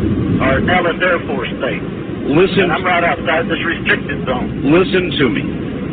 or 0.47 0.63
Nellis 0.63 1.03
Air 1.03 1.19
Force 1.27 1.51
Base. 1.59 1.83
Listen. 2.39 2.71
And 2.71 2.73
I'm 2.73 2.87
right 2.87 3.03
outside 3.03 3.51
this 3.51 3.59
restricted 3.67 4.31
zone. 4.31 4.63
Listen 4.71 5.11
to 5.11 5.27
me. 5.27 5.43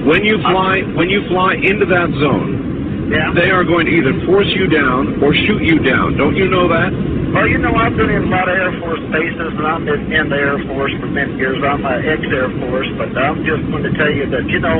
When 0.05 0.21
you 0.21 0.37
fly, 0.45 0.85
when 0.93 1.09
you 1.09 1.25
fly 1.25 1.57
into 1.57 1.89
that 1.89 2.13
zone, 2.21 3.09
yeah. 3.09 3.33
they 3.33 3.49
are 3.49 3.65
going 3.65 3.89
to 3.89 3.93
either 3.97 4.13
force 4.29 4.49
you 4.53 4.69
down 4.69 5.25
or 5.25 5.33
shoot 5.33 5.65
you 5.65 5.81
down. 5.81 6.21
Don't 6.21 6.37
you 6.37 6.45
know 6.45 6.69
that? 6.69 7.22
Well, 7.33 7.49
you 7.49 7.57
know, 7.57 7.73
I've 7.73 7.97
been 7.97 8.13
in 8.13 8.29
a 8.29 8.31
lot 8.31 8.45
of 8.45 8.53
Air 8.53 8.77
Force 8.77 9.01
bases, 9.09 9.57
and 9.57 9.65
I've 9.65 9.81
been 9.81 10.05
in 10.05 10.29
the 10.29 10.37
Air 10.37 10.61
Force 10.69 10.93
for 11.01 11.09
many 11.09 11.33
years. 11.41 11.57
I'm 11.65 11.81
an 11.81 12.05
ex-Air 12.05 12.45
Force, 12.61 12.85
but 12.93 13.09
I'm 13.17 13.41
just 13.41 13.65
going 13.73 13.81
to 13.89 13.93
tell 13.97 14.13
you 14.13 14.29
that, 14.29 14.45
you 14.45 14.61
know, 14.61 14.77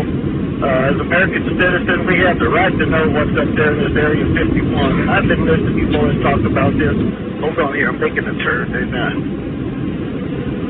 uh, 0.62 0.94
as 0.94 0.98
American 1.02 1.50
citizens, 1.50 2.06
we 2.06 2.22
have 2.22 2.38
the 2.38 2.54
right 2.54 2.70
to 2.70 2.86
know 2.86 3.10
what's 3.10 3.34
up 3.42 3.50
there 3.58 3.74
in 3.74 3.90
this 3.90 3.98
Area 3.98 4.22
51. 4.38 4.70
And 4.70 5.10
I've 5.10 5.26
been 5.26 5.50
listening 5.50 5.74
to 5.74 5.82
you 5.82 5.90
boys 5.98 6.14
talk 6.22 6.46
about 6.46 6.78
this. 6.78 6.94
Hold 7.42 7.58
on 7.58 7.74
here, 7.74 7.90
I'm 7.90 7.98
making 7.98 8.22
a 8.22 8.36
turn. 8.46 8.70
And, 8.70 8.94
uh, 8.94 9.14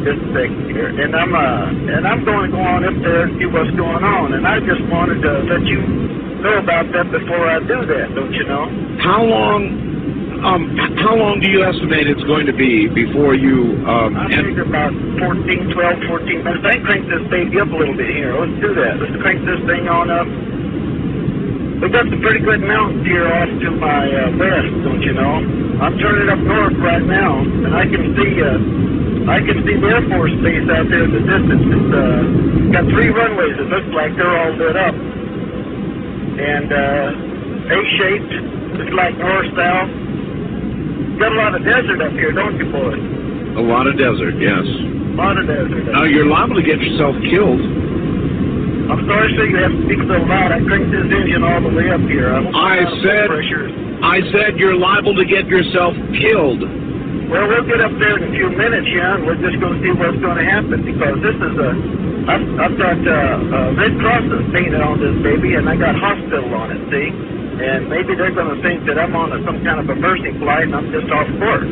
just 0.07 0.23
a 0.23 0.27
second 0.39 0.63
here. 0.71 0.87
And 0.87 1.11
I'm, 1.11 1.35
uh, 1.35 1.67
and 1.99 2.07
I'm 2.07 2.23
going 2.23 2.47
to 2.47 2.51
go 2.55 2.63
on 2.63 2.87
up 2.87 2.95
there 3.03 3.27
and 3.27 3.35
see 3.35 3.47
what's 3.51 3.75
going 3.75 4.07
on. 4.07 4.31
And 4.39 4.47
I 4.47 4.63
just 4.63 4.87
wanted 4.87 5.19
to 5.19 5.51
let 5.51 5.67
you 5.67 5.83
know 6.47 6.63
about 6.63 6.87
that 6.95 7.11
before 7.11 7.43
I 7.43 7.59
do 7.59 7.83
that, 7.91 8.15
don't 8.15 8.31
you 8.31 8.47
know? 8.47 8.71
How 9.03 9.19
long? 9.19 9.92
Um, 10.43 10.75
how 10.99 11.15
long 11.15 11.39
do 11.39 11.47
you 11.47 11.63
estimate 11.63 12.03
it's 12.03 12.23
going 12.27 12.43
to 12.51 12.51
be 12.51 12.91
before 12.91 13.31
you? 13.31 13.79
Um, 13.87 14.11
I 14.19 14.27
figure 14.27 14.67
about 14.67 14.91
14, 15.23 15.71
12, 15.71 16.03
14 16.11 16.43
minutes. 16.43 16.67
I 16.67 16.75
can 16.75 16.83
crank 16.83 17.07
this 17.07 17.23
baby 17.31 17.63
up 17.63 17.71
a 17.71 17.77
little 17.79 17.95
bit 17.95 18.11
here. 18.11 18.35
Let's 18.35 18.51
do 18.59 18.75
that. 18.75 18.99
Let's 18.99 19.15
crank 19.23 19.39
this 19.47 19.63
thing 19.63 19.87
on 19.87 20.11
up. 20.11 20.27
We 21.79 21.87
got 21.95 22.11
some 22.11 22.19
pretty 22.19 22.43
good 22.43 22.59
mountains 22.59 23.07
here 23.07 23.23
off 23.23 23.47
to 23.47 23.69
my 23.79 24.03
uh, 24.03 24.35
west, 24.35 24.71
don't 24.83 24.99
you 24.99 25.15
know? 25.15 25.47
I'm 25.79 25.95
turning 26.03 26.27
up 26.27 26.39
north 26.43 26.75
right 26.75 27.07
now, 27.07 27.39
and 27.39 27.71
I 27.71 27.87
can 27.87 28.11
see 28.11 28.31
uh, 28.43 29.31
I 29.31 29.39
can 29.47 29.63
see 29.63 29.79
the 29.79 29.87
Air 29.95 30.03
Force 30.11 30.35
base 30.43 30.67
out 30.67 30.91
there 30.91 31.07
in 31.07 31.11
the 31.15 31.23
distance. 31.23 31.71
It's 31.71 31.91
uh, 31.95 32.75
got 32.75 32.83
three 32.91 33.15
runways. 33.15 33.55
It 33.63 33.71
looks 33.71 33.91
like 33.95 34.11
they're 34.19 34.27
all 34.27 34.51
lit 34.59 34.75
up, 34.75 34.91
and 34.91 36.67
uh, 36.67 37.75
A-shaped. 37.79 38.33
It's 38.83 38.91
like 38.91 39.15
north-south. 39.15 40.02
Got 41.19 41.31
a 41.31 41.39
lot 41.39 41.53
of 41.55 41.61
desert 41.63 42.01
up 42.01 42.13
here, 42.13 42.31
don't 42.31 42.57
you, 42.57 42.67
boys? 42.71 43.01
A 43.57 43.63
lot 43.63 43.85
of 43.85 43.97
desert, 43.97 44.33
yes. 44.41 44.65
A 44.65 45.15
lot 45.15 45.37
of 45.37 45.45
desert. 45.45 45.93
Now 45.93 46.09
you're 46.09 46.25
liable 46.25 46.57
to 46.57 46.65
get 46.65 46.81
yourself 46.81 47.13
killed. 47.29 47.61
I'm 48.89 49.05
sorry, 49.07 49.29
sir, 49.37 49.45
you 49.47 49.57
have 49.61 49.71
to 49.71 49.81
speak 49.87 50.01
so 50.09 50.17
loud. 50.27 50.51
I 50.51 50.59
cranked 50.65 50.91
this 50.91 51.07
engine 51.07 51.45
all 51.45 51.61
the 51.63 51.71
way 51.71 51.87
up 51.87 52.03
here. 52.09 52.33
I'm 52.33 52.51
I 52.51 52.83
said, 52.99 53.31
I 54.03 54.19
said 54.35 54.59
you're 54.59 54.75
liable 54.75 55.15
to 55.15 55.23
get 55.23 55.47
yourself 55.47 55.95
killed. 56.19 56.65
Well, 57.31 57.47
we'll 57.47 57.65
get 57.65 57.79
up 57.79 57.95
there 57.97 58.19
in 58.19 58.27
a 58.27 58.31
few 58.35 58.51
minutes, 58.51 58.85
yeah, 58.91 59.15
and 59.15 59.25
we're 59.25 59.39
just 59.39 59.55
going 59.63 59.79
to 59.79 59.81
see 59.81 59.93
what's 59.95 60.19
going 60.19 60.37
to 60.37 60.45
happen 60.45 60.83
because 60.83 61.15
this 61.23 61.33
is 61.33 61.55
a. 61.55 61.71
I've, 62.27 62.45
I've 62.59 62.75
got 62.77 62.99
uh, 62.99 63.13
uh, 63.13 63.69
Red 63.79 63.95
Crosses 63.97 64.43
painted 64.51 64.83
on 64.83 64.99
this 64.99 65.15
baby, 65.23 65.55
and 65.55 65.65
I 65.65 65.79
got 65.79 65.95
hospital 65.95 66.51
on 66.53 66.75
it. 66.75 66.81
See, 66.91 67.09
and 67.59 67.89
maybe 67.89 68.15
they're 68.15 68.33
going 68.33 68.49
to 68.49 68.59
think 68.61 68.85
that 68.89 68.97
I'm 68.97 69.13
on 69.15 69.33
a, 69.33 69.39
some 69.45 69.61
kind 69.61 69.77
of 69.77 69.89
a 69.89 69.97
mercy 69.97 70.31
flight, 70.39 70.65
and 70.69 70.75
I'm 70.75 70.89
just 70.89 71.09
off 71.11 71.29
course. 71.37 71.69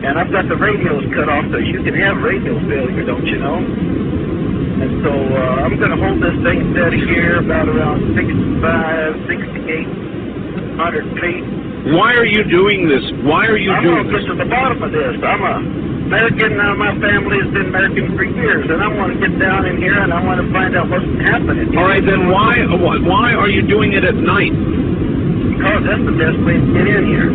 And 0.00 0.16
I've 0.16 0.32
got 0.32 0.48
the 0.48 0.56
radios 0.56 1.04
cut 1.12 1.28
off, 1.28 1.44
so 1.52 1.58
you 1.60 1.84
can 1.84 1.94
have 2.00 2.18
radio 2.24 2.56
failure, 2.66 3.04
don't 3.04 3.26
you 3.26 3.38
know? 3.38 3.60
And 3.60 5.04
so 5.04 5.12
uh, 5.12 5.64
I'm 5.68 5.76
going 5.76 5.92
to 5.92 6.00
hold 6.00 6.24
this 6.24 6.36
thing 6.40 6.72
steady 6.72 7.04
here, 7.04 7.44
about 7.44 7.68
around 7.68 8.16
65, 8.16 9.28
68, 9.28 10.80
100 10.80 11.20
feet. 11.20 11.44
Why 11.92 12.16
are 12.16 12.24
you 12.24 12.44
doing 12.48 12.88
this? 12.88 13.04
Why 13.24 13.44
are 13.44 13.60
you 13.60 13.72
I'm 13.72 13.84
doing 13.84 14.08
going 14.08 14.08
to 14.08 14.20
get 14.20 14.28
to 14.28 14.36
the 14.40 14.48
bottom 14.48 14.80
of 14.82 14.92
this. 14.92 15.16
I'm 15.20 15.44
a 15.44 15.99
American. 16.10 16.58
Now 16.58 16.74
my 16.74 16.90
family 16.98 17.38
has 17.38 17.54
been 17.54 17.70
American 17.70 18.18
for 18.18 18.26
years, 18.26 18.66
and 18.66 18.82
I 18.82 18.90
want 18.90 19.14
to 19.14 19.18
get 19.22 19.30
down 19.38 19.62
in 19.62 19.78
here 19.78 19.94
and 20.02 20.10
I 20.10 20.18
want 20.18 20.42
to 20.42 20.46
find 20.50 20.74
out 20.74 20.90
what's 20.90 21.06
happening. 21.22 21.70
All 21.78 21.86
right, 21.86 22.02
then 22.02 22.26
why 22.26 22.66
why 22.66 23.30
are 23.30 23.46
you 23.46 23.62
doing 23.62 23.94
it 23.94 24.02
at 24.02 24.18
night? 24.18 24.50
Because 24.50 25.86
that's 25.86 26.02
the 26.02 26.18
best 26.18 26.34
way 26.42 26.58
to 26.58 26.66
get 26.74 26.86
in 26.90 27.06
here. 27.06 27.30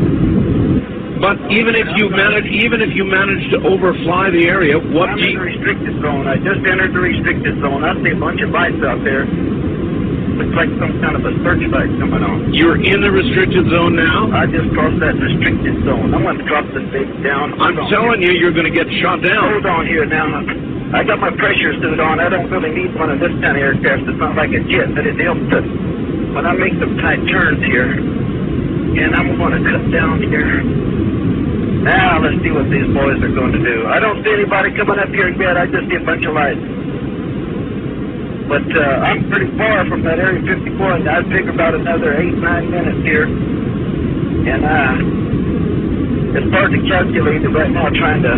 But 1.23 1.39
even 1.55 1.71
if 1.79 1.87
you 1.95 2.11
manage, 2.11 2.51
even 2.51 2.83
if 2.83 2.91
you 2.91 3.07
manage 3.07 3.47
to 3.55 3.63
overfly 3.63 4.35
the 4.35 4.43
area, 4.51 4.75
what 4.75 5.07
I'm 5.07 5.23
in 5.23 5.39
the 5.39 5.47
restricted 5.55 5.95
zone. 6.03 6.27
I 6.27 6.35
just 6.35 6.59
entered 6.67 6.91
the 6.91 6.99
restricted 6.99 7.55
zone. 7.63 7.79
I 7.87 7.95
see 8.03 8.11
a 8.11 8.19
bunch 8.19 8.43
of 8.43 8.51
lights 8.51 8.83
out 8.83 8.99
there. 9.07 9.23
Looks 10.35 10.51
like 10.51 10.67
some 10.83 10.99
kind 10.99 11.15
of 11.15 11.23
a 11.23 11.31
searchlight 11.47 11.87
coming 11.95 12.19
on. 12.19 12.51
You're 12.51 12.75
in 12.75 12.99
the 12.99 13.07
restricted 13.07 13.71
zone 13.71 13.95
now. 13.95 14.27
I 14.35 14.43
just 14.43 14.67
crossed 14.75 14.99
that 14.99 15.15
restricted 15.15 15.79
zone. 15.87 16.11
I'm 16.11 16.27
going 16.27 16.43
to 16.43 16.43
drop 16.43 16.67
this 16.75 16.83
baby 16.91 17.07
down. 17.23 17.55
I'm 17.55 17.79
telling 17.87 18.19
you, 18.19 18.35
you're 18.35 18.51
going 18.51 18.67
to 18.67 18.75
get 18.75 18.91
shot 18.99 19.23
down. 19.23 19.63
Hold 19.63 19.63
on 19.63 19.87
here 19.87 20.03
now. 20.03 20.43
I 20.91 21.07
got 21.07 21.23
my 21.23 21.31
pressure 21.39 21.71
suit 21.79 22.03
on. 22.03 22.19
I 22.19 22.27
don't 22.27 22.51
really 22.51 22.67
need 22.67 22.91
one 22.99 23.15
of 23.15 23.23
this 23.23 23.31
kind 23.39 23.55
of 23.55 23.63
aircraft. 23.63 24.11
It's 24.11 24.19
not 24.19 24.35
like 24.35 24.51
a 24.51 24.59
jet, 24.67 24.91
but 24.91 25.07
it 25.07 25.15
helps 25.23 25.47
to 25.55 25.63
when 26.35 26.43
I 26.43 26.51
make 26.51 26.75
some 26.83 26.99
tight 26.99 27.23
turns 27.31 27.63
here. 27.63 27.95
And 27.95 29.15
I'm 29.15 29.39
going 29.39 29.55
to 29.55 29.63
cut 29.63 29.87
down 29.87 30.19
here. 30.19 30.67
Now 31.79 32.19
let's 32.19 32.35
see 32.43 32.51
what 32.51 32.67
these 32.67 32.91
boys 32.91 33.23
are 33.23 33.31
going 33.31 33.55
to 33.55 33.63
do. 33.63 33.87
I 33.87 34.03
don't 34.03 34.19
see 34.19 34.35
anybody 34.35 34.75
coming 34.75 34.99
up 34.99 35.15
here 35.15 35.31
yet. 35.31 35.55
I 35.55 35.63
just 35.63 35.87
see 35.87 35.95
a 35.95 36.03
bunch 36.03 36.27
of 36.27 36.35
lights. 36.35 36.84
But 38.45 38.67
uh, 38.69 39.01
I'm 39.01 39.29
pretty 39.29 39.49
far 39.57 39.89
from 39.89 40.03
that 40.03 40.19
Area 40.19 40.41
51. 40.45 41.07
I'd 41.07 41.25
figure 41.33 41.49
about 41.49 41.73
another 41.73 42.13
eight, 42.21 42.37
nine 42.37 42.69
minutes 42.69 43.01
here. 43.01 43.25
And 43.25 44.61
uh, 44.61 46.37
it's 46.37 46.51
hard 46.53 46.69
to 46.71 46.81
calculate 46.85 47.41
it 47.41 47.49
right 47.49 47.71
now 47.71 47.89
trying 47.89 48.21
to 48.21 48.35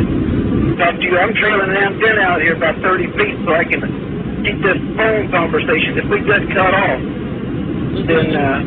to 0.78 1.04
you. 1.04 1.18
I'm 1.18 1.34
trailing 1.34 1.74
an 1.74 1.78
antenna 1.78 2.22
out 2.22 2.42
here 2.42 2.56
about 2.56 2.78
30 2.82 3.12
feet 3.18 3.36
so 3.44 3.52
I 3.52 3.66
can 3.66 3.82
keep 4.46 4.62
this 4.62 4.78
phone 4.96 5.28
conversation. 5.34 5.98
If 5.98 6.08
we 6.08 6.22
get 6.22 6.46
cut 6.54 6.74
off, 6.74 7.02
then... 8.06 8.28
Uh, 8.32 8.60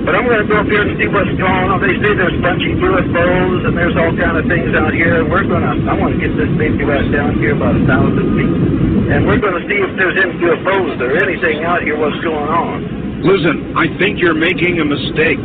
but 0.00 0.16
I'm 0.16 0.24
going 0.24 0.40
to 0.42 0.48
go 0.48 0.58
up 0.58 0.66
here 0.66 0.82
and 0.82 0.98
see 0.98 1.06
what's 1.06 1.30
going 1.38 1.68
on. 1.70 1.78
They 1.78 1.94
say 2.00 2.16
there's 2.16 2.34
of 2.34 2.56
UFOs 2.58 3.68
and 3.68 3.76
there's 3.76 3.94
all 3.94 4.10
kind 4.16 4.36
of 4.40 4.48
things 4.48 4.74
out 4.74 4.92
here. 4.92 5.22
We're 5.28 5.44
going 5.44 5.62
to, 5.62 5.76
I 5.86 5.94
want 5.94 6.16
to 6.16 6.20
get 6.20 6.34
this 6.34 6.50
baby 6.56 6.82
right 6.84 7.06
down 7.12 7.38
here 7.38 7.54
about 7.54 7.76
a 7.76 7.84
thousand 7.86 8.26
feet. 8.34 8.79
And 9.10 9.26
we're 9.26 9.42
going 9.42 9.58
to 9.58 9.66
see 9.66 9.74
if 9.74 9.90
there's 9.98 10.14
any 10.22 10.38
UFOs 10.38 11.02
or 11.02 11.18
anything 11.18 11.66
out 11.66 11.82
here, 11.82 11.98
what's 11.98 12.14
going 12.22 12.46
on. 12.46 13.26
Listen, 13.26 13.74
I 13.74 13.90
think 13.98 14.22
you're 14.22 14.38
making 14.38 14.78
a 14.78 14.86
mistake. 14.86 15.42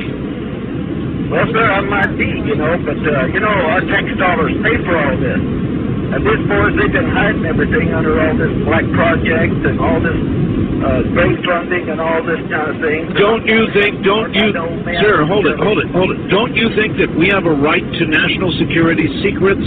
Well, 1.33 1.49
sir, 1.49 1.65
I 1.65 1.81
might 1.81 2.13
be, 2.13 2.29
you 2.45 2.53
know, 2.53 2.77
but, 2.85 3.01
uh, 3.01 3.25
you 3.33 3.41
know, 3.41 3.49
our 3.49 3.81
tax 3.89 4.05
dollars 4.21 4.53
pay 4.61 4.77
for 4.85 4.93
all 4.93 5.17
this. 5.17 5.41
And 5.41 6.21
these 6.21 6.45
boys, 6.45 6.77
they've 6.77 6.93
been 6.93 7.09
hiding 7.09 7.49
everything 7.49 7.89
under 7.89 8.13
all 8.21 8.37
this 8.37 8.53
black 8.69 8.85
project 8.93 9.57
and 9.65 9.81
all 9.81 9.97
this 9.97 10.13
uh, 10.85 11.01
grave 11.17 11.41
funding 11.41 11.89
and 11.89 11.97
all 11.97 12.21
this 12.21 12.45
kind 12.45 12.69
of 12.69 12.77
thing. 12.77 13.17
Don't 13.17 13.49
you 13.49 13.65
think? 13.73 14.05
Don't 14.05 14.29
you, 14.29 14.53
sir? 15.01 15.25
Hold 15.25 15.49
it, 15.49 15.57
hold 15.57 15.81
it, 15.81 15.89
hold 15.89 16.13
it. 16.13 16.29
Don't 16.29 16.53
you 16.53 16.69
think 16.77 17.01
that 17.01 17.09
we 17.17 17.33
have 17.33 17.49
a 17.49 17.55
right 17.57 17.81
to 17.81 18.03
national 18.05 18.53
security 18.61 19.09
secrets? 19.25 19.65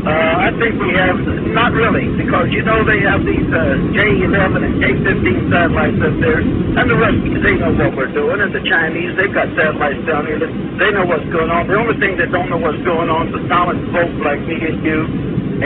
Uh, 0.00 0.48
I 0.48 0.48
think 0.56 0.80
we 0.80 0.96
have, 0.96 1.20
not 1.52 1.76
really, 1.76 2.08
because 2.16 2.48
you 2.48 2.64
know 2.64 2.80
they 2.88 3.04
have 3.04 3.20
these 3.20 3.44
uh, 3.52 3.76
J-11 3.92 4.64
and 4.64 4.74
K-15 4.80 5.52
satellites 5.52 6.00
up 6.00 6.16
there, 6.24 6.40
and 6.40 6.84
the 6.88 6.96
Russians, 6.96 7.36
they 7.44 7.60
know 7.60 7.76
what 7.76 7.92
we're 7.92 8.08
doing, 8.08 8.40
and 8.40 8.48
the 8.48 8.64
Chinese, 8.64 9.12
they've 9.20 9.28
got 9.28 9.52
satellites 9.52 10.00
down 10.08 10.24
here, 10.24 10.40
that 10.40 10.48
they 10.80 10.88
know 10.96 11.04
what's 11.04 11.28
going 11.28 11.52
on. 11.52 11.68
The 11.68 11.76
only 11.76 12.00
thing 12.00 12.16
that 12.16 12.32
don't 12.32 12.48
know 12.48 12.56
what's 12.56 12.80
going 12.80 13.12
on 13.12 13.28
is 13.28 13.36
the 13.36 13.44
common 13.52 13.92
folk 13.92 14.08
like 14.24 14.40
me 14.48 14.56
and 14.72 14.80
you, 14.80 15.04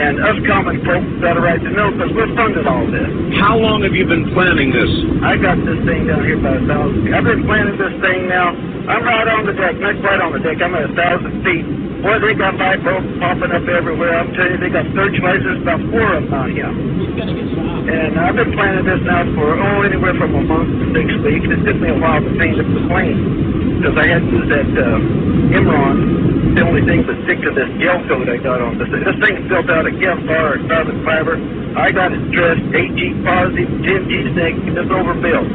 and 0.03 0.19
us 0.19 0.39
common 0.51 0.83
folk 0.83 1.05
got 1.23 1.39
a 1.39 1.43
right 1.43 1.63
to 1.63 1.71
know, 1.71 1.95
because 1.95 2.11
we're 2.11 2.35
funding 2.35 2.67
all 2.67 2.91
this. 2.91 3.39
How 3.39 3.55
long 3.55 3.87
have 3.87 3.95
you 3.95 4.03
been 4.03 4.35
planning 4.35 4.75
this? 4.75 4.91
I 5.23 5.39
got 5.39 5.63
this 5.63 5.79
thing 5.87 6.11
down 6.11 6.27
here 6.27 6.43
about 6.43 6.59
a 6.59 6.67
thousand 6.67 7.07
feet. 7.07 7.15
I've 7.15 7.23
been 7.23 7.47
planning 7.47 7.79
this 7.79 7.95
thing 8.03 8.27
now. 8.27 8.51
I'm 8.91 9.07
right 9.07 9.31
on 9.31 9.47
the 9.47 9.55
deck, 9.55 9.79
not 9.79 9.95
quite 10.03 10.19
on 10.19 10.35
the 10.35 10.43
deck. 10.43 10.59
I'm 10.59 10.75
at 10.75 10.91
a 10.91 10.95
thousand 10.99 11.39
feet. 11.47 11.84
Boy, 12.05 12.21
they 12.21 12.37
got 12.37 12.53
light 12.61 12.85
bulbs 12.85 13.09
popping 13.17 13.49
up 13.49 13.65
everywhere. 13.65 14.13
I'm 14.13 14.29
telling 14.37 14.53
you, 14.53 14.61
they 14.61 14.69
got 14.69 14.85
searchlights. 14.93 15.41
There's 15.41 15.65
about 15.65 15.81
four 15.89 16.21
of 16.21 16.29
them 16.29 16.37
out 16.37 16.53
here. 16.53 16.69
And 16.69 18.21
I've 18.21 18.37
been 18.37 18.53
planning 18.53 18.85
this 18.85 19.01
now 19.09 19.25
for, 19.33 19.57
oh, 19.57 19.81
anywhere 19.81 20.13
from 20.21 20.37
a 20.37 20.45
month 20.45 20.69
to 20.69 20.85
six 20.93 21.09
weeks. 21.25 21.49
It 21.49 21.65
took 21.65 21.81
me 21.81 21.89
a 21.89 21.97
while 21.97 22.21
to 22.21 22.29
paint 22.37 22.61
up 22.61 22.69
the 22.69 22.85
plane 22.93 23.81
because 23.81 23.97
I 23.97 24.05
had 24.05 24.21
to 24.21 24.29
use 24.37 24.49
that 24.53 24.69
uh, 24.69 25.57
Imron. 25.57 26.53
The 26.53 26.61
only 26.69 26.85
thing 26.85 27.09
to 27.09 27.17
stick 27.25 27.41
to 27.41 27.57
this 27.57 27.73
gel 27.81 27.97
coat 28.05 28.29
I 28.29 28.37
got 28.37 28.61
on 28.61 28.77
this. 28.77 28.93
This 29.01 29.17
thing's 29.25 29.49
built 29.49 29.73
out 29.73 29.89
of 29.89 29.97
Kevlar 29.97 30.61
or 30.61 30.69
carbon 30.69 31.01
fiber. 31.09 31.41
I 31.73 31.89
got 31.89 32.13
it 32.13 32.21
dressed 32.37 32.69
8G 32.69 33.25
positive, 33.25 33.69
10G 33.81 34.13
negative. 34.37 34.77
It's 34.77 34.93
overbuilt. 34.93 35.49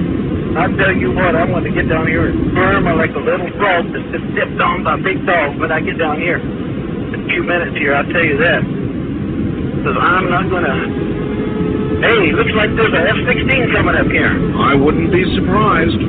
I 0.57 0.65
tell 0.75 0.95
you 0.97 1.13
what, 1.13 1.35
I 1.37 1.45
want 1.45 1.65
to 1.65 1.71
get 1.71 1.87
down 1.87 2.07
here 2.07 2.29
and 2.29 2.53
firm 2.57 2.85
like 2.97 3.13
a 3.13 3.21
little 3.21 3.49
frog 3.61 3.85
that's 3.93 4.09
just 4.09 4.25
stepped 4.33 4.57
on 4.59 4.83
by 4.83 4.97
big 4.97 5.21
dogs 5.25 5.59
when 5.61 5.71
I 5.71 5.79
get 5.79 5.97
down 6.01 6.17
here. 6.17 6.41
In 6.41 7.21
a 7.21 7.25
few 7.29 7.43
minutes 7.45 7.77
here, 7.77 7.93
I'll 7.93 8.09
tell 8.09 8.25
you 8.25 8.37
that. 8.41 8.61
Because 8.65 9.97
I'm 10.01 10.25
not 10.29 10.49
going 10.49 10.65
to... 10.65 10.77
Hey, 12.01 12.31
looks 12.33 12.55
like 12.57 12.73
there's 12.79 12.95
a 12.95 13.03
F-16 13.13 13.75
coming 13.75 13.95
up 13.95 14.07
here. 14.09 14.31
I 14.57 14.73
wouldn't 14.73 15.11
be 15.11 15.21
surprised. 15.35 15.99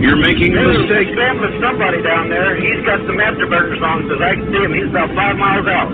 You're 0.00 0.16
making 0.16 0.56
a 0.56 0.62
mistake. 0.64 1.12
Sam 1.12 1.40
with 1.42 1.60
somebody 1.60 2.00
down 2.00 2.30
there. 2.30 2.56
He's 2.56 2.80
got 2.86 3.04
some 3.04 3.20
afterburners 3.20 3.82
on 3.84 4.08
because 4.08 4.22
I 4.24 4.34
can 4.40 4.48
see 4.48 4.62
him. 4.64 4.72
He's 4.72 4.88
about 4.88 5.12
five 5.14 5.36
miles 5.36 5.66
out. 5.68 5.92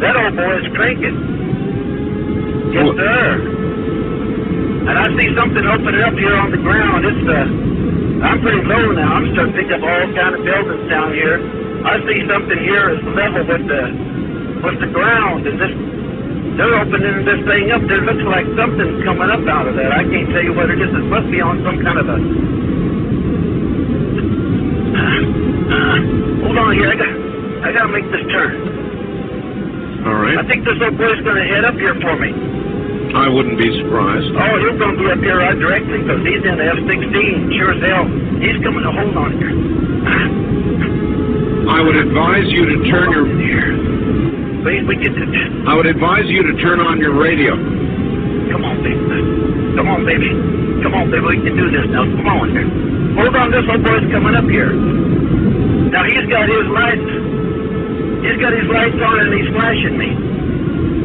That 0.00 0.16
old 0.16 0.32
boy 0.36 0.64
is 0.64 0.68
cranking. 0.72 1.16
Yes, 2.72 2.84
Well- 2.88 2.96
sir. 2.96 3.49
And 4.90 4.98
I 4.98 5.06
see 5.14 5.30
something 5.38 5.62
opening 5.70 6.02
up 6.02 6.18
here 6.18 6.34
on 6.34 6.50
the 6.50 6.58
ground. 6.58 7.06
It's 7.06 7.22
uh, 7.22 8.26
I'm 8.26 8.42
pretty 8.42 8.66
low 8.66 8.90
now. 8.90 9.22
I'm 9.22 9.30
starting 9.38 9.54
to 9.54 9.62
pick 9.62 9.70
up 9.70 9.86
all 9.86 10.02
kind 10.18 10.34
of 10.34 10.42
buildings 10.42 10.90
down 10.90 11.14
here. 11.14 11.38
I 11.86 12.02
see 12.10 12.26
something 12.26 12.58
here 12.58 12.90
is 12.90 12.98
level 13.14 13.46
with 13.46 13.70
the 13.70 13.86
with 14.66 14.82
the 14.82 14.90
ground, 14.90 15.46
and 15.46 15.62
this 15.62 15.70
they're 16.58 16.74
opening 16.74 17.22
this 17.22 17.38
thing 17.46 17.70
up. 17.70 17.86
There 17.86 18.02
looks 18.02 18.26
like 18.26 18.50
something's 18.58 19.06
coming 19.06 19.30
up 19.30 19.46
out 19.46 19.70
of 19.70 19.78
that. 19.78 19.94
I 19.94 20.02
can't 20.02 20.26
tell 20.34 20.42
you 20.42 20.58
what 20.58 20.74
it 20.74 20.82
is. 20.82 20.90
It 20.90 21.06
must 21.06 21.30
be 21.30 21.38
on 21.38 21.62
some 21.62 21.78
kind 21.86 22.02
of 22.02 22.10
a 22.10 22.18
hold 26.50 26.58
on 26.58 26.74
here. 26.74 26.90
I 26.90 26.98
got, 26.98 27.14
I 27.62 27.70
got 27.78 27.86
to 27.86 27.94
make 27.94 28.10
this 28.10 28.26
turn. 28.34 30.02
All 30.02 30.18
right. 30.18 30.34
I 30.34 30.42
think 30.50 30.66
this 30.66 30.82
old 30.82 30.98
boy's 30.98 31.22
to 31.22 31.30
head 31.46 31.62
up 31.62 31.78
here 31.78 31.94
for 32.02 32.18
me. 32.18 32.49
I 33.10 33.26
wouldn't 33.26 33.58
be 33.58 33.66
surprised. 33.82 34.30
Oh, 34.38 34.54
he's 34.62 34.78
going 34.78 34.94
to 34.94 35.00
be 35.02 35.10
up 35.10 35.18
here 35.18 35.42
uh, 35.42 35.50
right 35.50 35.58
directly 35.58 35.98
because 35.98 36.22
he's 36.22 36.42
in 36.46 36.54
the 36.54 36.66
F-16. 36.78 37.58
Sure 37.58 37.74
as 37.74 37.82
hell. 37.82 38.06
He's 38.38 38.58
coming 38.62 38.86
to 38.86 38.92
hold 38.94 39.14
on 39.18 39.30
here. 39.34 39.54
I 41.66 41.82
would 41.82 41.98
advise 41.98 42.46
you 42.54 42.70
to 42.70 42.76
turn 42.86 43.10
your. 43.10 43.26
Here. 43.34 43.74
Please, 44.62 44.86
we 44.86 44.94
get 45.02 45.10
this. 45.10 45.26
I 45.66 45.74
would 45.74 45.90
advise 45.90 46.30
you 46.30 46.42
to 46.46 46.54
turn 46.62 46.78
on 46.78 47.02
your 47.02 47.18
radio. 47.18 47.58
Come 48.54 48.62
on, 48.62 48.78
baby. 48.78 49.02
Come 49.74 49.88
on, 49.90 50.06
baby. 50.06 50.30
Come 50.86 50.94
on, 50.94 51.10
baby. 51.10 51.26
We 51.26 51.36
can 51.42 51.54
do 51.58 51.66
this 51.66 51.90
now. 51.90 52.06
Come 52.06 52.30
on 52.30 52.46
here. 52.54 52.68
Hold 53.18 53.34
on. 53.34 53.50
This 53.50 53.66
old 53.66 53.82
boy's 53.82 54.06
coming 54.14 54.38
up 54.38 54.46
here. 54.46 54.70
Now, 54.70 56.06
he's 56.06 56.30
got 56.30 56.46
his 56.46 56.66
lights. 56.70 57.10
He's 58.22 58.38
got 58.38 58.54
his 58.54 58.70
lights 58.70 59.00
on 59.02 59.16
and 59.18 59.30
he's 59.34 59.50
flashing 59.50 59.98
me. 59.98 60.29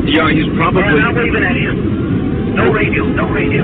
Yeah, 0.06 0.30
he's 0.32 0.48
probably. 0.56 0.84
I'm 0.84 1.16
waving 1.16 1.44
at 1.44 1.58
him. 1.58 2.56
No 2.56 2.72
radio. 2.72 3.04
No 3.10 3.26
radio. 3.30 3.64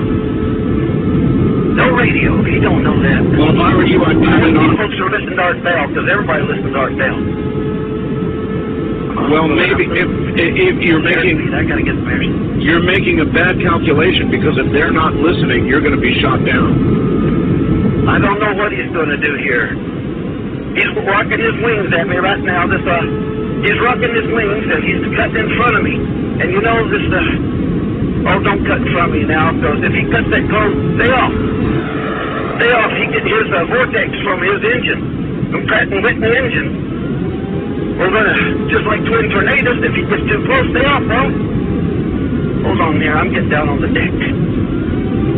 No 1.72 1.86
radio. 1.96 2.30
He 2.44 2.60
don't 2.60 2.82
know 2.84 2.98
that. 3.00 3.22
Well, 3.38 3.54
if 3.54 3.60
I 3.62 3.70
were 3.74 3.86
you, 3.86 4.02
I'd 4.04 4.18
turn 4.20 4.52
it 4.52 4.56
on. 4.58 4.76
folks 4.76 4.98
are 5.00 5.08
listening 5.08 5.36
to 5.38 5.42
Art 5.42 5.62
Bell 5.64 5.88
because 5.88 6.06
everybody 6.10 6.42
listens 6.44 6.72
to 6.74 6.78
Art 6.78 6.94
Bell. 6.98 7.16
Well, 9.32 9.48
maybe 9.48 9.86
if 9.88 10.08
if 10.36 10.76
you're 10.82 11.00
making 11.00 11.54
I 11.54 11.64
gotta 11.64 11.80
get 11.86 11.94
some 11.96 12.08
air. 12.10 12.20
you're 12.60 12.82
making 12.84 13.20
a 13.20 13.28
bad 13.28 13.56
calculation 13.60 14.28
because 14.30 14.58
if 14.58 14.68
they're 14.72 14.92
not 14.92 15.14
listening, 15.14 15.64
you're 15.64 15.80
going 15.80 15.94
to 15.96 16.00
be 16.00 16.12
shot 16.20 16.44
down. 16.44 18.04
I 18.08 18.18
don't 18.18 18.40
know 18.40 18.52
what 18.58 18.72
he's 18.72 18.90
going 18.92 19.08
to 19.08 19.16
do 19.16 19.36
here. 19.40 19.72
He's 20.76 20.90
rocking 21.06 21.38
his 21.40 21.56
wings 21.64 21.92
at 21.96 22.08
me 22.08 22.16
right 22.16 22.40
now. 22.40 22.66
This 22.66 22.82
uh, 22.84 23.00
he's 23.62 23.78
rocking 23.78 24.12
his 24.12 24.28
wings 24.28 24.66
and 24.66 24.82
he's 24.82 25.02
cutting 25.14 25.38
in 25.38 25.48
front 25.56 25.74
of 25.78 25.82
me. 25.86 25.94
And 26.42 26.50
you 26.50 26.60
know 26.60 26.82
this 26.90 27.06
uh, 27.06 28.30
oh, 28.34 28.38
don't 28.42 28.62
cut 28.66 28.82
in 28.82 28.88
front 28.90 29.10
of 29.10 29.14
me 29.14 29.22
now 29.22 29.54
because 29.54 29.78
if 29.86 29.92
he 29.94 30.02
cuts 30.10 30.28
that 30.34 30.44
close, 30.50 30.74
stay 30.98 31.10
off. 31.10 31.32
Stay 32.58 32.70
off. 32.74 32.90
He 32.98 33.04
can 33.10 33.24
hear 33.26 33.42
the 33.46 33.62
vortex 33.70 34.08
from 34.26 34.38
his 34.42 34.60
engine, 34.62 35.02
from 35.54 35.62
Pratt 35.70 35.86
Whitney 35.88 36.30
engine. 36.34 36.70
We're 37.98 38.10
gonna 38.10 38.66
just 38.66 38.84
like 38.88 39.02
twin 39.06 39.30
tornadoes. 39.30 39.78
If 39.78 39.94
he 39.94 40.02
gets 40.10 40.24
too 40.26 40.42
close, 40.42 40.66
stay 40.74 40.82
off, 40.82 41.02
bro. 41.06 41.22
Hold 42.66 42.80
on 42.82 42.98
there. 42.98 43.14
I'm 43.14 43.30
getting 43.30 43.50
down 43.50 43.68
on 43.68 43.78
the 43.78 43.90
deck. 43.94 44.10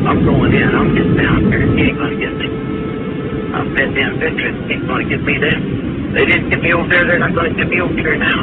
I'm 0.08 0.24
going 0.24 0.52
in. 0.52 0.68
I'm 0.72 0.94
getting 0.96 1.16
down 1.16 1.50
there. 1.50 1.66
He 1.76 1.92
ain't 1.92 1.98
gonna 1.98 2.16
get 2.16 2.34
me. 2.40 2.48
I'm 3.52 3.74
bet 3.74 3.92
them 3.92 4.18
veterans 4.18 4.70
ain't 4.70 4.86
gonna 4.86 5.08
get 5.08 5.20
me 5.22 5.34
there. 5.38 5.83
They 6.14 6.24
didn't 6.30 6.50
get 6.50 6.62
me 6.62 6.72
over 6.72 6.86
there. 6.88 7.04
They're 7.06 7.18
not 7.18 7.34
gonna 7.34 7.54
get 7.54 7.66
me 7.66 7.80
over 7.82 7.94
here 7.94 8.14
now. 8.14 8.38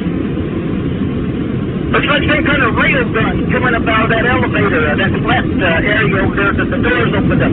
Looks 1.92 2.08
like 2.08 2.24
some 2.28 2.44
kind 2.44 2.64
of 2.64 2.76
rail 2.76 3.04
gun 3.12 3.52
coming 3.52 3.76
up 3.76 3.88
out 3.88 4.08
of 4.08 4.10
that 4.12 4.26
elevator, 4.28 4.92
uh, 4.92 4.96
that 4.96 5.12
flat 5.24 5.44
uh, 5.44 5.80
area 5.84 6.24
over 6.24 6.36
there 6.36 6.52
that 6.56 6.68
the 6.72 6.80
doors 6.84 7.12
opened 7.16 7.44
up. 7.44 7.52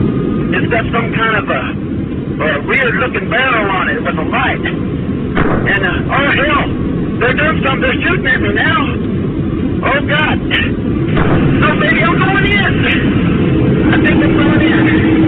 It's 0.55 0.67
got 0.71 0.83
some 0.91 1.11
kind 1.11 1.35
of 1.39 1.45
a, 1.47 1.61
a 2.39 2.67
weird-looking 2.67 3.29
barrel 3.29 3.67
on 3.71 3.89
it 3.89 3.99
with 4.03 4.15
a 4.15 4.27
light. 4.31 4.63
And, 4.63 5.83
uh, 5.83 6.15
oh, 6.15 6.29
hell, 6.35 6.67
they're 7.19 7.35
doing 7.35 7.59
something. 7.63 7.83
They're 7.83 7.99
shooting 7.99 8.27
at 8.27 8.39
me 8.39 8.51
now. 8.55 8.79
Oh, 9.87 9.99
God. 10.07 10.35
No, 10.39 11.79
baby, 11.79 11.99
I'm 11.99 12.15
going 12.19 12.45
in. 12.47 12.73
I 13.91 13.95
think 14.03 14.23
I'm 14.23 14.35
going 14.39 14.61
in. 14.63 15.18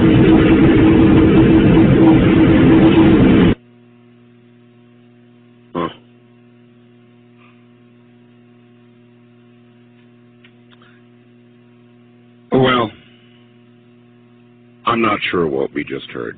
Not 15.01 15.19
sure 15.31 15.47
what 15.47 15.73
we 15.73 15.83
just 15.83 16.05
heard. 16.11 16.37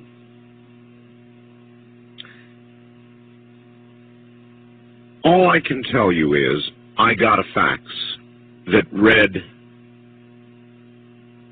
All 5.25 5.49
I 5.49 5.59
can 5.59 5.83
tell 5.91 6.13
you 6.13 6.33
is 6.33 6.63
I 6.97 7.13
got 7.13 7.39
a 7.39 7.43
fax 7.53 7.81
that 8.67 8.85
read 8.93 9.35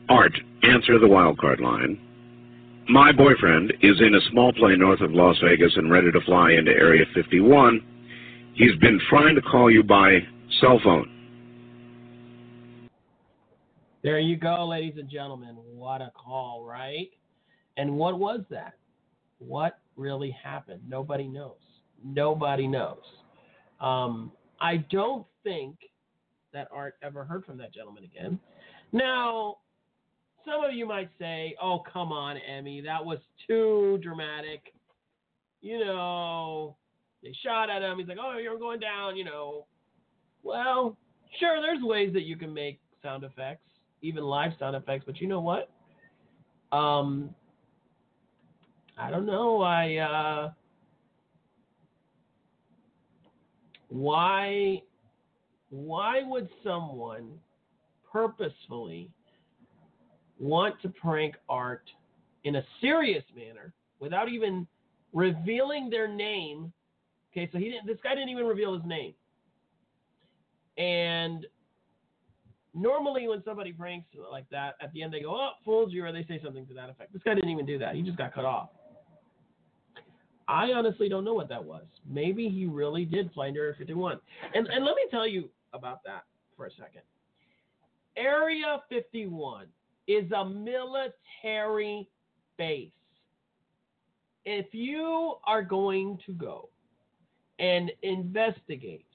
Art, 0.07 0.31
answer 0.63 0.99
the 0.99 1.07
wildcard 1.07 1.59
line. 1.59 1.99
My 2.87 3.11
boyfriend 3.11 3.73
is 3.81 3.99
in 3.99 4.15
a 4.15 4.31
small 4.31 4.53
plane 4.53 4.79
north 4.79 5.01
of 5.01 5.11
Las 5.11 5.35
Vegas 5.43 5.73
and 5.75 5.91
ready 5.91 6.13
to 6.13 6.21
fly 6.21 6.51
into 6.51 6.71
Area 6.71 7.03
51. 7.13 7.81
He's 8.53 8.75
been 8.79 9.01
trying 9.09 9.35
to 9.35 9.41
call 9.41 9.69
you 9.69 9.83
by 9.83 10.19
cell 10.61 10.79
phone. 10.81 11.09
There 14.03 14.19
you 14.19 14.35
go, 14.35 14.67
ladies 14.67 14.95
and 14.97 15.09
gentlemen. 15.09 15.55
What 15.55 16.01
a 16.01 16.11
call, 16.15 16.63
right? 16.65 17.09
And 17.77 17.97
what 17.97 18.17
was 18.17 18.41
that? 18.49 18.73
What 19.37 19.79
really 19.95 20.35
happened? 20.43 20.81
Nobody 20.87 21.27
knows. 21.27 21.57
Nobody 22.03 22.67
knows. 22.67 22.97
Um, 23.79 24.31
I 24.59 24.77
don't 24.91 25.25
think 25.43 25.75
that 26.53 26.67
Art 26.71 26.95
ever 27.03 27.23
heard 27.23 27.45
from 27.45 27.57
that 27.59 27.73
gentleman 27.73 28.03
again. 28.03 28.39
Now, 28.91 29.57
some 30.45 30.63
of 30.63 30.73
you 30.73 30.87
might 30.87 31.09
say, 31.19 31.55
oh, 31.61 31.83
come 31.91 32.11
on, 32.11 32.37
Emi, 32.49 32.83
that 32.83 33.03
was 33.03 33.19
too 33.47 33.99
dramatic. 34.01 34.73
You 35.61 35.79
know, 35.85 36.75
they 37.21 37.35
shot 37.43 37.69
at 37.69 37.83
him. 37.83 37.99
He's 37.99 38.07
like, 38.07 38.17
oh, 38.19 38.37
you're 38.39 38.57
going 38.57 38.79
down, 38.79 39.15
you 39.15 39.23
know. 39.23 39.67
Well, 40.43 40.97
sure, 41.39 41.61
there's 41.61 41.83
ways 41.83 42.13
that 42.13 42.23
you 42.23 42.35
can 42.35 42.51
make 42.51 42.79
sound 43.03 43.23
effects, 43.23 43.69
even 44.01 44.23
live 44.23 44.51
sound 44.59 44.75
effects, 44.75 45.03
but 45.05 45.19
you 45.19 45.27
know 45.27 45.41
what? 45.41 45.69
Um, 46.71 47.33
I 48.97 49.09
don't 49.09 49.25
know. 49.25 49.61
I, 49.61 49.97
uh, 49.97 50.51
why, 53.89 54.81
why 55.69 56.21
would 56.23 56.49
someone 56.63 57.31
purposefully 58.11 59.09
want 60.39 60.81
to 60.81 60.89
prank 60.89 61.35
art 61.47 61.83
in 62.43 62.55
a 62.55 62.63
serious 62.81 63.23
manner 63.35 63.73
without 63.99 64.27
even 64.27 64.67
revealing 65.13 65.89
their 65.89 66.07
name. 66.07 66.73
Okay, 67.31 67.49
so 67.51 67.57
he 67.57 67.65
didn't 67.65 67.87
this 67.87 67.97
guy 68.03 68.15
didn't 68.15 68.29
even 68.29 68.45
reveal 68.45 68.73
his 68.73 68.85
name. 68.85 69.13
And 70.77 71.45
normally 72.73 73.27
when 73.27 73.43
somebody 73.43 73.71
pranks 73.71 74.07
like 74.31 74.49
that, 74.49 74.75
at 74.81 74.91
the 74.93 75.03
end 75.03 75.13
they 75.13 75.21
go, 75.21 75.35
Oh, 75.35 75.51
fooled 75.65 75.91
you, 75.91 76.05
or 76.05 76.11
they 76.11 76.23
say 76.23 76.39
something 76.43 76.65
to 76.67 76.73
that 76.73 76.89
effect. 76.89 77.13
This 77.13 77.21
guy 77.23 77.33
didn't 77.33 77.49
even 77.49 77.65
do 77.65 77.77
that. 77.79 77.95
He 77.95 78.01
just 78.01 78.17
got 78.17 78.33
cut 78.33 78.45
off. 78.45 78.69
I 80.47 80.71
honestly 80.73 81.07
don't 81.07 81.23
know 81.23 81.33
what 81.33 81.49
that 81.49 81.63
was. 81.63 81.85
Maybe 82.09 82.49
he 82.49 82.65
really 82.65 83.05
did 83.05 83.31
into 83.33 83.55
Area 83.55 83.73
51. 83.77 84.19
And 84.53 84.67
and 84.67 84.83
let 84.85 84.95
me 84.95 85.03
tell 85.09 85.27
you 85.27 85.49
about 85.73 86.03
that 86.05 86.23
for 86.57 86.65
a 86.65 86.71
second. 86.71 87.01
Area 88.17 88.81
51 88.89 89.67
is 90.07 90.29
a 90.31 90.45
military 90.45 92.09
base. 92.57 92.91
If 94.43 94.73
you 94.73 95.35
are 95.45 95.63
going 95.63 96.19
to 96.25 96.33
go 96.33 96.69
and 97.59 97.91
investigate 98.01 99.05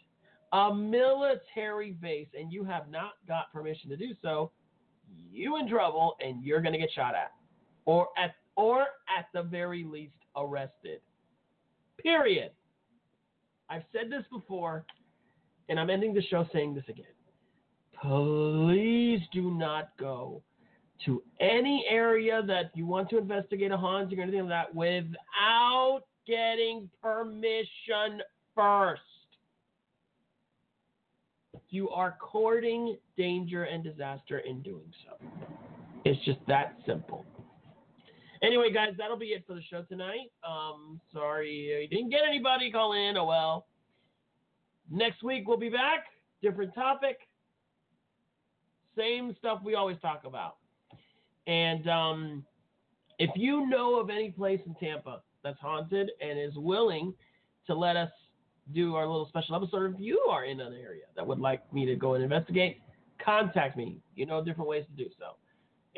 a 0.52 0.74
military 0.74 1.92
base 1.92 2.28
and 2.38 2.52
you 2.52 2.64
have 2.64 2.88
not 2.88 3.12
got 3.26 3.52
permission 3.52 3.90
to 3.90 3.96
do 3.96 4.14
so, 4.22 4.50
you 5.30 5.56
in 5.56 5.68
trouble 5.68 6.16
and 6.20 6.42
you're 6.42 6.60
going 6.60 6.72
to 6.72 6.78
get 6.78 6.90
shot 6.94 7.14
at 7.14 7.32
or 7.84 8.08
at 8.16 8.34
or 8.56 8.82
at 9.16 9.26
the 9.34 9.42
very 9.42 9.84
least 9.84 10.14
arrested. 10.36 11.00
Period. 12.02 12.50
I've 13.68 13.84
said 13.92 14.10
this 14.10 14.24
before 14.30 14.84
and 15.68 15.78
I'm 15.78 15.90
ending 15.90 16.14
the 16.14 16.22
show 16.22 16.46
saying 16.52 16.74
this 16.74 16.84
again. 16.88 17.06
Please 18.00 19.20
do 19.32 19.50
not 19.50 19.90
go 19.98 20.42
to 21.04 21.22
any 21.40 21.84
area 21.88 22.42
that 22.46 22.70
you 22.74 22.86
want 22.86 23.10
to 23.10 23.18
investigate 23.18 23.70
a 23.70 23.76
haunting 23.76 24.18
or 24.18 24.22
anything 24.22 24.48
like 24.48 24.68
that 24.70 24.74
without 24.74 26.02
getting 26.26 26.88
permission 27.02 28.22
first. 28.54 29.02
You 31.70 31.90
are 31.90 32.16
courting 32.20 32.96
danger 33.16 33.64
and 33.64 33.82
disaster 33.82 34.38
in 34.38 34.62
doing 34.62 34.92
so. 35.04 35.16
It's 36.04 36.24
just 36.24 36.38
that 36.46 36.76
simple. 36.86 37.24
Anyway, 38.42 38.70
guys, 38.72 38.90
that'll 38.98 39.16
be 39.16 39.26
it 39.26 39.44
for 39.46 39.54
the 39.54 39.62
show 39.70 39.82
tonight. 39.82 40.30
Um, 40.46 41.00
sorry 41.12 41.50
you 41.50 41.88
didn't 41.88 42.10
get 42.10 42.20
anybody 42.28 42.70
call 42.70 42.92
in. 42.92 43.16
Oh 43.16 43.24
well. 43.24 43.66
Next 44.90 45.22
week 45.22 45.48
we'll 45.48 45.56
be 45.56 45.68
back. 45.68 46.04
Different 46.42 46.74
topic. 46.74 47.18
Same 48.96 49.34
stuff 49.38 49.60
we 49.64 49.74
always 49.74 49.98
talk 50.00 50.22
about. 50.24 50.56
And 51.46 51.88
um, 51.88 52.44
if 53.18 53.30
you 53.34 53.66
know 53.66 53.98
of 53.98 54.10
any 54.10 54.30
place 54.30 54.60
in 54.66 54.74
Tampa 54.74 55.22
that's 55.42 55.58
haunted 55.60 56.10
and 56.20 56.38
is 56.38 56.56
willing 56.56 57.14
to 57.66 57.74
let 57.74 57.96
us 57.96 58.10
do 58.72 58.96
our 58.96 59.06
little 59.06 59.28
special 59.28 59.56
episode, 59.56 59.94
if 59.94 60.00
you 60.00 60.18
are 60.30 60.44
in 60.44 60.60
an 60.60 60.72
area 60.74 61.04
that 61.14 61.26
would 61.26 61.38
like 61.38 61.72
me 61.72 61.86
to 61.86 61.96
go 61.96 62.14
and 62.14 62.24
investigate, 62.24 62.80
contact 63.24 63.76
me. 63.76 63.98
You 64.14 64.26
know 64.26 64.42
different 64.44 64.68
ways 64.68 64.84
to 64.86 65.04
do 65.04 65.10
so. 65.18 65.36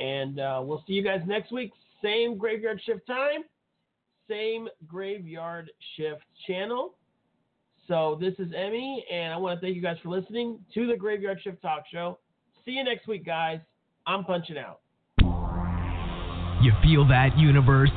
And 0.03 0.39
uh, 0.39 0.61
we'll 0.63 0.85
see 0.87 0.93
you 0.93 1.03
guys 1.03 1.21
next 1.27 1.53
week. 1.53 1.73
Same 2.03 2.39
graveyard 2.39 2.81
shift 2.85 3.07
time, 3.07 3.43
same 4.29 4.69
graveyard 4.87 5.71
shift 5.97 6.23
channel. 6.47 6.95
So 7.89 8.19
this 8.21 8.35
is 8.39 8.53
Emi, 8.53 8.99
and 9.11 9.33
I 9.33 9.37
want 9.39 9.59
to 9.59 9.67
thank 9.67 9.75
you 9.75 9.81
guys 9.81 9.97
for 10.03 10.11
listening 10.11 10.59
to 10.75 10.87
the 10.87 10.95
Graveyard 10.95 11.41
Shift 11.43 11.63
Talk 11.63 11.85
Show. 11.91 12.19
See 12.67 12.73
you 12.73 12.85
next 12.85 13.09
week, 13.09 13.25
guys. 13.25 13.61
I'm 14.07 14.25
punching 14.25 14.59
out. 14.59 14.81
You 16.61 16.73
feel 16.83 17.09
that 17.09 17.31
universe? 17.39 17.91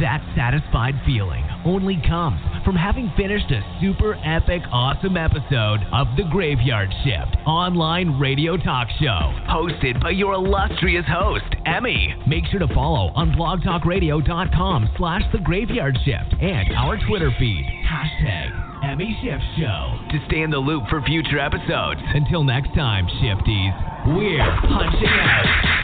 That 0.00 0.18
satisfied 0.34 0.94
feeling 1.06 1.44
only 1.64 2.02
comes 2.06 2.40
from 2.64 2.74
having 2.74 3.12
finished 3.16 3.50
a 3.52 3.62
super 3.80 4.16
epic, 4.24 4.62
awesome 4.72 5.16
episode 5.16 5.86
of 5.92 6.08
The 6.16 6.24
Graveyard 6.32 6.90
Shift 7.04 7.36
online 7.46 8.18
radio 8.18 8.56
talk 8.56 8.88
show. 8.98 9.30
Hosted 9.46 10.02
by 10.02 10.10
your 10.10 10.34
illustrious 10.34 11.04
host, 11.06 11.46
Emi. 11.64 12.26
Make 12.26 12.44
sure 12.50 12.58
to 12.58 12.66
follow 12.74 13.12
on 13.14 13.30
blogtalkradio.com 13.38 14.90
slash 14.96 15.22
The 15.32 15.38
Graveyard 15.38 15.96
Shift 16.04 16.42
and 16.42 16.74
our 16.74 16.98
Twitter 17.06 17.30
feed, 17.38 17.64
hashtag 17.86 18.50
Emi 18.82 19.14
Shift 19.22 19.44
Show, 19.58 19.98
to 20.10 20.26
stay 20.26 20.42
in 20.42 20.50
the 20.50 20.58
loop 20.58 20.88
for 20.90 21.02
future 21.02 21.38
episodes. 21.38 22.00
Until 22.14 22.42
next 22.42 22.74
time, 22.74 23.06
Shifties, 23.22 24.16
we're 24.16 24.60
punching 24.66 25.08
out. 25.08 25.74